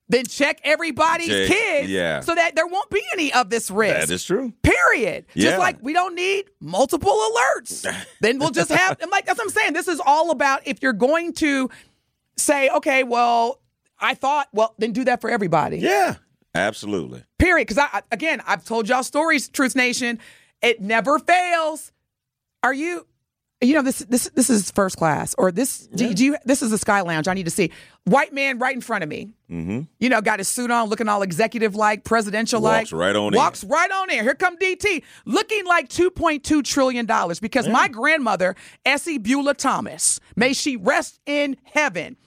Then 0.10 0.26
check 0.26 0.60
everybody's 0.66 1.30
Check, 1.30 1.48
kids, 1.48 1.90
yeah. 1.90 2.20
so 2.20 2.36
that 2.36 2.54
there 2.54 2.68
won't 2.68 2.90
be 2.90 3.02
any 3.14 3.32
of 3.32 3.50
this 3.50 3.72
risk. 3.72 3.98
that 4.10 4.14
is 4.14 4.26
true. 4.26 4.52
Period. 4.62 5.24
Yeah. 5.34 5.52
Just 5.52 5.60
like 5.60 5.78
we 5.82 5.94
don't 5.94 6.16
need 6.16 6.50
multiple 6.60 7.14
alerts. 7.58 7.90
then 8.20 8.38
we'll 8.38 8.50
just 8.52 8.72
have 8.72 9.00
and 9.00 9.10
like 9.10 9.26
that's 9.26 9.38
what 9.38 9.46
I'm 9.46 9.52
saying. 9.52 9.72
This 9.72 9.88
is 9.88 10.02
all 10.06 10.32
about 10.32 10.68
if 10.68 10.82
you're 10.84 10.92
going 10.92 11.32
to 11.36 11.70
say, 12.36 12.68
okay, 12.72 13.04
well, 13.04 13.62
I 14.02 14.14
thought, 14.16 14.50
well, 14.52 14.76
then 14.80 14.92
do 14.92 15.06
that 15.06 15.22
for 15.22 15.30
everybody. 15.30 15.78
Yeah, 15.78 16.16
absolutely. 16.56 17.24
Period. 17.40 17.68
Because 17.70 17.78
I- 17.94 18.02
again, 18.12 18.42
I've 18.46 18.66
told 18.66 18.90
y'all 18.90 19.04
stories, 19.04 19.48
Truth 19.48 19.78
Nation. 19.78 20.20
It 20.62 20.82
never 20.82 21.20
fails. 21.20 21.92
Are 22.64 22.74
you? 22.74 23.08
You 23.64 23.76
know 23.76 23.84
this. 23.84 24.00
This 24.00 24.30
this 24.30 24.50
is 24.50 24.72
first 24.72 24.98
class, 24.98 25.36
or 25.38 25.52
this. 25.52 25.88
Do, 25.88 26.14
do 26.14 26.26
you? 26.26 26.38
This 26.46 26.64
is 26.64 26.72
a 26.72 26.80
Sky 26.80 27.02
Lounge. 27.02 27.28
I 27.28 27.36
need 27.36 27.46
to 27.46 27.52
see 27.52 27.72
white 28.06 28.34
man 28.34 28.58
right 28.58 28.74
in 28.74 28.82
front 28.82 29.04
of 29.04 29.10
me. 29.10 29.34
Mm-hmm. 29.52 29.82
You 30.00 30.10
know, 30.10 30.22
got 30.22 30.40
his 30.40 30.48
suit 30.48 30.72
on, 30.72 30.90
looking 30.90 31.08
all 31.08 31.22
executive 31.22 31.76
like, 31.76 32.04
presidential 32.04 32.60
like. 32.60 32.82
Walks 32.82 32.94
right 32.94 33.16
on 33.16 33.34
in. 33.34 33.38
Walks 33.38 33.64
right 33.64 33.92
on 33.92 34.10
in. 34.10 34.24
Here 34.24 34.34
come 34.34 34.58
DT, 34.58 35.04
looking 35.26 35.66
like 35.66 35.90
$2.2 35.90 36.64
trillion 36.64 37.06
because 37.42 37.68
my 37.68 37.88
grandmother, 37.88 38.56
Essie 38.86 39.20
Beulah 39.20 39.54
Thomas, 39.54 40.20
may 40.36 40.54
she 40.54 40.76
rest 40.76 41.20
in 41.26 41.58
heaven, 41.64 42.18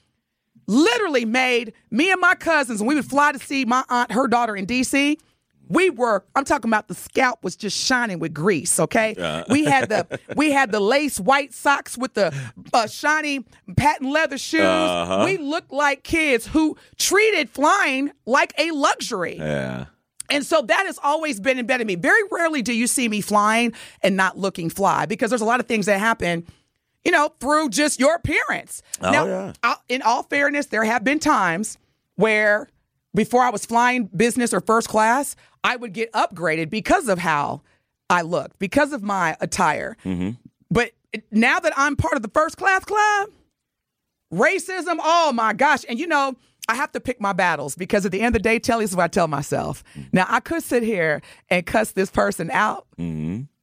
literally 0.66 1.24
made 1.24 1.72
me 1.90 2.12
and 2.12 2.20
my 2.20 2.34
cousins, 2.34 2.80
when 2.80 2.88
we 2.88 2.94
would 2.94 3.06
fly 3.06 3.32
to 3.32 3.38
see 3.38 3.64
my 3.64 3.82
aunt, 3.88 4.12
her 4.12 4.28
daughter 4.28 4.54
in 4.54 4.66
D.C., 4.66 5.18
we 5.68 5.88
were 5.90 6.24
i'm 6.36 6.44
talking 6.44 6.68
about 6.70 6.88
the 6.88 6.94
scalp 6.94 7.42
was 7.42 7.56
just 7.56 7.76
shining 7.76 8.18
with 8.18 8.34
grease 8.34 8.78
okay 8.78 9.14
Uh. 9.18 9.44
we 9.50 9.64
had 9.64 9.88
the 9.88 10.20
we 10.36 10.52
had 10.52 10.70
the 10.72 10.80
lace 10.80 11.18
white 11.18 11.54
socks 11.54 11.96
with 11.96 12.14
the 12.14 12.34
uh, 12.72 12.86
shiny 12.86 13.44
patent 13.76 14.10
leather 14.10 14.38
shoes 14.38 14.60
Uh-huh. 14.60 15.22
we 15.24 15.38
looked 15.38 15.72
like 15.72 16.02
kids 16.02 16.46
who 16.46 16.76
treated 16.98 17.48
flying 17.50 18.10
like 18.26 18.52
a 18.58 18.70
luxury 18.72 19.36
Yeah. 19.38 19.86
and 20.30 20.44
so 20.44 20.62
that 20.62 20.86
has 20.86 20.98
always 21.02 21.40
been 21.40 21.58
embedded 21.58 21.82
in 21.82 21.86
me. 21.86 21.94
Very 21.96 22.22
rarely 22.30 22.62
do 22.62 22.72
you 22.72 22.86
see 22.86 23.08
me 23.08 23.20
flying 23.20 23.72
and 24.02 24.16
not 24.16 24.38
looking 24.38 24.70
fly 24.70 25.06
because 25.06 25.30
there's 25.30 25.42
a 25.42 25.46
lot 25.46 25.60
of 25.60 25.66
things 25.66 25.86
that 25.86 25.98
happen, 26.00 26.46
you 27.04 27.12
know, 27.12 27.32
through 27.40 27.68
just 27.70 28.00
your 28.00 28.14
appearance. 28.16 28.82
Oh, 29.02 29.10
now, 29.10 29.26
yeah. 29.26 29.52
I- 29.62 29.76
in 29.88 30.00
all 30.02 30.22
fairness, 30.22 30.66
there 30.66 30.84
have 30.84 31.04
been 31.04 31.18
times 31.20 31.76
where 32.16 32.68
before 33.14 33.42
I 33.42 33.50
was 33.50 33.64
flying 33.66 34.06
business 34.16 34.52
or 34.54 34.60
first 34.60 34.88
class, 34.88 35.36
I 35.64 35.76
would 35.76 35.92
get 35.94 36.12
upgraded 36.12 36.70
because 36.70 37.08
of 37.08 37.18
how 37.18 37.62
I 38.10 38.20
looked, 38.22 38.58
because 38.58 38.92
of 38.92 39.02
my 39.02 39.36
attire. 39.40 39.96
Mm-hmm. 40.04 40.30
But 40.70 40.92
now 41.30 41.58
that 41.58 41.72
I'm 41.76 41.96
part 41.96 42.14
of 42.14 42.22
the 42.22 42.28
first 42.28 42.56
class 42.58 42.84
club, 42.84 43.30
racism, 44.32 44.98
oh 45.02 45.32
my 45.32 45.52
gosh. 45.52 45.84
And 45.88 45.98
you 45.98 46.06
know, 46.06 46.36
I 46.66 46.74
have 46.74 46.92
to 46.92 47.00
pick 47.00 47.20
my 47.20 47.32
battles 47.34 47.74
because 47.76 48.06
at 48.06 48.12
the 48.12 48.20
end 48.20 48.34
of 48.36 48.42
the 48.42 48.48
day, 48.48 48.58
tell 48.58 48.80
you 48.80 48.88
what 48.88 49.04
I 49.04 49.08
tell 49.08 49.28
myself. 49.28 49.84
Now, 50.12 50.24
I 50.28 50.40
could 50.40 50.62
sit 50.62 50.82
here 50.82 51.20
and 51.50 51.64
cuss 51.66 51.92
this 51.92 52.10
person 52.10 52.50
out, 52.50 52.86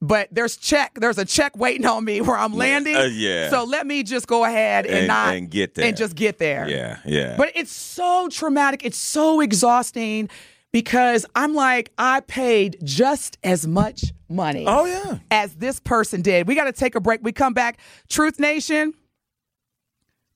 but 0.00 0.28
there's 0.30 0.56
check, 0.56 0.98
there's 1.00 1.18
a 1.18 1.24
check 1.24 1.56
waiting 1.56 1.84
on 1.84 2.04
me 2.04 2.20
where 2.20 2.36
I'm 2.36 2.54
landing. 2.54 2.96
Uh, 2.96 3.08
yeah. 3.12 3.50
So 3.50 3.64
let 3.64 3.86
me 3.88 4.04
just 4.04 4.28
go 4.28 4.44
ahead 4.44 4.86
and, 4.86 4.98
And- 4.98 5.06
not 5.08 5.34
and 5.34 5.50
get 5.50 5.74
there. 5.74 5.86
and 5.86 5.96
just 5.96 6.14
get 6.14 6.38
there. 6.38 6.68
Yeah. 6.68 6.98
Yeah. 7.04 7.34
But 7.36 7.50
it's 7.56 7.72
so 7.72 8.28
traumatic. 8.30 8.84
It's 8.84 8.98
so 8.98 9.40
exhausting 9.40 10.30
because 10.72 11.26
I'm 11.34 11.54
like, 11.54 11.92
I 11.98 12.20
paid 12.20 12.78
just 12.82 13.38
as 13.44 13.66
much 13.66 14.12
money 14.28 14.64
oh 14.66 14.86
yeah. 14.86 15.18
as 15.30 15.54
this 15.56 15.78
person 15.78 16.22
did. 16.22 16.48
We 16.48 16.54
got 16.54 16.64
to 16.64 16.72
take 16.72 16.94
a 16.94 17.00
break. 17.00 17.20
We 17.22 17.32
come 17.32 17.52
back. 17.54 17.78
Truth 18.08 18.40
Nation. 18.40 18.94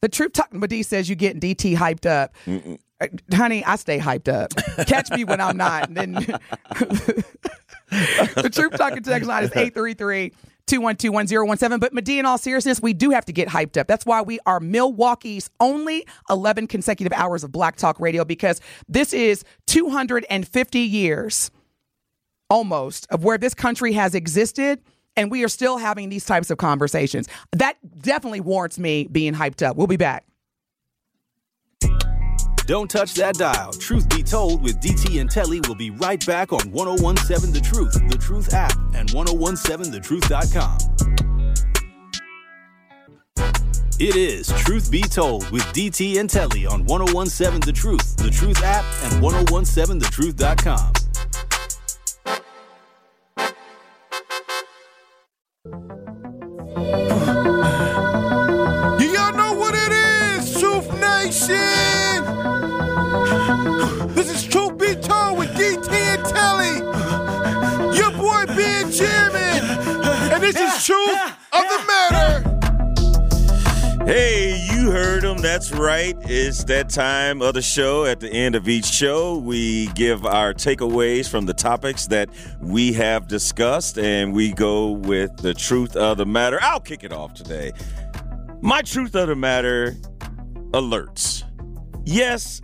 The 0.03 0.09
truth 0.11 0.34
talking 0.34 0.61
Madi 0.61 0.82
says 0.82 1.09
you 1.09 1.16
getting 1.16 1.41
DT 1.41 1.74
hyped 1.76 2.07
up. 2.07 2.37
Uh, 2.47 3.07
Honey, 3.34 3.64
I 3.64 3.76
stay 3.76 3.99
hyped 3.99 4.28
up. 4.28 4.53
Catch 4.87 5.11
me 5.11 5.24
when 5.24 5.41
I'm 5.41 5.57
not. 5.57 5.89
And 5.89 5.97
then 5.97 6.12
the 7.91 8.51
truth 8.53 8.76
talking 8.76 9.03
text 9.03 9.26
line 9.28 9.45
is 9.45 9.51
833 9.51 10.32
212 10.66 11.12
1017. 11.12 11.78
But 11.78 11.92
Madi, 11.92 12.18
in 12.18 12.26
all 12.26 12.38
seriousness, 12.38 12.80
we 12.80 12.92
do 12.92 13.10
have 13.10 13.24
to 13.26 13.32
get 13.32 13.48
hyped 13.48 13.76
up. 13.76 13.86
That's 13.86 14.04
why 14.06 14.22
we 14.22 14.38
are 14.46 14.60
Milwaukee's 14.60 15.50
only 15.60 16.06
11 16.28 16.66
consecutive 16.66 17.12
hours 17.12 17.44
of 17.44 17.52
Black 17.52 17.76
Talk 17.76 18.00
Radio 18.00 18.24
because 18.24 18.60
this 18.88 19.12
is 19.12 19.44
250 19.66 20.78
years 20.78 21.50
almost 22.48 23.06
of 23.10 23.24
where 23.24 23.38
this 23.38 23.54
country 23.54 23.92
has 23.92 24.14
existed 24.14 24.80
and 25.16 25.30
we 25.30 25.42
are 25.42 25.48
still 25.48 25.78
having 25.78 26.08
these 26.08 26.24
types 26.24 26.50
of 26.50 26.58
conversations. 26.58 27.28
That 27.52 27.76
definitely 28.00 28.40
warrants 28.40 28.78
me 28.78 29.08
being 29.10 29.34
hyped 29.34 29.66
up. 29.66 29.76
We'll 29.76 29.86
be 29.86 29.96
back. 29.96 30.26
Don't 32.66 32.90
touch 32.90 33.14
that 33.14 33.36
dial. 33.36 33.72
Truth 33.72 34.08
be 34.08 34.24
told, 34.24 34.60
with 34.60 34.80
DT 34.80 35.20
and 35.20 35.30
Telly, 35.30 35.60
we'll 35.66 35.76
be 35.76 35.90
right 35.90 36.24
back 36.26 36.52
on 36.52 36.72
1017 36.72 37.52
The 37.52 37.60
Truth, 37.60 37.92
The 38.10 38.18
Truth 38.18 38.52
app, 38.52 38.76
and 38.92 39.08
1017thetruth.com. 39.10 40.78
It 43.98 44.14
is 44.14 44.48
Truth 44.48 44.90
Be 44.90 45.00
Told 45.00 45.48
with 45.50 45.62
DT 45.66 46.18
and 46.18 46.28
Telly 46.28 46.66
on 46.66 46.84
1017 46.86 47.60
The 47.60 47.72
Truth, 47.72 48.16
The 48.16 48.30
Truth 48.30 48.62
app, 48.64 48.84
and 49.04 49.22
1017thetruth.com. 49.22 50.92
Y'all 59.00 59.32
know 59.34 59.54
what 59.54 59.74
it 59.74 59.92
is, 59.92 60.60
Truth 60.60 60.92
Nation! 61.00 61.76
Truth 70.87 71.18
of 71.53 71.62
the 71.62 71.84
Matter. 71.89 72.43
Hey, 74.05 74.64
you 74.70 74.93
heard 74.93 75.24
him. 75.24 75.39
That's 75.39 75.72
right. 75.72 76.14
It's 76.20 76.62
that 76.62 76.91
time 76.91 77.43
of 77.43 77.55
the 77.55 77.62
show. 77.62 78.05
At 78.05 78.20
the 78.20 78.30
end 78.30 78.55
of 78.55 78.68
each 78.68 78.84
show, 78.84 79.37
we 79.37 79.89
give 79.95 80.24
our 80.24 80.55
takeaways 80.55 81.28
from 81.28 81.45
the 81.45 81.55
topics 81.55 82.07
that 82.07 82.28
we 82.61 82.93
have 82.93 83.26
discussed, 83.26 83.99
and 83.99 84.32
we 84.32 84.53
go 84.53 84.93
with 84.93 85.37
the 85.39 85.55
truth 85.55 85.97
of 85.97 86.18
the 86.18 86.26
matter. 86.26 86.61
I'll 86.62 86.78
kick 86.78 87.03
it 87.03 87.12
off 87.12 87.34
today. 87.34 87.72
My 88.61 88.80
truth 88.80 89.16
of 89.16 89.26
the 89.26 89.34
matter 89.34 89.97
alerts. 90.70 91.43
Yes, 92.05 92.61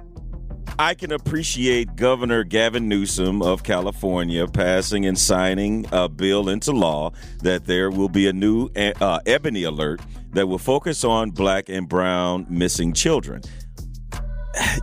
I 0.78 0.94
can 0.94 1.12
appreciate 1.12 1.96
Governor 1.96 2.44
Gavin 2.44 2.88
Newsom 2.88 3.42
of 3.42 3.62
California 3.62 4.46
passing 4.46 5.04
and 5.04 5.18
signing 5.18 5.86
a 5.92 6.08
bill 6.08 6.48
into 6.48 6.72
law 6.72 7.12
that 7.42 7.66
there 7.66 7.90
will 7.90 8.08
be 8.08 8.26
a 8.26 8.32
new 8.32 8.70
uh, 8.74 9.20
ebony 9.26 9.64
alert 9.64 10.00
that 10.32 10.46
will 10.46 10.58
focus 10.58 11.04
on 11.04 11.30
black 11.30 11.68
and 11.68 11.88
brown 11.88 12.46
missing 12.48 12.94
children. 12.94 13.42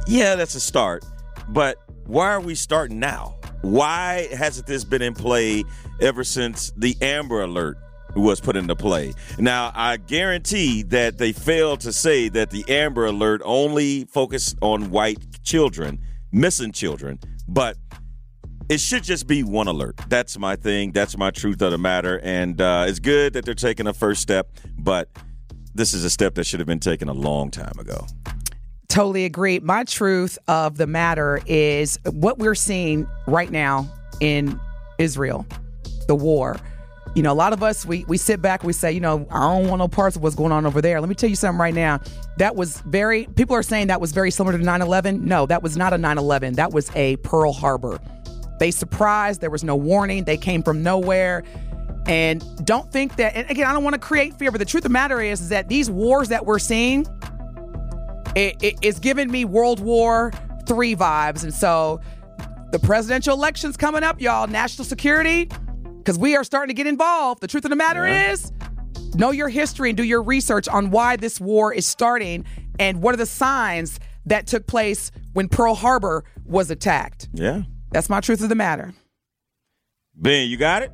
yeah, 0.08 0.36
that's 0.36 0.56
a 0.56 0.60
start, 0.60 1.04
but 1.50 1.78
why 2.06 2.28
are 2.32 2.42
we 2.42 2.56
starting 2.56 3.00
now? 3.00 3.36
Why 3.62 4.28
hasn't 4.32 4.68
this 4.68 4.84
been 4.84 5.02
in 5.02 5.14
play 5.14 5.64
ever 6.00 6.24
since 6.24 6.72
the 6.78 6.96
Amber 7.02 7.42
Alert 7.42 7.78
was 8.16 8.40
put 8.40 8.56
into 8.56 8.76
play. 8.76 9.14
Now, 9.38 9.72
I 9.76 9.98
guarantee 9.98 10.84
that 10.84 11.18
they 11.18 11.32
failed 11.32 11.82
to 11.82 11.94
say 11.94 12.30
that 12.30 12.50
the 12.50 12.66
Amber 12.68 13.06
Alert 13.06 13.42
only 13.46 14.06
focused 14.06 14.58
on 14.62 14.92
white 14.92 15.44
children, 15.44 16.00
missing 16.32 16.72
children, 16.72 17.20
but 17.48 17.78
it 18.70 18.80
should 18.80 19.04
just 19.04 19.28
be 19.28 19.44
one 19.44 19.68
alert. 19.68 20.00
That's 20.10 20.38
my 20.38 20.56
thing. 20.56 20.92
That's 20.92 21.18
my 21.18 21.32
truth 21.32 21.62
of 21.62 21.72
the 21.72 21.78
matter. 21.78 22.20
And 22.24 22.62
uh, 22.62 22.86
it's 22.88 23.00
good 23.00 23.34
that 23.34 23.46
they're 23.46 23.56
taking 23.56 23.88
a 23.88 23.94
first 23.94 24.22
step, 24.22 24.52
but 24.78 25.10
this 25.74 25.94
is 25.94 26.04
a 26.04 26.10
step 26.10 26.36
that 26.36 26.46
should 26.46 26.60
have 26.60 26.68
been 26.68 26.80
taken 26.80 27.10
a 27.10 27.14
long 27.14 27.50
time 27.50 27.74
ago. 27.80 28.06
Totally 28.88 29.26
agree. 29.26 29.60
My 29.60 29.84
truth 29.84 30.38
of 30.48 30.78
the 30.78 30.88
matter 30.88 31.42
is 31.46 32.00
what 32.06 32.40
we're 32.40 32.56
seeing 32.56 33.08
right 33.28 33.52
now 33.52 33.92
in 34.20 34.60
Israel, 34.98 35.46
the 36.08 36.16
war 36.16 36.60
you 37.16 37.24
know, 37.24 37.32
a 37.32 37.34
lot 37.34 37.54
of 37.54 37.64
us 37.64 37.86
we 37.86 38.06
we 38.08 38.18
sit 38.18 38.42
back, 38.42 38.64
we 38.64 38.74
say, 38.74 38.92
you 38.92 39.00
know, 39.00 39.28
I 39.32 39.40
don't 39.40 39.68
want 39.68 39.80
no 39.80 39.88
parts 39.88 40.16
of 40.16 40.24
what's 40.24 40.36
going 40.36 40.52
on 40.52 40.66
over 40.66 40.82
there. 40.82 41.00
Let 41.00 41.10
me 41.10 41.16
tell 41.16 41.30
you 41.30 41.36
something 41.36 41.60
right 41.60 41.74
now. 41.74 42.00
That 42.38 42.56
was 42.56 42.82
very 42.82 43.26
people 43.36 43.56
are 43.56 43.64
saying 43.64 43.88
that 43.88 44.00
was 44.00 44.12
very 44.12 44.32
similar 44.32 44.58
to 44.58 44.64
9/11. 44.64 45.22
No, 45.22 45.46
that 45.48 45.64
was 45.64 45.76
not 45.76 45.94
a 45.94 45.98
9/11. 45.98 46.56
That 46.56 46.72
was 46.72 46.92
a 46.96 47.16
Pearl 47.18 47.52
Harbor. 47.52 48.00
They 48.60 48.72
surprised, 48.72 49.42
there 49.42 49.50
was 49.50 49.64
no 49.64 49.76
warning, 49.76 50.26
they 50.26 50.38
came 50.38 50.62
from 50.62 50.84
nowhere. 50.84 51.44
And 52.06 52.44
don't 52.66 52.92
think 52.92 53.16
that 53.18 53.36
and 53.36 53.50
again, 53.50 53.68
I 53.68 53.74
don't 53.74 53.84
want 53.84 53.96
to 53.96 54.00
create 54.00 54.38
fear, 54.38 54.52
but 54.52 54.60
the 54.60 54.66
truth 54.66 54.86
of 54.86 54.90
the 54.90 54.94
matter 54.94 55.22
is, 55.22 55.42
is 55.42 55.50
that 55.50 55.68
these 55.68 55.90
wars 55.90 56.30
that 56.30 56.46
we're 56.46 56.60
seeing 56.60 57.08
it, 58.36 58.62
it, 58.62 58.76
it's 58.82 59.00
giving 59.00 59.32
me 59.32 59.46
World 59.46 59.80
War 59.80 60.32
Three 60.66 60.96
vibes. 60.96 61.44
And 61.44 61.54
so 61.54 62.00
the 62.72 62.78
presidential 62.78 63.34
elections 63.34 63.76
coming 63.76 64.04
up, 64.04 64.22
y'all, 64.22 64.46
national 64.46 64.86
security 64.86 65.50
because 66.10 66.18
we 66.18 66.36
are 66.36 66.44
starting 66.44 66.70
to 66.70 66.74
get 66.74 66.88
involved. 66.88 67.40
The 67.40 67.46
truth 67.46 67.66
of 67.66 67.70
the 67.70 67.76
matter 67.76 68.08
yeah. 68.08 68.32
is, 68.32 68.52
know 69.14 69.30
your 69.30 69.48
history 69.48 69.92
and 69.92 69.98
do 69.98 70.04
your 70.04 70.24
research 70.24 70.68
on 70.68 70.90
why 70.90 71.18
this 71.18 71.40
war 71.40 71.72
is 71.72 71.86
starting 71.86 72.46
and 72.80 73.04
what 73.04 73.14
are 73.14 73.18
the 73.18 73.28
signs 73.28 74.00
that 74.26 74.48
took 74.48 74.66
place 74.66 75.12
when 75.34 75.48
Pearl 75.48 75.76
Harbor 75.76 76.24
was 76.46 76.72
attacked. 76.72 77.30
Yeah. 77.32 77.62
That's 77.92 78.10
my 78.10 78.22
truth 78.22 78.42
of 78.42 78.50
the 78.50 78.56
matter. 78.56 78.96
Ben, 80.16 80.50
you 80.50 80.58
got 80.58 80.82
it? 80.82 80.92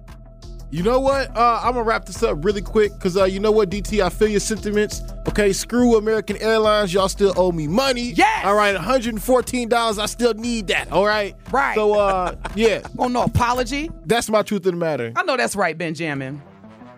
You 0.71 0.83
know 0.83 0.99
what? 0.99 1.35
Uh, 1.35 1.61
I'm 1.63 1.73
gonna 1.73 1.83
wrap 1.83 2.05
this 2.05 2.21
up 2.23 2.43
really 2.43 2.61
quick 2.61 2.93
because 2.93 3.15
uh, 3.15 3.25
you 3.25 3.39
know 3.39 3.51
what, 3.51 3.69
DT, 3.69 4.03
I 4.03 4.09
feel 4.09 4.27
your 4.27 4.39
sentiments. 4.39 5.01
Okay, 5.27 5.53
screw 5.53 5.95
American 5.97 6.37
Airlines. 6.37 6.93
Y'all 6.93 7.07
still 7.07 7.33
owe 7.37 7.51
me 7.51 7.67
money. 7.67 8.11
Yes. 8.11 8.45
All 8.45 8.55
right, 8.55 8.73
114 8.73 9.69
dollars. 9.69 9.99
I 9.99 10.05
still 10.07 10.33
need 10.33 10.67
that. 10.67 10.91
All 10.91 11.05
right. 11.05 11.35
Right. 11.51 11.75
So, 11.75 11.93
uh, 11.99 12.35
yeah. 12.55 12.81
oh 12.97 13.07
no 13.07 13.23
apology. 13.23 13.89
That's 14.05 14.29
my 14.29 14.41
truth 14.41 14.65
of 14.65 14.73
the 14.73 14.77
matter. 14.77 15.13
I 15.15 15.23
know 15.23 15.37
that's 15.37 15.55
right, 15.55 15.77
Benjamin. 15.77 16.41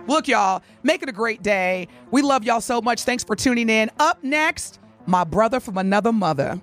Look, 0.08 0.28
y'all, 0.28 0.64
make 0.84 1.04
it 1.04 1.10
a 1.10 1.14
great 1.14 1.44
day. 1.44 1.90
We 2.12 2.22
love 2.22 2.46
y'all 2.46 2.62
so 2.62 2.82
much. 2.82 3.04
Thanks 3.04 3.24
for 3.24 3.36
tuning 3.36 3.70
in. 3.70 3.92
Up 4.00 4.24
next, 4.24 4.80
my 5.06 5.26
brother 5.26 5.60
from 5.60 5.78
another 5.78 6.14
mother, 6.14 6.62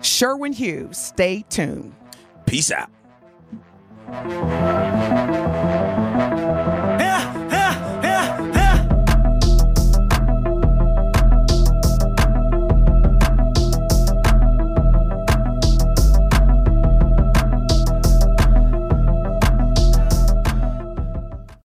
Sherwin 0.00 0.52
Hughes. 0.52 0.96
Stay 0.96 1.44
tuned. 1.48 1.94
Peace 2.46 2.70
out. 2.70 2.90